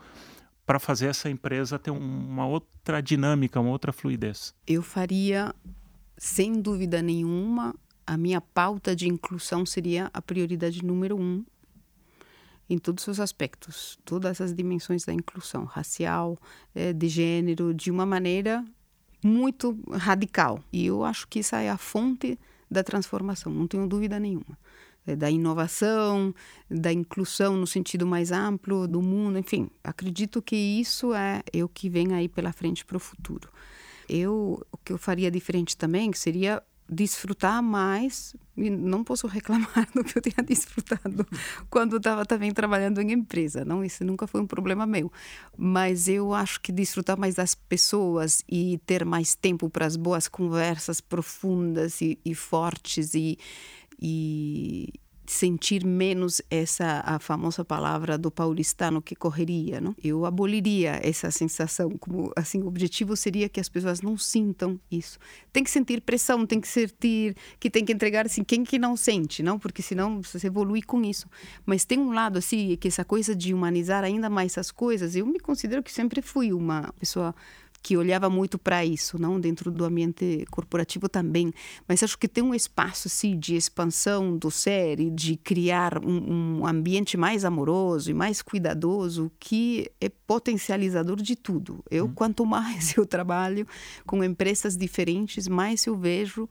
para 0.66 0.78
fazer 0.78 1.06
essa 1.06 1.30
empresa 1.30 1.78
ter 1.78 1.90
uma 1.90 2.46
outra 2.46 3.00
dinâmica, 3.00 3.58
uma 3.58 3.70
outra 3.70 3.94
fluidez? 3.94 4.54
Eu 4.66 4.82
faria, 4.82 5.54
sem 6.18 6.60
dúvida 6.60 7.00
nenhuma, 7.00 7.74
a 8.06 8.18
minha 8.18 8.42
pauta 8.42 8.94
de 8.94 9.08
inclusão 9.08 9.64
seria 9.64 10.10
a 10.12 10.20
prioridade 10.20 10.84
número 10.84 11.16
um 11.16 11.42
em 12.68 12.78
todos 12.78 13.06
os 13.06 13.20
aspectos, 13.20 13.98
todas 14.04 14.40
as 14.40 14.54
dimensões 14.54 15.04
da 15.04 15.12
inclusão 15.12 15.64
racial, 15.64 16.38
eh, 16.74 16.92
de 16.92 17.08
gênero, 17.08 17.74
de 17.74 17.90
uma 17.90 18.06
maneira 18.06 18.64
muito 19.22 19.78
radical. 19.90 20.62
E 20.72 20.86
eu 20.86 21.04
acho 21.04 21.28
que 21.28 21.40
essa 21.40 21.60
é 21.60 21.70
a 21.70 21.76
fonte 21.76 22.38
da 22.70 22.82
transformação, 22.82 23.52
não 23.52 23.66
tenho 23.66 23.86
dúvida 23.86 24.18
nenhuma. 24.18 24.58
É 25.06 25.16
da 25.16 25.28
inovação, 25.28 26.32
da 26.70 26.92
inclusão 26.92 27.56
no 27.56 27.66
sentido 27.66 28.06
mais 28.06 28.30
amplo 28.30 28.86
do 28.86 29.02
mundo, 29.02 29.36
enfim, 29.36 29.68
acredito 29.82 30.40
que 30.40 30.54
isso 30.54 31.12
é 31.12 31.42
o 31.62 31.68
que 31.68 31.88
vem 31.88 32.14
aí 32.14 32.28
pela 32.28 32.52
frente 32.52 32.84
para 32.84 32.96
o 32.96 33.00
futuro. 33.00 33.50
Eu, 34.08 34.64
o 34.70 34.76
que 34.78 34.92
eu 34.92 34.98
faria 34.98 35.30
diferente 35.30 35.76
também 35.76 36.12
seria 36.12 36.62
desfrutar 36.92 37.62
mais 37.62 38.36
e 38.56 38.68
não 38.68 39.02
posso 39.02 39.26
reclamar 39.26 39.88
do 39.94 40.04
que 40.04 40.18
eu 40.18 40.22
tenha 40.22 40.46
desfrutado 40.46 41.26
quando 41.70 41.96
estava 41.96 42.26
também 42.26 42.52
trabalhando 42.52 43.00
em 43.00 43.12
empresa 43.12 43.64
não? 43.64 43.84
Isso 43.84 44.04
nunca 44.04 44.26
foi 44.26 44.40
um 44.40 44.46
problema 44.46 44.86
meu. 44.86 45.10
Mas 45.56 46.08
eu 46.08 46.34
acho 46.34 46.60
que 46.60 46.70
desfrutar 46.70 47.18
mais 47.18 47.34
das 47.34 47.54
pessoas 47.54 48.44
e 48.48 48.78
ter 48.86 49.04
mais 49.04 49.34
tempo 49.34 49.70
para 49.70 49.86
as 49.86 49.96
boas 49.96 50.28
conversas 50.28 51.00
profundas 51.00 52.00
e, 52.00 52.18
e 52.24 52.34
fortes 52.34 53.14
e, 53.14 53.38
e 54.00 54.92
sentir 55.32 55.84
menos 55.84 56.42
essa 56.50 57.02
a 57.04 57.18
famosa 57.18 57.64
palavra 57.64 58.18
do 58.18 58.30
paulistano 58.30 59.00
que 59.00 59.14
correria, 59.14 59.80
não? 59.80 59.94
Eu 60.02 60.26
aboliria 60.26 61.00
essa 61.02 61.30
sensação, 61.30 61.90
como 61.98 62.32
assim, 62.36 62.60
o 62.62 62.66
objetivo 62.66 63.16
seria 63.16 63.48
que 63.48 63.60
as 63.60 63.68
pessoas 63.68 64.00
não 64.00 64.16
sintam 64.16 64.78
isso. 64.90 65.18
Tem 65.52 65.64
que 65.64 65.70
sentir 65.70 66.00
pressão, 66.00 66.46
tem 66.46 66.60
que 66.60 66.68
sentir 66.68 67.36
que 67.58 67.70
tem 67.70 67.84
que 67.84 67.92
entregar 67.92 68.26
assim, 68.26 68.44
quem 68.44 68.64
que 68.64 68.78
não 68.78 68.96
sente, 68.96 69.42
não? 69.42 69.58
Porque 69.58 69.82
senão 69.82 70.20
você 70.20 70.46
evolui 70.46 70.82
com 70.82 71.02
isso. 71.02 71.26
Mas 71.64 71.84
tem 71.84 71.98
um 71.98 72.12
lado 72.12 72.38
assim, 72.38 72.76
que 72.76 72.88
essa 72.88 73.04
coisa 73.04 73.34
de 73.34 73.54
humanizar 73.54 74.04
ainda 74.04 74.28
mais 74.28 74.58
as 74.58 74.70
coisas, 74.70 75.16
eu 75.16 75.26
me 75.26 75.40
considero 75.40 75.82
que 75.82 75.92
sempre 75.92 76.20
fui 76.20 76.52
uma 76.52 76.92
pessoa 76.98 77.34
que 77.82 77.96
olhava 77.96 78.30
muito 78.30 78.58
para 78.58 78.84
isso, 78.84 79.20
não 79.20 79.40
dentro 79.40 79.70
do 79.70 79.84
ambiente 79.84 80.46
corporativo 80.50 81.08
também. 81.08 81.52
Mas 81.88 82.02
acho 82.02 82.16
que 82.16 82.28
tem 82.28 82.44
um 82.44 82.54
espaço 82.54 83.08
assim, 83.08 83.38
de 83.38 83.56
expansão 83.56 84.36
do 84.36 84.50
ser 84.50 85.00
e 85.00 85.10
de 85.10 85.36
criar 85.36 85.98
um, 86.04 86.60
um 86.60 86.66
ambiente 86.66 87.16
mais 87.16 87.44
amoroso 87.44 88.10
e 88.10 88.14
mais 88.14 88.40
cuidadoso 88.40 89.32
que 89.40 89.90
é 90.00 90.08
potencializador 90.08 91.16
de 91.16 91.34
tudo. 91.34 91.82
Eu, 91.90 92.06
hum. 92.06 92.12
quanto 92.14 92.46
mais 92.46 92.96
eu 92.96 93.04
trabalho 93.04 93.66
com 94.06 94.22
empresas 94.22 94.76
diferentes, 94.76 95.48
mais 95.48 95.84
eu 95.86 95.96
vejo 95.96 96.48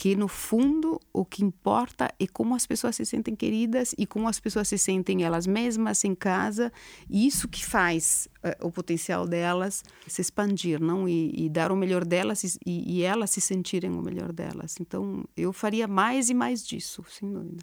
que 0.00 0.16
no 0.16 0.28
fundo 0.28 0.98
o 1.12 1.26
que 1.26 1.44
importa 1.44 2.10
é 2.18 2.26
como 2.26 2.54
as 2.54 2.66
pessoas 2.66 2.96
se 2.96 3.04
sentem 3.04 3.36
queridas 3.36 3.94
e 3.98 4.06
como 4.06 4.28
as 4.28 4.40
pessoas 4.40 4.66
se 4.66 4.78
sentem 4.78 5.24
elas 5.24 5.46
mesmas 5.46 6.02
em 6.04 6.14
casa. 6.14 6.72
E 7.06 7.26
isso 7.26 7.46
que 7.46 7.62
faz 7.62 8.26
uh, 8.42 8.66
o 8.66 8.72
potencial 8.72 9.26
delas 9.26 9.84
se 10.06 10.22
expandir 10.22 10.80
não? 10.80 11.06
E, 11.06 11.44
e 11.44 11.50
dar 11.50 11.70
o 11.70 11.76
melhor 11.76 12.06
delas 12.06 12.42
e, 12.44 12.58
e, 12.66 13.02
elas 13.02 13.28
se 13.28 13.42
sentirem 13.42 13.90
o 13.90 14.00
melhor 14.00 14.32
delas. 14.32 14.76
Então 14.80 15.22
eu 15.36 15.52
faria 15.52 15.86
mais 15.86 16.30
e 16.30 16.34
mais 16.34 16.66
disso 16.66 17.04
sem 17.06 17.30
dúvida. 17.30 17.62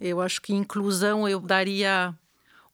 Eu 0.00 0.22
acho 0.22 0.40
que 0.40 0.54
inclusão 0.54 1.28
eu 1.28 1.38
daria 1.38 2.16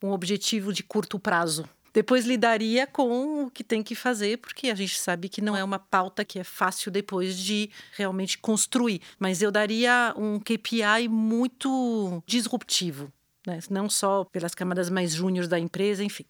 um 0.01 0.11
objetivo 0.11 0.71
de 0.71 0.83
curto 0.83 1.19
prazo 1.19 1.67
depois 1.95 2.25
lidaria 2.25 2.85
com 2.85 3.45
o 3.45 3.49
que 3.49 3.63
tem 3.63 3.81
que 3.81 3.95
fazer, 3.95 4.39
porque 4.39 4.67
a 4.67 4.75
gente 4.75 4.99
sabe 4.99 5.29
que 5.29 5.39
não 5.39 5.55
é 5.55 5.63
uma 5.63 5.79
pauta 5.79 6.25
que 6.25 6.37
é 6.37 6.43
fácil 6.43 6.91
depois 6.91 7.37
de 7.37 7.69
realmente 7.93 8.37
construir. 8.37 9.01
Mas 9.17 9.41
eu 9.41 9.49
daria 9.49 10.13
um 10.17 10.37
KPI 10.37 11.07
muito 11.09 12.21
disruptivo, 12.27 13.09
né? 13.47 13.59
não 13.69 13.89
só 13.89 14.25
pelas 14.25 14.53
camadas 14.53 14.89
mais 14.89 15.13
júniores 15.13 15.47
da 15.47 15.57
empresa, 15.57 16.03
enfim. 16.03 16.25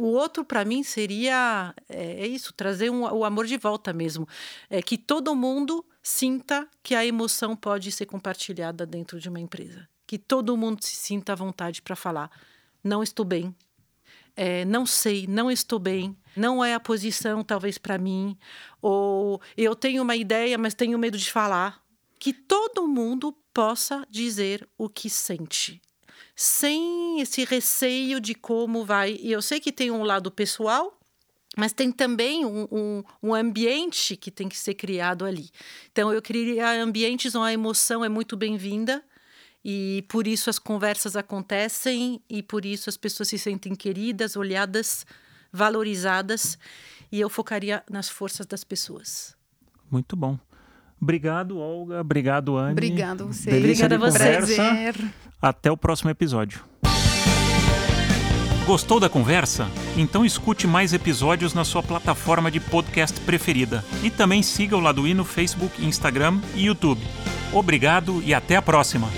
O 0.00 0.06
outro, 0.06 0.44
para 0.44 0.64
mim, 0.64 0.82
seria 0.82 1.72
é, 1.88 2.24
é, 2.24 2.26
isso, 2.26 2.52
trazer 2.52 2.90
um, 2.90 3.02
o 3.02 3.24
amor 3.24 3.46
de 3.46 3.56
volta 3.56 3.92
mesmo. 3.92 4.26
É 4.68 4.82
que 4.82 4.98
todo 4.98 5.32
mundo 5.36 5.86
sinta 6.02 6.66
que 6.82 6.96
a 6.96 7.06
emoção 7.06 7.54
pode 7.54 7.92
ser 7.92 8.06
compartilhada 8.06 8.84
dentro 8.84 9.20
de 9.20 9.28
uma 9.28 9.38
empresa. 9.38 9.88
Que 10.08 10.18
todo 10.18 10.56
mundo 10.56 10.82
se 10.82 10.96
sinta 10.96 11.34
à 11.34 11.36
vontade 11.36 11.82
para 11.82 11.94
falar: 11.94 12.30
não 12.82 13.02
estou 13.02 13.24
bem, 13.24 13.54
é, 14.38 14.64
não 14.64 14.86
sei, 14.86 15.26
não 15.26 15.50
estou 15.50 15.80
bem, 15.80 16.16
não 16.36 16.64
é 16.64 16.72
a 16.72 16.78
posição 16.78 17.42
talvez 17.42 17.76
para 17.76 17.98
mim, 17.98 18.38
ou 18.80 19.42
eu 19.56 19.74
tenho 19.74 20.00
uma 20.00 20.14
ideia, 20.14 20.56
mas 20.56 20.74
tenho 20.74 20.96
medo 20.96 21.18
de 21.18 21.28
falar. 21.28 21.82
Que 22.20 22.32
todo 22.32 22.86
mundo 22.86 23.36
possa 23.52 24.06
dizer 24.08 24.68
o 24.78 24.88
que 24.88 25.10
sente, 25.10 25.82
sem 26.36 27.20
esse 27.20 27.44
receio 27.44 28.20
de 28.20 28.32
como 28.32 28.84
vai. 28.84 29.18
E 29.20 29.32
eu 29.32 29.42
sei 29.42 29.58
que 29.58 29.72
tem 29.72 29.90
um 29.90 30.04
lado 30.04 30.30
pessoal, 30.30 30.96
mas 31.56 31.72
tem 31.72 31.90
também 31.90 32.44
um, 32.44 32.68
um, 32.70 33.02
um, 33.20 33.34
ambiente 33.34 34.16
que 34.16 34.30
tem 34.30 34.48
que 34.48 34.56
ser 34.56 34.74
criado 34.74 35.24
ali. 35.24 35.50
Então, 35.90 36.12
eu 36.12 36.22
criar 36.22 36.78
ambientes 36.78 37.34
onde 37.34 37.48
a 37.48 37.52
emoção 37.52 38.04
é 38.04 38.08
muito 38.08 38.36
bem-vinda 38.36 39.04
e 39.70 40.02
por 40.08 40.26
isso 40.26 40.48
as 40.48 40.58
conversas 40.58 41.14
acontecem 41.14 42.22
e 42.26 42.42
por 42.42 42.64
isso 42.64 42.88
as 42.88 42.96
pessoas 42.96 43.28
se 43.28 43.38
sentem 43.38 43.74
queridas, 43.74 44.34
olhadas, 44.34 45.04
valorizadas 45.52 46.58
e 47.12 47.20
eu 47.20 47.28
focaria 47.28 47.82
nas 47.90 48.08
forças 48.08 48.46
das 48.46 48.64
pessoas. 48.64 49.36
Muito 49.90 50.16
bom. 50.16 50.38
Obrigado, 50.98 51.58
Olga. 51.58 52.00
Obrigado, 52.00 52.56
Anne. 52.56 52.72
Obrigado 52.72 53.26
você. 53.26 53.58
Obrigada 53.58 53.96
a 53.96 53.98
você. 53.98 54.94
Até 55.40 55.70
o 55.70 55.76
próximo 55.76 56.08
episódio. 56.08 56.64
Gostou 58.64 58.98
da 58.98 59.10
conversa? 59.10 59.68
Então 59.98 60.24
escute 60.24 60.66
mais 60.66 60.94
episódios 60.94 61.52
na 61.52 61.64
sua 61.64 61.82
plataforma 61.82 62.50
de 62.50 62.58
podcast 62.58 63.20
preferida. 63.20 63.84
E 64.02 64.10
também 64.10 64.42
siga 64.42 64.78
o 64.78 64.80
Laduí 64.80 65.12
no 65.12 65.26
Facebook, 65.26 65.84
Instagram 65.84 66.40
e 66.54 66.64
YouTube. 66.64 67.02
Obrigado 67.52 68.22
e 68.22 68.32
até 68.32 68.56
a 68.56 68.62
próxima! 68.62 69.08